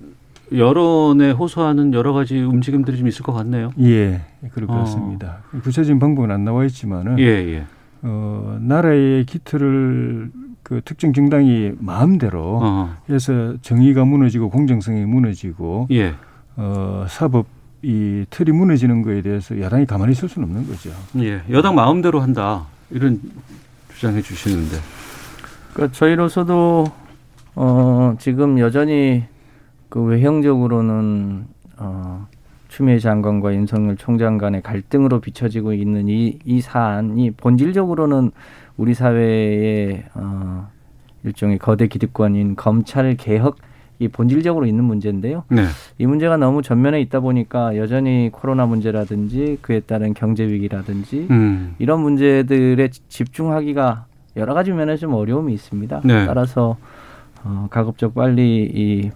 여론에 0.53 1.31
호소하는 1.31 1.93
여러 1.93 2.11
가지 2.11 2.41
움직임들이 2.41 2.97
좀 2.97 3.07
있을 3.07 3.23
것 3.23 3.31
같네요. 3.31 3.71
예, 3.79 4.19
그럴 4.51 4.67
것 4.67 4.73
어. 4.75 4.79
같습니다. 4.79 5.43
구체적인 5.63 5.99
방법은 5.99 6.29
안 6.29 6.43
나와 6.43 6.65
있지만은 6.65 7.19
예, 7.19 7.23
예. 7.23 7.63
어, 8.01 8.57
나라의 8.59 9.25
기틀을 9.25 10.31
그 10.61 10.81
특정 10.83 11.13
정당이 11.13 11.71
마음대로 11.79 12.59
어. 12.61 12.97
해서 13.09 13.55
정의가 13.61 14.03
무너지고 14.03 14.49
공정성이 14.49 15.05
무너지고 15.05 15.87
예. 15.91 16.15
어, 16.57 17.05
사법 17.07 17.45
이 17.81 18.25
틀이 18.29 18.51
무너지는 18.51 19.01
거에 19.01 19.21
대해서 19.21 19.59
야당이 19.59 19.85
가만히 19.85 20.11
있을 20.11 20.27
수는 20.27 20.47
없는 20.47 20.67
거죠. 20.67 20.91
예. 21.19 21.41
여당 21.49 21.75
마음대로 21.75 22.19
한다. 22.19 22.65
이런 22.89 23.21
주장해 23.93 24.21
주시는데. 24.21 24.77
그러니까 25.73 25.95
저희로서도 25.95 26.85
어, 27.55 28.15
지금 28.19 28.59
여전히 28.59 29.23
그 29.89 30.01
외형적으로는 30.01 31.45
어, 31.77 32.27
추미애 32.67 32.99
장관과 32.99 33.53
윤석열 33.53 33.97
총장 33.97 34.37
간의 34.37 34.61
갈등으로 34.61 35.19
비춰지고 35.19 35.73
있는 35.73 36.07
이, 36.07 36.39
이 36.45 36.61
사안이 36.61 37.31
본질적으로는 37.31 38.31
우리 38.77 38.93
사회의 38.93 40.03
어, 40.13 40.69
일종의 41.23 41.57
거대 41.57 41.87
기득권인 41.87 42.55
검찰 42.55 43.15
개혁 43.15 43.57
이 43.99 44.07
본질적으로 44.07 44.65
있는 44.65 44.85
문제인데요. 44.85 45.43
네. 45.49 45.65
이 45.97 46.05
문제가 46.05 46.37
너무 46.37 46.61
전면에 46.61 47.01
있다 47.01 47.19
보니까 47.19 47.77
여전히 47.77 48.29
코로나 48.31 48.65
문제라든지 48.65 49.57
그에 49.61 49.81
따른 49.81 50.13
경제 50.13 50.47
위기라든지 50.47 51.27
음. 51.29 51.75
이런 51.79 52.01
문제들에 52.01 52.89
집중하기가 53.09 54.05
여러 54.37 54.53
가지 54.53 54.71
면에서 54.71 55.01
좀 55.01 55.13
어려움이 55.13 55.53
있습니다. 55.53 56.01
네. 56.05 56.25
따라서 56.25 56.77
어, 57.43 57.67
가급적 57.69 58.15
빨리 58.15 58.69
이, 58.73 59.11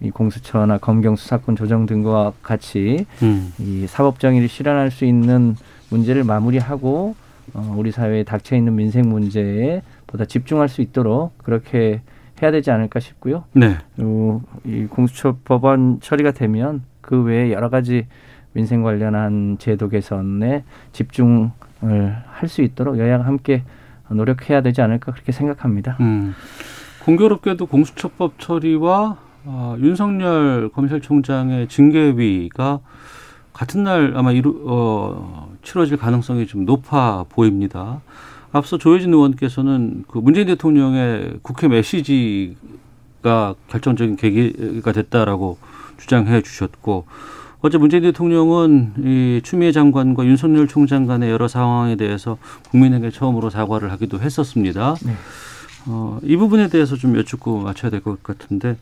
이 0.00 0.10
공수처나 0.10 0.76
검경 0.76 1.16
수사권 1.16 1.56
조정 1.56 1.86
등과 1.86 2.34
같이 2.42 3.06
음. 3.22 3.52
이 3.58 3.86
사법 3.86 4.20
정의를 4.20 4.48
실현할 4.48 4.90
수 4.90 5.06
있는 5.06 5.56
문제를 5.88 6.24
마무리하고 6.24 7.14
어, 7.54 7.74
우리 7.78 7.90
사회에 7.92 8.24
닥쳐 8.24 8.56
있는 8.56 8.76
민생 8.76 9.08
문제에 9.08 9.80
보다 10.06 10.26
집중할 10.26 10.68
수 10.68 10.82
있도록 10.82 11.32
그렇게 11.38 12.02
해야 12.42 12.50
되지 12.50 12.70
않을까 12.70 13.00
싶고요. 13.00 13.44
네. 13.52 13.76
어, 13.98 14.40
이 14.64 14.86
공수처 14.86 15.36
법안 15.44 16.00
처리가 16.00 16.32
되면 16.32 16.82
그 17.00 17.22
외에 17.22 17.52
여러 17.52 17.68
가지 17.68 18.06
민생 18.52 18.82
관련한 18.82 19.56
제도 19.58 19.88
개선에 19.88 20.64
집중을 20.92 21.50
할 21.80 22.48
수 22.48 22.62
있도록 22.62 22.98
여야가 22.98 23.24
함께 23.24 23.62
노력해야 24.08 24.62
되지 24.62 24.80
않을까 24.80 25.12
그렇게 25.12 25.32
생각합니다. 25.32 25.96
음. 26.00 26.34
공교롭게도 27.04 27.66
공수처법 27.66 28.38
처리와 28.38 29.16
어, 29.44 29.76
윤석열 29.78 30.68
검찰총장의 30.70 31.68
징계위가 31.68 32.80
같은 33.52 33.82
날 33.82 34.12
아마 34.14 34.30
이루, 34.32 34.62
어, 34.66 35.52
치러질 35.62 35.96
가능성이 35.96 36.46
좀 36.46 36.64
높아 36.64 37.24
보입니다. 37.28 38.00
앞서 38.52 38.78
조혜진 38.78 39.12
의원께서는 39.12 40.04
그 40.08 40.18
문재인 40.18 40.46
대통령의 40.46 41.38
국회 41.42 41.68
메시지가 41.68 43.54
결정적인 43.68 44.16
계기가 44.16 44.92
됐다라고 44.92 45.58
주장해 45.98 46.42
주셨고 46.42 47.04
어제 47.60 47.76
문재인 47.76 48.04
대통령은 48.04 48.92
이 48.98 49.40
추미애 49.42 49.72
장관과 49.72 50.24
윤석열 50.24 50.68
총장 50.68 51.06
간의 51.06 51.30
여러 51.30 51.48
상황에 51.48 51.96
대해서 51.96 52.38
국민에게 52.70 53.10
처음으로 53.10 53.50
사과를 53.50 53.90
하기도 53.92 54.20
했었습니다. 54.20 54.94
네. 55.04 55.12
어, 55.86 56.20
이 56.22 56.36
부분에 56.36 56.68
대해서 56.68 56.96
좀 56.96 57.16
여쭙고 57.16 57.60
맞춰야 57.60 57.90
될 57.90 58.00
것 58.00 58.22
같은데 58.22 58.76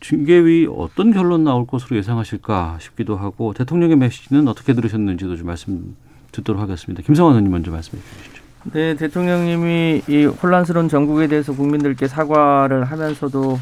징계위 0.00 0.66
어떤 0.74 1.12
결론 1.12 1.44
나올 1.44 1.66
것으로 1.66 1.96
예상하실까 1.96 2.78
싶기도 2.80 3.16
하고 3.16 3.52
대통령의 3.52 3.96
메시지는 3.96 4.48
어떻게 4.48 4.72
들으셨는지도 4.72 5.36
좀 5.36 5.46
말씀 5.46 5.94
듣도록 6.32 6.60
하겠습니다. 6.62 7.02
김성환 7.02 7.34
의원님 7.34 7.52
먼저 7.52 7.70
말씀해 7.70 8.02
주시죠. 8.02 8.41
네, 8.64 8.94
대통령님이 8.94 10.02
이 10.08 10.24
혼란스러운 10.24 10.88
전국에 10.88 11.26
대해서 11.26 11.52
국민들께 11.52 12.06
사과를 12.06 12.84
하면서도 12.84 13.58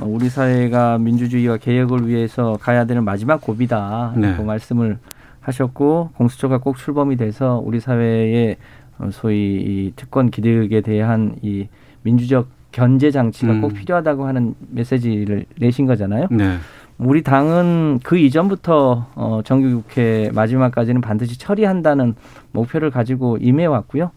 어, 0.00 0.06
우리 0.06 0.30
사회가 0.30 0.98
민주주의와 0.98 1.58
개혁을 1.58 2.08
위해서 2.08 2.56
가야 2.60 2.86
되는 2.86 3.04
마지막 3.04 3.40
고비다. 3.42 4.14
네. 4.16 4.34
그 4.36 4.42
말씀을 4.42 4.98
하셨고 5.40 6.10
공수처가 6.16 6.58
꼭 6.58 6.78
출범이 6.78 7.16
돼서 7.16 7.60
우리 7.62 7.78
사회의 7.78 8.56
어, 8.98 9.10
소위 9.12 9.36
이 9.36 9.92
특권 9.96 10.30
기득에 10.30 10.80
대한 10.80 11.36
이 11.42 11.68
민주적 12.02 12.48
견제 12.72 13.10
장치가 13.10 13.52
음. 13.52 13.60
꼭 13.60 13.74
필요하다고 13.74 14.26
하는 14.26 14.54
메시지를 14.70 15.44
내신 15.58 15.86
거잖아요. 15.86 16.28
네. 16.30 16.56
우리 16.96 17.22
당은 17.22 18.00
그 18.02 18.16
이전부터 18.16 19.08
어, 19.14 19.40
정기국회 19.44 20.30
마지막까지는 20.34 21.00
반드시 21.00 21.38
처리한다는 21.38 22.14
목표를 22.52 22.90
가지고 22.90 23.36
임해왔고요. 23.40 24.10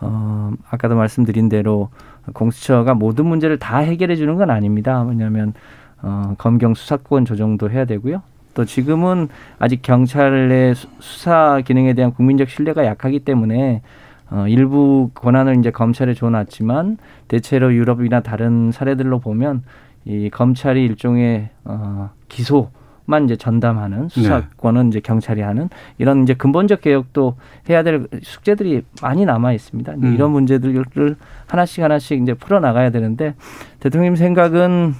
어, 0.00 0.52
아까도 0.70 0.94
말씀드린 0.96 1.48
대로 1.48 1.88
공수처가 2.32 2.94
모든 2.94 3.26
문제를 3.26 3.58
다 3.58 3.78
해결해 3.78 4.16
주는 4.16 4.34
건 4.36 4.50
아닙니다. 4.50 5.02
왜냐하면 5.02 5.54
어, 6.02 6.34
검경 6.38 6.74
수사권 6.74 7.24
조정도 7.24 7.70
해야 7.70 7.84
되고요. 7.84 8.22
또 8.54 8.64
지금은 8.64 9.28
아직 9.58 9.82
경찰의 9.82 10.74
수- 10.74 10.88
수사 10.98 11.60
기능에 11.64 11.92
대한 11.94 12.12
국민적 12.12 12.48
신뢰가 12.48 12.84
약하기 12.86 13.20
때문에 13.20 13.82
어, 14.30 14.46
일부 14.48 15.10
권한을 15.14 15.56
이제 15.58 15.70
검찰에 15.70 16.14
줘놨지만 16.14 16.98
대체로 17.28 17.72
유럽이나 17.74 18.20
다른 18.20 18.72
사례들로 18.72 19.20
보면 19.20 19.62
이 20.04 20.30
검찰이 20.30 20.84
일종의 20.84 21.50
어, 21.64 22.10
기소 22.28 22.70
만 23.06 23.24
이제 23.24 23.36
전담하는 23.36 24.08
수사권은 24.08 24.88
이제 24.88 25.00
경찰이 25.00 25.40
하는 25.40 25.68
이런 25.98 26.24
이제 26.24 26.34
근본적 26.34 26.80
개혁도 26.80 27.36
해야 27.70 27.82
될 27.82 28.06
숙제들이 28.22 28.82
많이 29.00 29.24
남아 29.24 29.52
있습니다. 29.52 29.92
음. 29.94 30.14
이런 30.14 30.32
문제들을 30.32 31.16
하나씩 31.46 31.82
하나씩 31.82 32.20
이제 32.20 32.34
풀어 32.34 32.60
나가야 32.60 32.90
되는데 32.90 33.34
대통령 33.80 34.16
생각은 34.16 34.94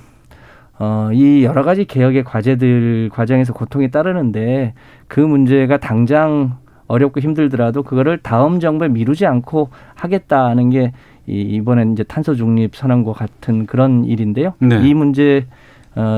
어, 0.79 1.11
이 1.13 1.43
여러 1.45 1.63
가지 1.63 1.85
개혁의 1.85 2.25
과제들 2.25 3.11
과정에서 3.13 3.53
고통이 3.53 3.91
따르는데 3.91 4.75
그 5.09 5.21
문제가 5.21 5.79
당장 5.79 6.59
어렵고 6.87 7.21
힘들더라도 7.21 7.83
그거를 7.83 8.19
다음 8.19 8.61
정부에 8.61 8.89
미루지 8.89 9.27
않고 9.27 9.71
하겠다는 9.95 10.71
게 10.71 10.93
이, 11.27 11.41
이번엔 11.41 11.93
이제 11.93 12.05
탄소 12.05 12.35
중립 12.35 12.77
선언과 12.77 13.13
같은 13.13 13.67
그런 13.67 14.05
일인데요. 14.05 14.55
네. 14.61 14.87
이 14.87 14.95
문제 14.95 15.47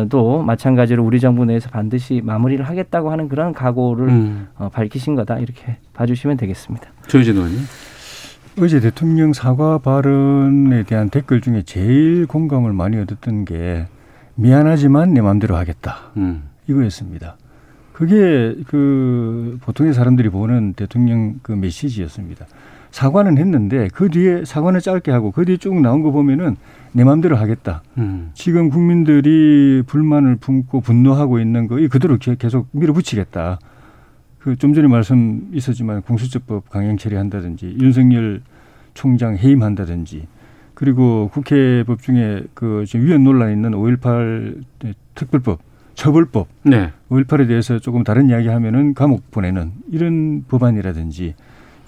도 0.09 0.43
마찬가지로 0.43 1.05
우리 1.05 1.21
정부 1.21 1.45
내에서 1.45 1.71
반드시 1.71 2.21
마무리를 2.25 2.65
하겠다고 2.65 3.13
하는 3.13 3.29
그런 3.29 3.53
각오를 3.53 4.09
음. 4.09 4.49
어, 4.57 4.69
밝히신 4.71 5.15
거다 5.15 5.39
이렇게 5.39 5.77
봐주시면 5.95 6.37
되겠습니다. 6.37 6.89
조혜진 7.07 7.37
의원님. 7.37 7.61
어제 8.61 8.81
대통령 8.81 9.33
사과 9.33 9.79
발언에 9.79 10.83
대한 10.83 11.11
댓글 11.11 11.41
중에 11.41 11.63
제일 11.63 12.27
공감을 12.27 12.73
많이 12.73 12.97
얻었던 12.97 13.45
게 13.45 13.87
미안하지만 14.35 15.15
내 15.15 15.21
마음대로 15.21 15.57
하겠다. 15.57 16.11
음. 16.17 16.49
이거였습니다. 16.67 17.37
그게 17.93 18.57
그 18.67 19.59
보통의 19.63 19.95
사람들이 19.95 20.29
보는 20.29 20.73
대통령 20.75 21.39
그 21.43 21.53
메시지였습니다. 21.53 22.47
사과는 22.91 23.39
했는데 23.39 23.89
그 23.95 24.09
뒤에 24.09 24.45
사과는 24.45 24.81
짧게 24.81 25.11
하고 25.11 25.31
그 25.31 25.45
뒤에 25.45 25.57
쭉 25.59 25.81
나온 25.81 26.03
거 26.03 26.11
보면은 26.11 26.57
내 26.93 27.05
마음대로 27.05 27.37
하겠다. 27.37 27.83
음. 27.99 28.31
지금 28.35 28.71
국민들이 28.71 29.83
불만을 29.87 30.37
품고 30.37 30.81
분노하고 30.81 31.39
있는 31.39 31.69
거 31.69 31.79
이 31.79 31.89
그대로 31.89 32.17
게- 32.19 32.37
계속 32.37 32.69
밀어붙이겠다. 32.73 33.59
그 34.39 34.57
좀 34.57 34.73
전에 34.73 34.89
말씀 34.89 35.49
있었지만 35.53 36.01
공수처법 36.03 36.71
강행 36.71 36.97
처리한다든지 36.97 37.77
윤석열 37.81 38.41
총장 38.95 39.37
해임한다든지 39.37 40.27
그리고 40.75 41.29
국회법 41.33 42.01
중에 42.01 42.45
그 42.55 42.85
지금 42.87 43.05
위헌 43.07 43.25
논란 43.25 43.53
있는 43.53 43.73
5.18 43.73 44.63
특별법 45.15 45.61
처벌법 45.95 46.47
네. 46.63 46.93
5.18에 47.11 47.49
대해서 47.49 47.79
조금 47.81 48.05
다른 48.05 48.29
이야기 48.31 48.47
하면은 48.49 48.95
감옥 48.95 49.31
보내는 49.33 49.73
이런 49.91 50.45
법안이라든지 50.49 51.35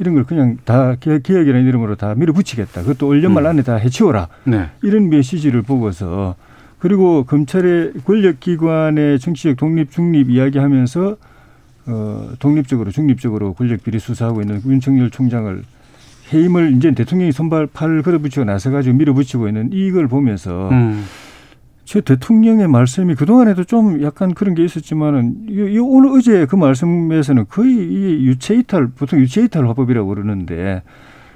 이런 0.01 0.15
걸 0.15 0.25
그냥 0.25 0.57
다 0.65 0.97
개- 0.99 1.21
개혁이라는 1.21 1.67
이름으로 1.69 1.95
다 1.95 2.15
밀어붙이겠다. 2.17 2.83
그것도 2.83 3.07
올 3.07 3.23
연말 3.23 3.45
음. 3.45 3.51
안에 3.51 3.63
다 3.63 3.77
해치워라. 3.77 4.29
네. 4.45 4.69
이런 4.83 5.11
메시지를 5.11 5.63
보고서 5.63 6.35
그리고 6.79 7.25
검찰의 7.25 7.93
권력기관의 8.07 9.19
정치적 9.21 9.59
독립 9.59 9.91
중립 9.91 10.31
이야기하면서 10.31 11.17
어, 11.87 12.31
독립적으로 12.39 12.91
중립적으로 12.91 13.53
권력 13.53 13.85
비리 13.85 13.99
수사하고 13.99 14.41
있는 14.41 14.63
윤석열 14.65 15.11
총장을 15.11 15.63
해임을 16.33 16.73
이제 16.77 16.93
대통령이 16.93 17.33
손발 17.33 17.67
팔을 17.67 18.03
걸어붙이고 18.03 18.45
나서 18.45 18.71
가지고 18.71 18.97
밀어붙이고 18.97 19.49
있는 19.49 19.69
이걸 19.73 20.09
보면서 20.09 20.71
음. 20.71 21.05
제 21.91 22.01
대통령의 22.01 22.69
말씀이 22.69 23.17
그동안에도 23.17 23.65
좀 23.65 24.01
약간 24.05 24.33
그런 24.33 24.55
게 24.55 24.65
있었지만은 24.65 25.47
이, 25.49 25.55
이 25.55 25.79
오늘 25.81 26.17
어제 26.17 26.47
그 26.47 26.55
말씀에서는 26.55 27.47
거의 27.49 27.73
이 27.73 28.27
유체 28.27 28.55
이탈 28.55 28.91
보통 28.95 29.19
유체 29.19 29.43
이탈 29.43 29.67
화법이라고 29.67 30.09
그러는데 30.09 30.85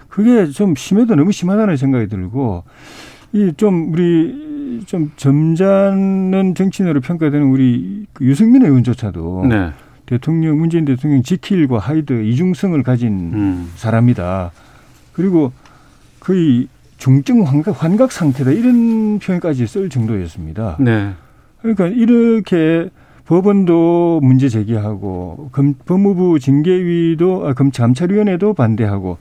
그게 0.06 0.46
좀 0.46 0.76
심해도 0.76 1.16
너무 1.16 1.32
심하다는 1.32 1.76
생각이 1.76 2.06
들고 2.06 2.62
이 3.32 3.50
좀 3.56 3.92
우리 3.92 4.84
좀 4.86 5.10
점잖은 5.16 6.54
정치인으로 6.54 7.00
평가되는 7.00 7.44
우리 7.48 8.06
그 8.12 8.24
유승민 8.24 8.64
의원조차도 8.64 9.46
네. 9.48 9.72
대통령 10.06 10.58
문재인 10.60 10.84
대통령 10.84 11.24
지킬과 11.24 11.80
하이드 11.80 12.22
이중성을 12.22 12.80
가진 12.84 13.32
음. 13.34 13.72
사람이다. 13.74 14.52
그리고 15.14 15.50
거의 16.20 16.68
중증 17.04 17.46
환각, 17.46 17.84
환각 17.84 18.12
상태다 18.12 18.50
이런 18.52 19.18
표현까지 19.18 19.66
쓸 19.66 19.90
정도였습니다. 19.90 20.78
네. 20.80 21.12
그러니까 21.60 21.86
이렇게 21.88 22.88
법원도 23.26 24.20
문제 24.22 24.48
제기하고 24.48 25.50
검, 25.52 25.74
법무부 25.84 26.38
징계위도 26.38 27.46
아, 27.46 27.52
검 27.52 27.70
감찰위원회도 27.70 28.54
반대하고 28.54 29.18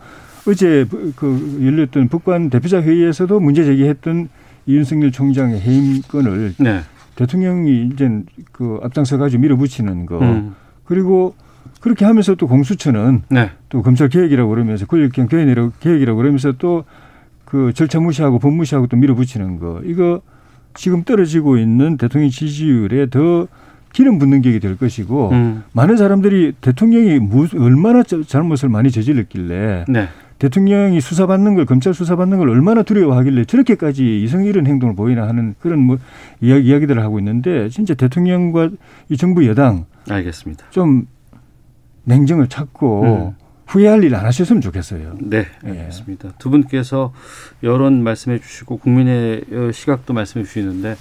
어제 0.47 0.85
그- 0.89 1.11
그 1.17 1.59
열렸던 1.61 2.07
북관 2.07 2.49
대표자 2.49 2.81
회의에서도 2.81 3.37
문제 3.41 3.65
제기했던 3.65 4.29
이윤석열 4.65 5.11
총장의 5.11 5.59
해임권을 5.59 6.55
네. 6.59 6.79
대통령이 7.15 7.89
이제 7.91 8.09
그 8.53 8.79
앞장서 8.81 9.17
가지고 9.17 9.41
밀어붙이는 9.41 10.05
거 10.05 10.19
음. 10.19 10.55
그리고 10.85 11.35
그렇게 11.81 12.05
하면서 12.05 12.33
또 12.35 12.47
공수처는 12.47 13.23
네. 13.27 13.49
또 13.67 13.81
검찰 13.81 14.07
개혁이라고 14.07 14.49
그러면서 14.49 14.85
권력형 14.85 15.27
개혁이라고, 15.27 15.73
개혁이라고 15.81 16.17
그러면서 16.17 16.53
또 16.53 16.85
그 17.53 17.71
절차 17.71 17.99
무시하고 17.99 18.39
법 18.39 18.51
무시하고 18.55 18.87
또 18.87 18.97
밀어붙이는 18.97 19.59
거 19.59 19.79
이거 19.85 20.21
지금 20.73 21.03
떨어지고 21.03 21.57
있는 21.57 21.97
대통령 21.97 22.31
지지율에 22.31 23.11
더 23.11 23.47
기름 23.93 24.17
붓는 24.17 24.41
격이 24.41 24.59
될 24.59 24.75
것이고 24.75 25.29
음. 25.29 25.63
많은 25.71 25.95
사람들이 25.95 26.53
대통령이 26.61 27.19
무, 27.19 27.47
얼마나 27.59 28.01
저- 28.01 28.23
잘못을 28.23 28.69
많이 28.69 28.89
저질렀길래 28.89 29.85
네. 29.87 30.07
대통령이 30.39 30.99
수사받는 30.99 31.53
걸 31.53 31.67
검찰 31.67 31.93
수사받는 31.93 32.39
걸 32.39 32.49
얼마나 32.49 32.81
두려워하길래 32.81 33.45
저렇게까지 33.45 34.23
이성 34.23 34.45
잃은 34.45 34.65
행동을 34.65 34.95
보이나 34.95 35.27
하는 35.27 35.53
그런 35.59 35.77
뭐 35.77 35.99
이야기, 36.41 36.69
이야기들을 36.69 37.03
하고 37.03 37.19
있는데 37.19 37.69
진짜 37.69 37.93
대통령과 37.93 38.71
이 39.09 39.17
정부 39.17 39.45
여당 39.45 39.85
알겠습니다. 40.09 40.65
좀 40.71 41.05
냉정을 42.05 42.47
찾고 42.47 43.35
후회할 43.73 44.03
일 44.03 44.13
안 44.15 44.25
하셨으면 44.25 44.61
좋겠어요. 44.61 45.15
네, 45.19 45.47
예. 45.65 45.69
알겠습니다. 45.69 46.33
두 46.37 46.49
분께서 46.51 47.11
여론 47.63 48.03
말씀해 48.03 48.39
주시고 48.39 48.77
국민의 48.77 49.43
어, 49.51 49.71
시각도 49.71 50.13
말씀해 50.13 50.45
주시는데 50.45 50.95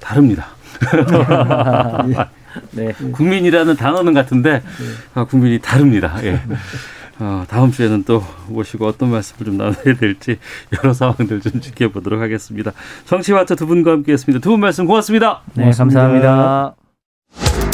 다릅니다. 0.00 0.46
네. 2.72 2.92
국민이라는 3.12 3.74
단어는 3.76 4.14
같은데 4.14 4.62
아, 5.14 5.24
국민이 5.24 5.58
다릅니다. 5.58 6.14
예. 6.22 6.40
어, 7.18 7.44
다음 7.48 7.72
주에는 7.72 8.04
또 8.04 8.22
모시고 8.48 8.86
어떤 8.86 9.10
말씀을 9.10 9.44
좀 9.46 9.56
나눠야 9.56 9.96
될지 9.98 10.38
여러 10.76 10.92
상황들 10.92 11.40
좀 11.40 11.60
지켜보도록 11.60 12.20
하겠습니다. 12.20 12.72
정치와트 13.04 13.56
두 13.56 13.66
분과 13.66 13.90
함께했습니다. 13.92 14.40
두 14.42 14.50
분 14.50 14.60
말씀 14.60 14.86
고맙습니다. 14.86 15.42
네, 15.54 15.64
고맙습니다. 15.64 16.00
감사합니다. 16.00 17.73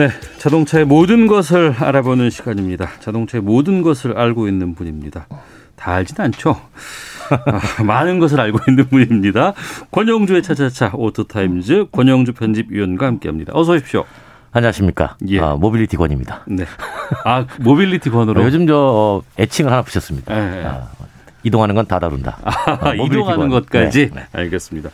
네, 0.00 0.08
자동차의 0.38 0.86
모든 0.86 1.26
것을 1.26 1.74
알아보는 1.78 2.30
시간입니다. 2.30 2.88
자동차의 3.00 3.42
모든 3.42 3.82
것을 3.82 4.16
알고 4.16 4.48
있는 4.48 4.74
분입니다. 4.74 5.26
다 5.76 5.92
알진 5.92 6.18
않죠. 6.18 6.56
아, 7.28 7.82
많은 7.82 8.18
것을 8.18 8.40
알고 8.40 8.60
있는 8.66 8.88
분입니다. 8.88 9.52
권용주의 9.90 10.42
차차차 10.42 10.92
오토타임즈 10.94 11.88
권용주 11.92 12.32
편집위원과 12.32 13.04
함께합니다. 13.04 13.52
어서 13.54 13.72
오십시오. 13.72 14.06
안녕하십니까. 14.52 15.18
예. 15.28 15.38
아, 15.38 15.56
모빌리티 15.56 15.98
권입니다. 15.98 16.44
네. 16.46 16.64
아 17.26 17.44
모빌리티 17.58 18.08
권으로 18.08 18.42
요즘 18.42 18.66
저 18.66 18.78
어, 18.78 19.22
애칭을 19.38 19.70
하나 19.70 19.82
붙였습니다. 19.82 20.34
예, 20.34 20.60
예. 20.60 20.64
아, 20.64 20.88
이동하는 21.42 21.74
건 21.74 21.86
다 21.86 21.98
다룬다. 21.98 22.38
아, 22.44 22.76
모빌리티 22.94 23.06
이동하는 23.14 23.48
권. 23.48 23.62
것까지 23.62 24.10
네, 24.10 24.20
네. 24.20 24.26
알겠습니다. 24.32 24.90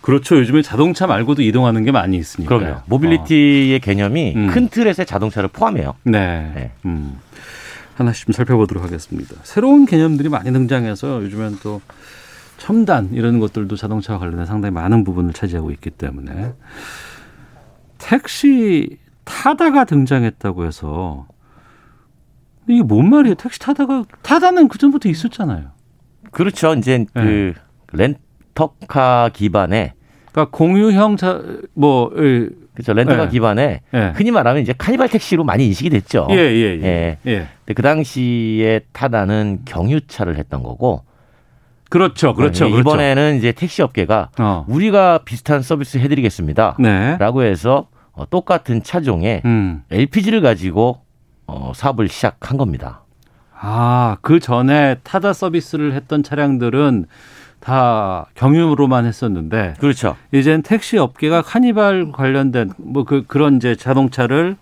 그렇죠. 0.00 0.38
요즘에 0.38 0.62
자동차 0.62 1.06
말고도 1.06 1.42
이동하는 1.42 1.84
게 1.84 1.90
많이 1.92 2.16
있으니까. 2.16 2.56
그럼요. 2.58 2.80
모빌리티의 2.86 3.80
개념이 3.80 4.34
음. 4.36 4.46
큰 4.48 4.68
틀에서의 4.68 5.06
자동차를 5.06 5.48
포함해요. 5.48 5.94
네. 6.04 6.52
네. 6.54 6.70
음. 6.86 7.18
하나씩 7.96 8.26
좀 8.26 8.32
살펴보도록 8.32 8.84
하겠습니다. 8.84 9.34
새로운 9.42 9.84
개념들이 9.86 10.28
많이 10.28 10.52
등장해서 10.52 11.22
요즘엔 11.24 11.58
또 11.62 11.80
첨단 12.58 13.10
이런 13.12 13.40
것들도 13.40 13.74
자동차와 13.76 14.18
관련해 14.20 14.46
상당히 14.46 14.72
많은 14.72 15.02
부분을 15.04 15.32
차지하고 15.32 15.70
있기 15.72 15.90
때문에 15.90 16.52
택시 17.98 18.98
타다가 19.24 19.84
등장했다고 19.84 20.64
해서 20.64 21.26
이게 22.68 22.82
뭔 22.82 23.10
말이에요? 23.10 23.34
택시 23.34 23.58
타다가 23.58 24.04
타다는 24.22 24.68
그 24.68 24.78
전부터 24.78 25.08
있었잖아요. 25.08 25.70
그렇죠. 26.30 26.74
이제 26.74 27.04
그 27.14 27.54
렌터카 27.92 29.30
기반의 29.32 29.92
그러니까 30.32 30.56
공유형 30.56 31.16
자뭐 31.16 32.12
예. 32.18 32.48
그렇죠. 32.74 32.92
렌터카 32.92 33.24
네. 33.24 33.30
기반의 33.30 33.80
예. 33.92 34.12
흔히 34.14 34.30
말하면 34.30 34.62
이제 34.62 34.72
카니발 34.76 35.08
택시로 35.08 35.42
많이 35.42 35.66
인식이 35.66 35.90
됐죠. 35.90 36.28
예, 36.30 36.36
예, 36.36 36.78
예. 36.80 36.82
예. 36.82 37.18
예. 37.26 37.48
근데 37.64 37.74
그 37.74 37.82
당시에 37.82 38.80
타다는 38.92 39.62
경유차를 39.64 40.36
했던 40.36 40.62
거고 40.62 41.02
그렇죠. 41.90 42.34
그렇죠. 42.34 42.66
예, 42.66 42.70
그렇죠. 42.70 42.80
이번에는 42.80 43.36
이제 43.38 43.52
택시 43.52 43.82
업계가 43.82 44.30
어. 44.38 44.64
우리가 44.68 45.18
비슷한 45.24 45.62
서비스 45.62 45.98
해드리겠습니다. 45.98 46.76
네. 46.78 47.16
라고 47.18 47.42
해서 47.42 47.88
어, 48.12 48.28
똑같은 48.28 48.82
차종에 48.82 49.42
음. 49.44 49.82
LPG를 49.90 50.40
가지고 50.40 51.02
어, 51.46 51.72
사업을 51.74 52.08
시작한 52.08 52.58
겁니다. 52.58 53.04
아, 53.60 54.16
그 54.20 54.38
전에 54.40 54.96
타다 55.02 55.32
서비스를 55.32 55.92
했던 55.94 56.22
차량들은 56.22 57.06
다 57.60 58.26
경유로만 58.34 59.04
했었는데 59.04 59.74
그렇죠. 59.80 60.16
이젠 60.32 60.62
택시 60.62 60.96
업계가 60.96 61.42
카니발 61.42 62.12
관련된 62.12 62.72
뭐 62.78 63.04
그 63.04 63.24
그런 63.26 63.56
이제 63.56 63.74
자동차를 63.74 64.56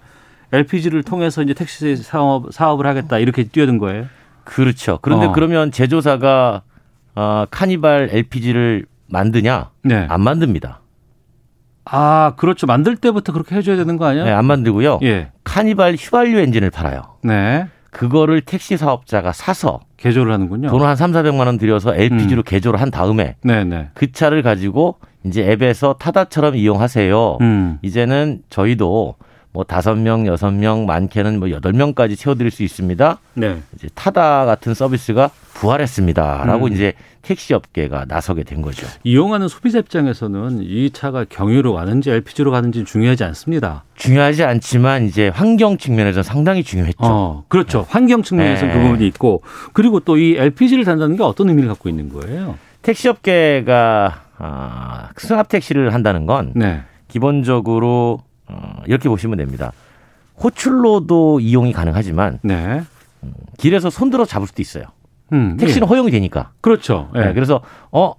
LPG를 0.52 1.02
통해서 1.02 1.42
이제 1.42 1.52
택시 1.52 1.96
사업 1.96 2.52
사업을 2.52 2.86
하겠다 2.86 3.18
이렇게 3.18 3.44
뛰어든 3.44 3.78
거예요. 3.78 4.06
그렇죠. 4.44 4.98
그런데 5.02 5.26
어. 5.26 5.32
그러면 5.32 5.72
제조사가 5.72 6.62
어, 7.16 7.44
카니발 7.50 8.10
LPG를 8.12 8.86
만드냐? 9.08 9.70
네. 9.82 10.06
안 10.08 10.20
만듭니다. 10.22 10.80
아, 11.84 12.32
그렇죠. 12.36 12.66
만들 12.66 12.96
때부터 12.96 13.32
그렇게 13.32 13.54
해줘야 13.54 13.76
되는 13.76 13.96
거 13.96 14.06
아니야? 14.06 14.24
네, 14.24 14.32
안 14.32 14.44
만들고요. 14.44 15.00
예. 15.02 15.30
카니발 15.44 15.94
휘발유 15.94 16.38
엔진을 16.38 16.70
팔아요. 16.70 17.02
네. 17.22 17.68
그거를 17.96 18.42
택시 18.42 18.76
사업자가 18.76 19.32
사서 19.32 19.80
개조를 19.96 20.30
하는군요. 20.30 20.68
돈을 20.68 20.86
한 20.86 20.96
3, 20.96 21.12
400만 21.12 21.46
원 21.46 21.56
들여서 21.56 21.94
LPG로 21.94 22.42
개조를 22.42 22.78
한 22.78 22.90
다음에 22.90 23.36
네, 23.42 23.64
네. 23.64 23.88
그 23.94 24.12
차를 24.12 24.42
가지고 24.42 24.96
이제 25.24 25.50
앱에서 25.50 25.94
타다처럼 25.94 26.56
이용하세요. 26.56 27.38
음. 27.40 27.78
이제는 27.80 28.42
저희도 28.50 29.14
뭐 29.56 29.64
다섯 29.64 29.94
명, 29.94 30.26
여섯 30.26 30.50
명, 30.50 30.84
많게는 30.84 31.38
뭐 31.38 31.50
여덟 31.50 31.72
명까지 31.72 32.14
채워드릴 32.14 32.50
수 32.50 32.62
있습니다. 32.62 33.18
네. 33.32 33.56
이제 33.74 33.88
타다 33.94 34.44
같은 34.44 34.74
서비스가 34.74 35.30
부활했습니다라고 35.54 36.66
음. 36.66 36.72
이제 36.74 36.92
택시 37.22 37.54
업계가 37.54 38.04
나서게 38.06 38.42
된 38.44 38.60
거죠. 38.60 38.86
이용하는 39.02 39.48
소비자 39.48 39.78
입장에서는 39.78 40.60
이 40.60 40.90
차가 40.90 41.24
경유로 41.24 41.72
가는지 41.72 42.10
LPG로 42.10 42.50
가는지 42.50 42.84
중요하지 42.84 43.24
않습니다. 43.24 43.84
중요하지 43.94 44.44
않지만 44.44 45.06
이제 45.06 45.28
환경 45.28 45.78
측면에서 45.78 46.22
상당히 46.22 46.62
중요했죠. 46.62 46.98
어, 47.00 47.44
그렇죠. 47.48 47.86
환경 47.88 48.22
측면에서 48.22 48.66
네. 48.66 48.72
그 48.74 48.78
부분이 48.78 49.06
있고 49.06 49.40
그리고 49.72 50.00
또 50.00 50.16
이 50.18 50.34
LPG를 50.36 50.84
단다는 50.84 51.16
게 51.16 51.22
어떤 51.22 51.48
의미를 51.48 51.70
갖고 51.70 51.88
있는 51.88 52.10
거예요? 52.10 52.58
택시 52.82 53.08
업계가 53.08 54.20
아, 54.36 55.08
승합 55.16 55.48
택시를 55.48 55.94
한다는 55.94 56.26
건 56.26 56.52
네. 56.54 56.82
기본적으로 57.08 58.20
어, 58.48 58.82
이렇게 58.86 59.08
보시면 59.08 59.38
됩니다. 59.38 59.72
호출로도 60.42 61.40
이용이 61.40 61.72
가능하지만 61.72 62.40
네. 62.42 62.82
길에서 63.56 63.90
손들어 63.90 64.24
잡을 64.24 64.46
수도 64.46 64.62
있어요. 64.62 64.84
음, 65.32 65.56
택시는 65.56 65.86
예. 65.86 65.88
허용이 65.88 66.10
되니까. 66.10 66.50
그렇죠. 66.60 67.10
예. 67.16 67.20
네, 67.20 67.32
그래서 67.32 67.62
어, 67.90 68.14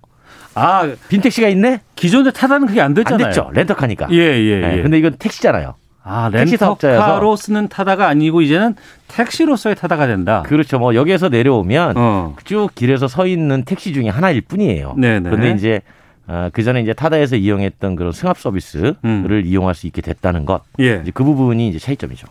아, 0.55 0.91
빈 1.09 1.21
택시가 1.21 1.47
있네? 1.49 1.81
기존에 1.95 2.31
타다는 2.31 2.67
그게 2.67 2.81
안 2.81 2.93
됐잖아요. 2.93 3.25
안 3.25 3.31
됐죠. 3.31 3.49
렌터카니까. 3.53 4.07
예, 4.11 4.17
예, 4.17 4.59
네, 4.59 4.77
예. 4.77 4.81
근데 4.81 4.97
이건 4.97 5.13
택시잖아요. 5.17 5.75
아. 6.03 6.29
렌터카로 6.31 7.35
쓰는 7.35 7.67
타다가 7.67 8.07
아니고 8.07 8.41
이제는 8.41 8.75
택시로서의 9.09 9.75
타다가 9.75 10.07
된다. 10.07 10.43
그렇죠. 10.45 10.79
뭐 10.79 10.95
여기에서 10.95 11.27
내려오면 11.27 11.97
어. 11.97 12.35
쭉 12.45 12.69
길에서 12.73 13.07
서 13.09 13.27
있는 13.27 13.63
택시 13.65 13.93
중에 13.93 14.07
하나일 14.07 14.41
뿐이에요. 14.41 14.95
네네. 14.97 15.29
그런데 15.29 15.51
이제 15.51 15.81
어, 16.27 16.49
그 16.51 16.61
전에 16.63 16.81
이제 16.81 16.93
타다에서 16.93 17.37
이용했던 17.37 17.95
그런 17.95 18.11
승합 18.11 18.37
서비스를 18.37 18.95
음. 19.05 19.41
이용할 19.45 19.73
수 19.73 19.87
있게 19.87 20.01
됐다는 20.01 20.45
것. 20.45 20.61
예. 20.79 20.99
이제 21.01 21.11
그 21.13 21.23
부분이 21.23 21.69
이제 21.69 21.79
차이점이죠. 21.79 22.27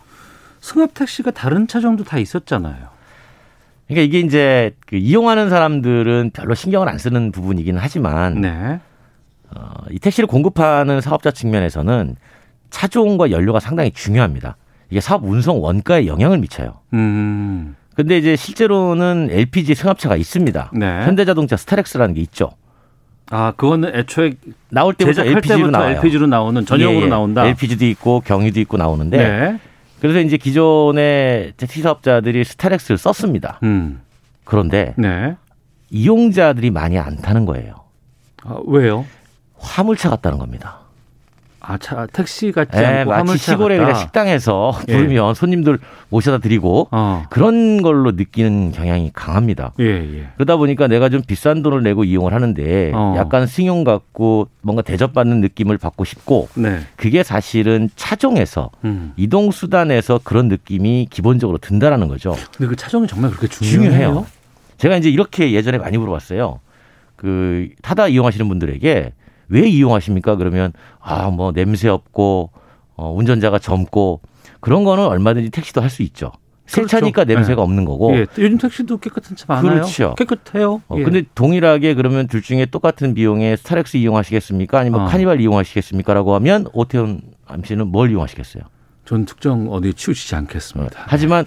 승합 0.61 0.93
택시가 0.93 1.31
다른 1.31 1.67
차종도 1.67 2.03
다 2.03 2.19
있었잖아요. 2.19 2.75
그러니까 3.87 4.05
이게 4.05 4.19
이제 4.19 4.75
그 4.85 4.97
이용하는 4.97 5.49
사람들은 5.49 6.31
별로 6.33 6.53
신경을 6.53 6.89
안 6.89 6.97
쓰는 6.97 7.31
부분이기는 7.31 7.79
하지만 7.81 8.41
네. 8.41 8.79
어, 9.55 9.73
이 9.89 9.97
택시를 9.97 10.27
공급하는 10.27 11.01
사업자 11.01 11.31
측면에서는 11.31 12.15
차종과 12.69 13.31
연료가 13.31 13.59
상당히 13.59 13.91
중요합니다. 13.91 14.57
이게 14.91 14.99
사업 14.99 15.23
운송 15.23 15.63
원가에 15.63 16.05
영향을 16.05 16.37
미쳐요. 16.37 16.79
음. 16.93 17.75
근데 17.95 18.17
이제 18.17 18.35
실제로는 18.35 19.29
LPG 19.31 19.73
승합차가 19.73 20.17
있습니다. 20.17 20.71
네. 20.75 20.85
현대자동차 21.05 21.57
스타렉스라는 21.57 22.13
게 22.13 22.21
있죠. 22.21 22.51
아, 23.29 23.51
그거는 23.51 23.93
애초에 23.93 24.33
나올 24.69 24.93
때부터 24.93 25.25
LPG로 25.25 25.69
나와요. 25.69 25.97
LPG로 25.97 26.27
나오는 26.27 26.65
전용으로 26.65 27.01
예, 27.01 27.05
예. 27.05 27.09
나온다. 27.09 27.45
LPG도 27.45 27.85
있고 27.85 28.21
경유도 28.21 28.59
있고 28.61 28.77
나오는데 28.77 29.17
네. 29.17 29.59
그래서 29.99 30.19
이제 30.19 30.37
기존의 30.37 31.53
택시 31.57 31.81
사업자들이 31.81 32.43
스타렉스를 32.43 32.97
썼습니다. 32.97 33.59
음. 33.63 34.01
그런데 34.43 34.93
네. 34.97 35.35
이용자들이 35.89 36.71
많이 36.71 36.97
안 36.97 37.17
타는 37.17 37.45
거예요. 37.45 37.75
아, 38.43 38.57
왜요? 38.65 39.05
화물차 39.57 40.09
같다는 40.09 40.37
겁니다. 40.37 40.79
아, 41.69 41.77
차 41.77 42.07
택시 42.13 42.53
같지 42.53 42.77
예, 42.77 42.85
않고 42.85 43.09
마치 43.09 43.37
시골에 43.37 43.75
같다. 43.75 43.87
그냥 43.87 44.01
식당에서 44.01 44.71
예. 44.87 44.93
부르면 44.93 45.33
손님들 45.33 45.79
모셔다 46.07 46.37
드리고 46.37 46.87
어. 46.91 47.25
그런 47.29 47.81
걸로 47.81 48.11
느끼는 48.11 48.71
경향이 48.71 49.11
강합니다. 49.13 49.73
예, 49.81 49.85
예. 49.85 50.27
그러다 50.35 50.55
보니까 50.55 50.87
내가 50.87 51.09
좀 51.09 51.21
비싼 51.27 51.63
돈을 51.63 51.83
내고 51.83 52.05
이용을 52.05 52.33
하는데 52.33 52.91
어. 52.95 53.15
약간 53.17 53.47
승용 53.47 53.83
같고 53.83 54.47
뭔가 54.61 54.81
대접받는 54.81 55.41
느낌을 55.41 55.77
받고 55.77 56.05
싶고 56.05 56.47
네. 56.55 56.79
그게 56.95 57.21
사실은 57.21 57.89
차종에서 57.97 58.71
음. 58.85 59.11
이동 59.17 59.51
수단에서 59.51 60.21
그런 60.23 60.47
느낌이 60.47 61.07
기본적으로 61.09 61.57
든다라는 61.57 62.07
거죠. 62.07 62.33
근데 62.55 62.69
그 62.69 62.77
차종이 62.77 63.07
정말 63.07 63.31
그렇게 63.31 63.47
중요해요? 63.47 63.89
중요해요. 63.89 64.25
제가 64.77 64.95
이제 64.95 65.09
이렇게 65.09 65.51
예전에 65.51 65.79
많이 65.79 65.97
물어봤어요. 65.97 66.61
그 67.17 67.67
타다 67.81 68.07
이용하시는 68.07 68.47
분들에게 68.47 69.11
왜 69.49 69.67
이용하십니까? 69.67 70.35
그러면 70.35 70.73
아 70.99 71.29
뭐 71.29 71.51
냄새 71.51 71.87
없고 71.89 72.51
어, 72.95 73.13
운전자가 73.13 73.59
젊고 73.59 74.21
그런 74.59 74.83
거는 74.83 75.05
얼마든지 75.05 75.49
택시도 75.51 75.81
할 75.81 75.89
수 75.89 76.01
있죠. 76.03 76.31
새 76.65 76.81
그렇죠. 76.81 76.97
차니까 76.99 77.23
냄새가 77.23 77.61
예. 77.61 77.63
없는 77.63 77.85
거고. 77.85 78.13
예, 78.13 78.25
요즘 78.39 78.57
택시도 78.57 78.97
깨끗한 78.97 79.37
차 79.37 79.45
많아요. 79.47 79.71
그렇죠. 79.75 80.15
깨끗해요. 80.15 80.81
어, 80.89 80.95
예. 80.97 81.03
근데 81.03 81.23
동일하게 81.33 81.93
그러면 81.93 82.27
둘 82.27 82.41
중에 82.41 82.65
똑같은 82.65 83.13
비용에 83.13 83.55
스타렉스 83.55 83.95
이용하시겠습니까? 83.97 84.77
아니면 84.79 85.01
어. 85.01 85.05
카니발 85.05 85.39
이용하시겠습니까?라고 85.39 86.35
하면 86.35 86.67
오태훈 86.73 87.21
씨는 87.63 87.87
뭘 87.87 88.11
이용하시겠어요? 88.11 88.63
전 89.05 89.23
특정 89.23 89.71
어디에 89.71 89.93
치우치지 89.93 90.35
않겠습니다. 90.35 91.03
하지만 91.07 91.45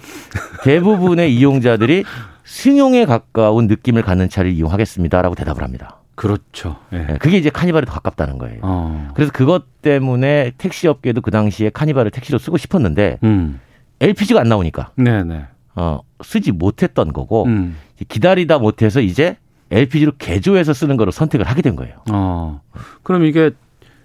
대부분의 0.63 1.35
이용자들이 1.35 2.03
승용에 2.43 3.05
가까운 3.05 3.67
느낌을 3.67 4.01
갖는 4.01 4.27
차를 4.29 4.51
이용하겠습니다라고 4.51 5.35
대답을 5.35 5.61
합니다. 5.63 6.00
그렇죠. 6.21 6.75
예. 6.93 7.07
예, 7.09 7.17
그게 7.17 7.39
이제 7.39 7.49
카니발에 7.49 7.83
더 7.87 7.93
가깝다는 7.93 8.37
거예요. 8.37 8.59
어. 8.61 9.09
그래서 9.15 9.31
그것 9.31 9.81
때문에 9.81 10.51
택시 10.59 10.87
업계도 10.87 11.21
그 11.21 11.31
당시에 11.31 11.71
카니발을 11.71 12.11
택시로 12.11 12.37
쓰고 12.37 12.57
싶었는데 12.57 13.17
음. 13.23 13.59
LPG가 14.01 14.39
안 14.39 14.47
나오니까 14.47 14.91
네, 14.97 15.23
네. 15.23 15.45
어, 15.73 16.01
쓰지 16.23 16.51
못했던 16.51 17.11
거고 17.11 17.45
음. 17.45 17.75
기다리다 18.07 18.59
못해서 18.59 19.01
이제 19.01 19.37
LPG로 19.71 20.11
개조해서 20.19 20.73
쓰는 20.73 20.95
거로 20.95 21.09
선택을 21.09 21.47
하게 21.47 21.63
된 21.63 21.75
거예요. 21.75 21.95
어. 22.11 22.61
그럼 23.01 23.25
이게 23.25 23.49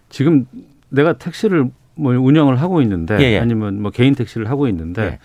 지금 0.09 0.47
내가 0.89 1.13
택시를 1.13 1.67
뭐 1.97 2.15
운영을 2.15 2.63
하고 2.63 2.81
있는데 2.81 3.19
예, 3.21 3.33
예. 3.35 3.39
아니면 3.39 3.83
뭐 3.83 3.91
개인 3.91 4.15
택시를 4.15 4.49
하고 4.49 4.69
있는데 4.69 5.03
예. 5.03 5.19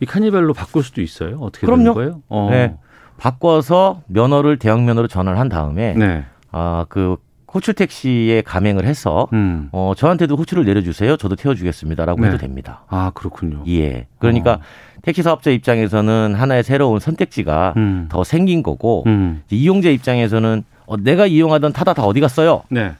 이 0.00 0.06
카니발로 0.06 0.54
바꿀 0.54 0.82
수도 0.82 1.02
있어요. 1.02 1.38
어떻게 1.38 1.68
그럼요. 1.68 1.82
되는 1.82 1.94
거예요? 1.94 2.22
어. 2.28 2.48
네. 2.50 2.74
바꿔서 3.16 4.02
면허를 4.08 4.58
대형 4.58 4.84
면허로 4.84 5.06
전환을 5.06 5.38
한 5.38 5.48
다음에 5.48 5.94
네. 5.94 6.24
아, 6.52 6.86
그 6.88 7.16
호출 7.52 7.74
택시에 7.74 8.42
가맹을 8.42 8.86
해서 8.86 9.28
음. 9.32 9.68
어, 9.72 9.92
저한테도 9.96 10.36
호출을 10.36 10.64
내려주세요. 10.64 11.16
저도 11.16 11.36
태워주겠습니다라고 11.36 12.20
네. 12.20 12.28
해도 12.28 12.38
됩니다. 12.38 12.84
아, 12.88 13.10
그렇군요. 13.14 13.62
예. 13.68 14.06
그러니까 14.18 14.52
어. 14.52 14.60
택시 15.02 15.22
사업자 15.22 15.50
입장에서는 15.50 16.34
하나의 16.34 16.62
새로운 16.62 16.98
선택지가 17.00 17.74
음. 17.76 18.06
더 18.10 18.24
생긴 18.24 18.62
거고 18.62 19.04
음. 19.06 19.42
이용자 19.50 19.90
입장에서는 19.90 20.64
어, 20.86 20.96
내가 20.96 21.26
이용하던 21.26 21.72
타다 21.72 21.94
다 21.94 22.04
어디 22.04 22.20
갔어요? 22.20 22.62
네. 22.70 22.92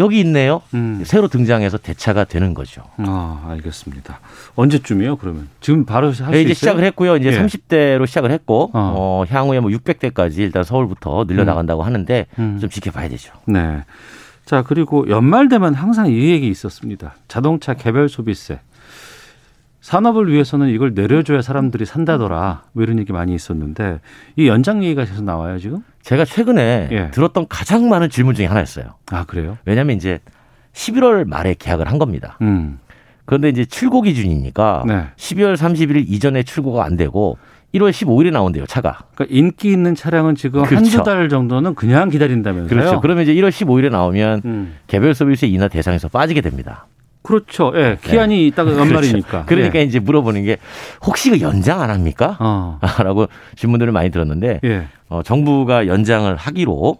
여기 0.00 0.18
있네요. 0.20 0.62
음. 0.74 1.02
새로 1.04 1.28
등장해서 1.28 1.76
대차가 1.78 2.24
되는 2.24 2.54
거죠. 2.54 2.82
아, 2.96 3.46
알겠습니다. 3.50 4.18
언제쯤이요, 4.56 5.16
그러면? 5.16 5.48
지금 5.60 5.84
바로 5.84 6.08
할수 6.08 6.22
있어요? 6.22 6.30
네, 6.32 6.42
이제 6.42 6.54
시작을 6.54 6.82
했고요. 6.84 7.16
이제 7.16 7.28
예. 7.28 7.38
30대로 7.38 8.06
시작을 8.06 8.30
했고 8.32 8.70
어. 8.72 8.94
어, 8.96 9.24
향후에 9.28 9.60
뭐 9.60 9.70
600대까지 9.70 10.38
일단 10.38 10.64
서울부터 10.64 11.26
늘려 11.26 11.44
나간다고 11.44 11.82
하는데 11.82 12.26
음. 12.38 12.58
좀 12.58 12.70
지켜봐야 12.70 13.10
되죠. 13.10 13.32
네. 13.46 13.84
자, 14.46 14.62
그리고 14.62 15.08
연말 15.10 15.48
되면 15.48 15.74
항상 15.74 16.10
이 16.10 16.30
얘기 16.30 16.48
있었습니다. 16.48 17.14
자동차 17.28 17.74
개별 17.74 18.08
소비세. 18.08 18.58
산업을 19.82 20.30
위해서는 20.32 20.68
이걸 20.70 20.92
내려줘야 20.94 21.42
사람들이 21.42 21.84
산다더라. 21.84 22.64
뭐 22.72 22.82
이런 22.82 22.98
얘기 22.98 23.12
많이 23.12 23.34
있었는데 23.34 24.00
이 24.36 24.48
연장 24.48 24.82
얘기가 24.82 25.04
계속 25.04 25.24
나와요, 25.24 25.58
지금? 25.58 25.82
제가 26.02 26.24
최근에 26.24 26.88
예. 26.90 27.10
들었던 27.10 27.46
가장 27.48 27.88
많은 27.88 28.10
질문 28.10 28.34
중에 28.34 28.46
하나였어요. 28.46 28.86
아, 29.10 29.24
그래요? 29.24 29.58
왜냐하면 29.64 29.96
이제 29.96 30.18
11월 30.72 31.26
말에 31.26 31.54
계약을 31.58 31.88
한 31.88 31.98
겁니다. 31.98 32.38
음. 32.42 32.78
그런데 33.24 33.48
이제 33.48 33.64
출고 33.64 34.02
기준이니까 34.02 34.84
네. 34.86 35.04
12월 35.16 35.56
31일 35.56 36.04
이전에 36.08 36.42
출고가 36.42 36.84
안 36.84 36.96
되고 36.96 37.38
1월 37.74 37.90
15일에 37.90 38.32
나온대요, 38.32 38.66
차가. 38.66 38.98
그러니까 39.14 39.36
인기 39.36 39.70
있는 39.70 39.94
차량은 39.94 40.34
지금 40.34 40.62
그렇죠. 40.64 40.76
한두 40.76 41.02
달 41.04 41.28
정도는 41.28 41.76
그냥 41.76 42.08
기다린다면서요? 42.08 42.68
그렇죠. 42.68 43.00
그러면 43.00 43.22
이제 43.22 43.34
1월 43.34 43.50
15일에 43.50 43.90
나오면 43.90 44.42
음. 44.44 44.74
개별 44.88 45.14
서비스 45.14 45.44
인하 45.44 45.68
대상에서 45.68 46.08
빠지게 46.08 46.40
됩니다. 46.40 46.86
그렇죠. 47.22 47.72
예. 47.74 47.98
기한이 48.02 48.46
있다가 48.48 48.72
연말이니까. 48.76 49.28
그렇죠. 49.28 49.46
그러니까 49.46 49.78
예. 49.78 49.82
이제 49.82 49.98
물어보는 49.98 50.44
게 50.44 50.56
혹시 51.04 51.30
그 51.30 51.40
연장 51.40 51.80
안 51.80 51.90
합니까? 51.90 52.36
어. 52.40 52.78
라고 53.02 53.26
질문들을 53.56 53.92
많이 53.92 54.10
들었는데 54.10 54.60
예. 54.64 54.86
어, 55.08 55.22
정부가 55.22 55.86
연장을 55.86 56.34
하기로 56.34 56.96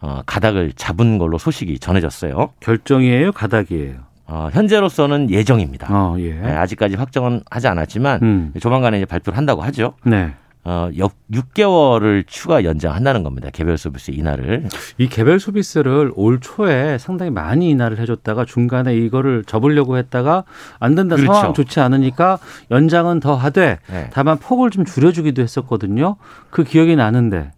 어, 0.00 0.22
가닥을 0.26 0.72
잡은 0.74 1.18
걸로 1.18 1.38
소식이 1.38 1.78
전해졌어요. 1.78 2.50
결정이에요, 2.60 3.32
가닥이에요. 3.32 3.94
어, 4.26 4.48
현재로서는 4.52 5.30
예정입니다. 5.30 5.88
어, 5.90 6.16
예. 6.18 6.32
네, 6.34 6.52
아직까지 6.52 6.96
확정은 6.96 7.42
하지 7.50 7.68
않았지만 7.68 8.20
음. 8.22 8.52
조만간에 8.60 8.96
이제 8.98 9.06
발표를 9.06 9.36
한다고 9.36 9.62
하죠. 9.62 9.94
네. 10.04 10.32
어, 10.64 10.88
6개월을 11.30 12.24
추가 12.26 12.62
연장한다는 12.62 13.24
겁니다. 13.24 13.50
개별 13.52 13.76
서비스 13.76 14.12
인하를. 14.12 14.68
이 14.96 15.08
개별 15.08 15.40
소비세를 15.40 16.12
올 16.14 16.38
초에 16.40 16.98
상당히 16.98 17.30
많이 17.32 17.68
인하를 17.70 17.98
해줬다가 17.98 18.44
중간에 18.44 18.94
이거를 18.94 19.42
접으려고 19.44 19.96
했다가 19.96 20.44
안 20.78 20.94
된다 20.94 21.16
그렇죠. 21.16 21.32
상황 21.32 21.54
좋지 21.54 21.80
않으니까 21.80 22.38
연장은 22.70 23.18
더 23.20 23.34
하되 23.34 23.78
네. 23.90 24.10
다만 24.12 24.38
폭을 24.38 24.70
좀 24.70 24.84
줄여주기도 24.84 25.42
했었거든요. 25.42 26.16
그 26.50 26.62
기억이 26.62 26.94
나는데 26.94 27.50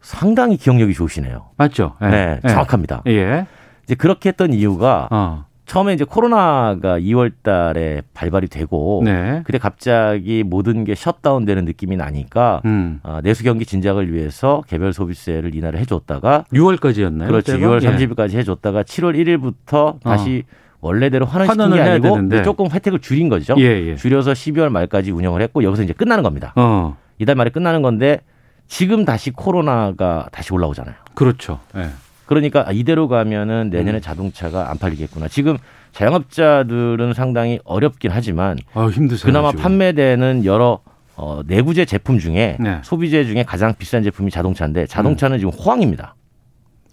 상당히 0.00 0.56
기억력이 0.56 0.94
좋으시네요. 0.94 1.50
맞죠? 1.56 1.96
예. 2.02 2.06
네, 2.06 2.40
예. 2.42 2.48
정확합니다. 2.48 3.02
예. 3.06 3.46
이제 3.84 3.94
그렇게 3.94 4.30
했던 4.30 4.54
이유가 4.54 5.08
어. 5.10 5.44
처음에 5.66 5.94
이제 5.94 6.04
코로나가 6.04 6.98
2월 6.98 7.32
달에 7.42 8.02
발발이 8.12 8.48
되고 8.48 9.02
네. 9.04 9.42
그때 9.44 9.58
갑자기 9.58 10.42
모든 10.44 10.84
게 10.84 10.94
셧다운 10.94 11.44
되는 11.44 11.64
느낌이 11.64 11.96
나니까 11.96 12.60
음. 12.66 13.00
어, 13.02 13.20
내수 13.22 13.42
경기 13.44 13.64
진작을 13.64 14.12
위해서 14.12 14.62
개별 14.68 14.92
소비세를 14.92 15.54
인하를 15.54 15.80
해 15.80 15.84
줬다가 15.84 16.44
6월까지였나요? 16.52 17.26
그렇죠. 17.28 17.52
그때가? 17.52 17.78
6월 17.78 17.82
예. 17.82 18.06
30일까지 18.06 18.34
해 18.34 18.44
줬다가 18.44 18.82
7월 18.82 19.16
1일부터 19.16 20.00
다시 20.00 20.44
원래대로 20.80 21.24
환원시킨 21.24 21.70
게 21.72 21.80
아니고. 21.80 22.42
조금 22.42 22.70
혜택을 22.70 22.98
줄인 22.98 23.30
거죠. 23.30 23.54
예, 23.56 23.62
예. 23.62 23.96
줄여서 23.96 24.32
12월 24.32 24.68
말까지 24.68 25.12
운영을 25.12 25.40
했고 25.40 25.64
여기서 25.64 25.82
이제 25.82 25.94
끝나는 25.94 26.22
겁니다. 26.22 26.52
어. 26.56 26.96
이달 27.18 27.36
말에 27.36 27.48
끝나는 27.48 27.80
건데 27.80 28.20
지금 28.66 29.06
다시 29.06 29.30
코로나가 29.30 30.28
다시 30.30 30.52
올라오잖아요. 30.52 30.94
그렇죠. 31.14 31.60
예. 31.76 31.88
그러니까 32.26 32.64
아, 32.66 32.72
이대로 32.72 33.08
가면은 33.08 33.68
음. 33.68 33.70
내년에 33.70 34.00
자동차가 34.00 34.70
안 34.70 34.78
팔리겠구나. 34.78 35.28
지금 35.28 35.58
자영업자들은 35.92 37.12
상당히 37.14 37.60
어렵긴 37.64 38.10
하지만 38.10 38.58
아, 38.74 38.86
힘드세요. 38.86 39.26
그나마 39.26 39.50
지금. 39.50 39.62
판매되는 39.62 40.44
여러 40.44 40.80
어, 41.16 41.42
내구재 41.46 41.84
제품 41.84 42.18
중에 42.18 42.56
네. 42.58 42.80
소비재 42.82 43.24
중에 43.24 43.44
가장 43.44 43.74
비싼 43.78 44.02
제품이 44.02 44.30
자동차인데 44.30 44.86
자동차는 44.86 45.38
지금 45.38 45.52
호황입니다. 45.52 46.16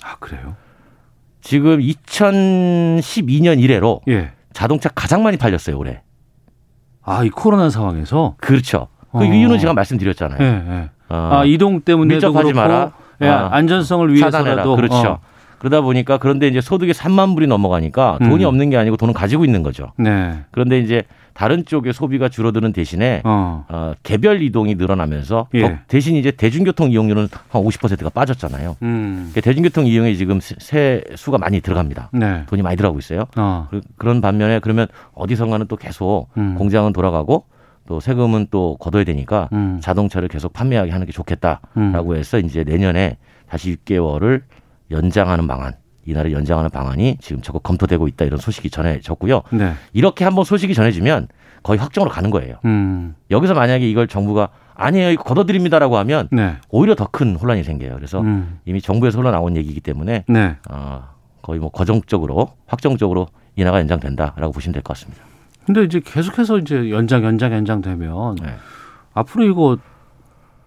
아, 0.04 0.16
그래요? 0.20 0.56
지금 1.42 1.80
2012년 1.80 3.60
이래로 3.60 4.02
예. 4.10 4.32
자동차 4.54 4.90
가장 4.90 5.24
많이 5.24 5.38
팔렸어요 5.38 5.78
올해. 5.78 6.02
아, 7.04 7.24
이 7.24 7.30
코로나 7.30 7.70
상황에서 7.70 8.36
그렇죠. 8.38 8.88
그 9.12 9.20
어. 9.20 9.24
이유는 9.24 9.58
제가 9.58 9.74
말씀드렸잖아요. 9.74 10.40
예, 10.40 10.46
예. 10.46 10.90
어, 11.10 11.30
아, 11.32 11.46
이동 11.46 11.82
때문에도 11.82 12.28
밀접하지 12.28 12.54
그렇고 12.54 12.56
마라. 12.56 12.94
예, 13.22 13.28
아, 13.28 13.50
안전성을 13.52 14.08
차단해라. 14.20 14.64
위해서라도 14.64 14.76
그렇죠. 14.76 15.08
어. 15.10 15.20
그러다 15.60 15.82
보니까 15.82 16.18
그런데 16.18 16.48
이제 16.48 16.60
소득이 16.60 16.92
3만 16.92 17.36
불이 17.36 17.46
넘어가니까 17.46 18.18
돈이 18.20 18.44
음. 18.44 18.48
없는 18.48 18.72
게 18.72 18.78
아니고 18.78 18.98
돈은 18.98 19.14
가지고 19.14 19.46
있는 19.46 19.62
거죠. 19.62 19.92
네. 19.96 20.40
그런데 20.50 20.80
이제 20.80 21.04
다른 21.34 21.66
쪽의 21.66 21.94
소비가 21.94 22.30
줄어드는 22.30 22.74
대신에 22.74 23.22
어. 23.24 23.66
어, 23.70 23.94
개별 24.02 24.42
이동이 24.42 24.74
늘어나면서 24.76 25.48
예. 25.54 25.62
더- 25.62 25.76
대신 25.88 26.16
이제 26.16 26.32
대중교통 26.32 26.92
이용률은 26.92 27.28
한 27.50 27.62
50%가 27.64 28.10
빠졌잖아요. 28.10 28.76
음. 28.82 29.14
그러니까 29.30 29.42
대중교통 29.42 29.86
이용에 29.86 30.16
지금 30.16 30.40
세- 30.42 30.56
세 30.60 31.04
수가 31.16 31.38
많이 31.38 31.62
들어갑니다. 31.62 32.10
네. 32.14 32.42
돈이 32.48 32.64
많이 32.64 32.76
들어가고 32.76 32.98
있어요. 32.98 33.26
어. 33.38 33.68
그, 33.70 33.82
런 34.00 34.20
반면에 34.20 34.58
그러면 34.60 34.88
어디선가는 35.14 35.68
또 35.68 35.76
계속 35.76 36.28
음. 36.38 36.56
공장은 36.58 36.92
돌아가고 36.92 37.46
또 37.88 38.00
세금은 38.00 38.48
또 38.52 38.78
걷어야 38.80 39.04
되니까 39.04 39.50
음. 39.54 39.80
자동차를 39.82 40.28
계속 40.28 40.54
판매하게 40.54 40.92
하는 40.92 41.06
게 41.06 41.12
좋겠다라고 41.12 42.12
음. 42.12 42.16
해서 42.16 42.40
이제 42.40 42.64
내년에 42.64 43.18
다시 43.50 43.76
6개월을 43.76 44.44
연장하는 44.92 45.48
방안, 45.48 45.74
이날을 46.06 46.32
연장하는 46.32 46.70
방안이 46.70 47.18
지금 47.22 47.42
적극 47.42 47.64
검토되고 47.64 48.08
있다 48.08 48.26
이런 48.26 48.40
소식이 48.40 48.70
전해졌고요. 48.70 49.42
네. 49.52 49.74
이렇게 49.94 50.24
한번 50.26 50.46
소식이 50.46 50.74
전해지면 50.74 51.28
거의 51.64 51.80
확정으로 51.80 52.12
가는 52.12 52.30
거예요. 52.32 52.56
음. 52.66 53.16
여기서 53.30 53.54
만약에 53.54 53.88
이걸 53.90 54.08
정부가 54.08 54.50
아니에요, 54.74 55.12
이거 55.12 55.24
걷어드립니다라고 55.24 55.98
하면 55.98 56.28
네. 56.32 56.56
오히려 56.70 56.96
더 56.96 57.06
큰 57.12 57.36
혼란이 57.36 57.64
생겨요. 57.64 57.94
그래서 57.96 58.22
음. 58.22 58.60
이미 58.66 58.82
정부에서 58.82 59.20
흘러나온 59.20 59.56
얘기이기 59.58 59.80
때문에 59.82 60.24
네. 60.28 60.56
어, 60.70 61.04
거의 61.42 61.60
뭐 61.60 61.70
거정적으로 61.70 62.50
확정적으로 62.68 63.28
인하가 63.56 63.80
연장된다라고 63.80 64.52
보시면 64.54 64.74
될 64.74 64.82
것 64.82 64.94
같습니다. 64.98 65.24
근데 65.72 65.84
이제 65.84 66.02
계속해서 66.04 66.58
이제 66.58 66.92
연장 66.92 67.24
연장 67.24 67.54
연장되면 67.54 68.36
네. 68.44 68.56
앞으로 69.14 69.46
이거 69.46 69.78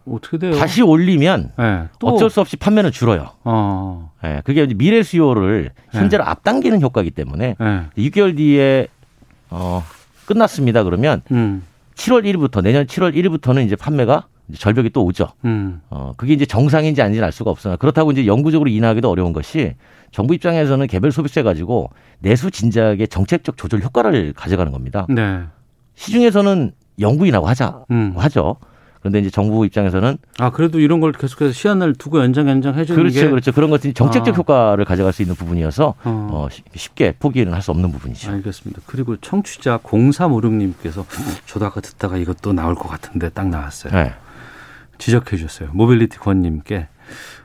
어떻게 0.07 0.39
돼요? 0.39 0.55
다시 0.55 0.81
올리면 0.81 1.53
네, 1.59 1.89
또 1.99 2.07
어쩔 2.07 2.31
수 2.31 2.41
없이 2.41 2.57
판매는 2.57 2.91
줄어요. 2.91 3.33
어. 3.45 4.13
예, 4.25 4.41
그게 4.45 4.67
미래 4.67 5.03
수요를 5.03 5.73
현재로 5.91 6.25
앞당기는 6.25 6.81
효과이기 6.81 7.11
때문에 7.11 7.57
네. 7.59 7.87
6개월 7.99 8.35
뒤에 8.37 8.89
어, 9.51 9.85
끝났습니다. 10.25 10.85
그러면 10.85 11.21
음. 11.33 11.63
7월 11.97 12.25
1일부터 12.25 12.63
내년 12.63 12.87
7월 12.87 13.15
1일부터는 13.15 13.67
이제 13.67 13.77
판매가 13.77 14.27
절벽이 14.57 14.91
또 14.91 15.05
오죠. 15.05 15.29
음. 15.45 15.81
어, 15.91 16.13
그게 16.17 16.35
이제 16.35 16.45
정상인지 16.45 17.01
아닌지는 17.01 17.25
알 17.25 17.33
수가 17.33 17.51
없으나 17.51 17.77
그렇다고 17.77 18.13
이제 18.13 18.27
영구적으로 18.27 18.69
인하하기도 18.69 19.09
어려운 19.11 19.33
것이 19.33 19.75
정부 20.13 20.35
입장에서는 20.35 20.87
개별 20.87 21.13
소비세 21.13 21.43
가지고 21.43 21.91
내수 22.19 22.51
진작의 22.51 23.09
정책적 23.09 23.57
조절 23.57 23.81
효과를 23.83 24.33
가져가는 24.35 24.71
겁니다. 24.71 25.07
네. 25.09 25.41
시중에서는 25.97 26.73
영구 27.01 27.27
인하고 27.27 27.47
하자 27.49 27.85
음. 27.91 28.13
하죠. 28.17 28.57
그런데 29.01 29.19
이제 29.19 29.29
정부 29.29 29.67
입장에서는 29.67 30.17
아 30.39 30.51
그래도 30.51 30.81
이런 30.81 30.99
걸 31.01 31.13
계속해서 31.13 31.53
시한을 31.53 31.95
두고 31.95 32.21
연장 32.21 32.49
연장 32.49 32.75
해주는 32.75 32.99
그렇죠, 32.99 33.21
게 33.21 33.29
그렇죠. 33.29 33.53
그런 33.53 33.69
것들이 33.69 33.93
정책적 33.93 34.35
아. 34.35 34.37
효과를 34.39 34.87
가져갈 34.87 35.13
수 35.13 35.21
있는 35.21 35.35
부분이어서 35.35 35.95
어. 36.05 36.29
어, 36.33 36.49
쉽- 36.51 36.65
쉽게 36.75 37.13
포기는 37.19 37.53
할 37.53 37.61
수 37.61 37.71
없는 37.71 37.93
부분이죠. 37.93 38.31
알겠습니다. 38.31 38.81
그리고 38.87 39.17
청취자 39.19 39.79
0356님께서 39.79 41.05
저도 41.47 41.67
아까 41.67 41.81
듣다가 41.83 42.17
이것도 42.17 42.53
나올 42.55 42.75
것 42.75 42.89
같은데 42.89 43.29
딱 43.31 43.49
나왔어요. 43.49 43.93
네. 43.93 44.13
지적해 44.99 45.37
주셨어요. 45.37 45.71
모빌리티 45.73 46.19
권님께 46.19 46.89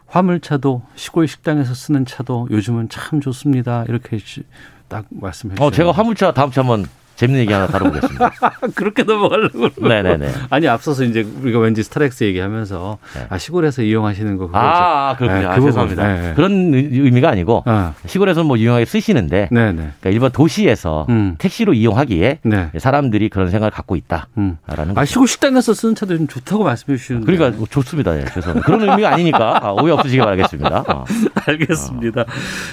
화물차도 0.08 0.84
시골 0.96 1.28
식당에서 1.28 1.74
쓰는 1.74 2.06
차도 2.06 2.48
요즘은 2.52 2.90
참 2.90 3.22
좋습니다. 3.22 3.86
이렇게 3.88 4.18
시- 4.18 4.44
딱 4.88 5.06
말씀해 5.10 5.54
주셨어요. 5.56 5.68
어, 5.68 5.72
제가 5.72 5.92
화물차 5.92 6.34
다음 6.34 6.50
주 6.52 6.60
한번 6.60 6.86
재밌는 7.20 7.42
얘기 7.42 7.52
하나 7.52 7.68
다뤄보겠습니다. 7.68 8.32
그렇게 8.76 9.04
넘어가려고. 9.04 9.68
네네네. 9.86 10.30
아니 10.50 10.70
앞서서 10.70 11.04
이제 11.04 11.28
우리가 11.42 11.60
왠지 11.60 11.84
스타렉스 11.84 12.24
얘기하면서 12.24 12.98
아 13.28 13.38
시골에서 13.38 13.82
이용하시는 13.82 14.38
거 14.38 14.50
아, 14.54 15.10
아, 15.10 15.16
그렇군요. 15.18 15.42
네, 15.42 15.46
아, 15.48 15.56
그. 15.56 15.62
죄송합니다. 15.66 16.08
네, 16.08 16.22
네. 16.30 16.34
그런 16.36 16.74
의- 16.74 16.90
의미가 16.94 17.28
아니고 17.30 17.64
아. 17.66 17.94
시골에서는 18.06 18.48
뭐 18.48 18.58
유용하게 18.58 18.86
쓰시는데 18.86 19.50
네네. 19.52 19.74
그러니까 19.76 20.10
일반 20.12 20.32
도시에서 20.32 21.08
음. 21.10 21.36
택시로 21.40 21.74
이용하기에 21.74 22.40
네. 22.44 22.70
사람들이 22.78 23.28
그런 23.28 23.50
생각을 23.52 23.70
갖고 23.72 23.96
음. 24.38 24.56
있다라는 24.66 24.98
아 24.98 25.04
시골 25.04 25.28
식당에서 25.28 25.74
쓰는 25.74 25.96
차도 25.96 26.16
좀 26.16 26.28
좋다고 26.28 26.64
말씀해 26.64 26.98
주시는데. 26.98 27.26
그러니까 27.26 27.58
뭐 27.58 27.68
좋습니다. 27.70 28.18
예, 28.18 28.24
죄송합니다. 28.34 28.66
그런 28.66 28.82
의미가 28.88 29.14
아니니까 29.14 29.60
아, 29.62 29.72
오해 29.74 29.92
없으시기 29.92 30.22
바라겠습니다. 30.22 30.86
어. 30.88 31.04
알겠습니다. 31.48 32.24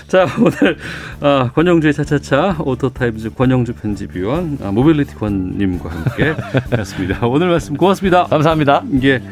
자 0.07 0.24
오늘 0.38 0.76
아, 1.20 1.51
권용주의 1.53 1.92
차차차 1.92 2.59
오토타임즈 2.61 3.30
권용주 3.34 3.72
편집위원 3.74 4.36
아, 4.62 4.70
모빌리티 4.70 5.14
권님과 5.14 5.91
함께 5.91 6.34
했습니다. 6.76 7.26
오늘 7.26 7.49
말씀 7.49 7.76
고맙습니다. 7.76 8.24
감사합니다. 8.24 8.82
예. 9.03 9.22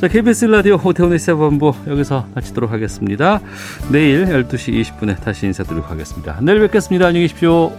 자 0.00 0.06
KBS 0.06 0.44
라디오 0.46 0.78
오태훈의 0.82 1.18
시사본부 1.18 1.74
여기서 1.88 2.26
마치도록 2.34 2.70
하겠습니다. 2.70 3.40
내일 3.90 4.26
12시 4.26 4.80
20분에 4.82 5.20
다시 5.20 5.46
인사드리도록 5.46 5.90
하겠습니다. 5.90 6.38
내일 6.40 6.60
뵙겠습니다. 6.60 7.06
안녕히 7.06 7.26
계십시오. 7.26 7.72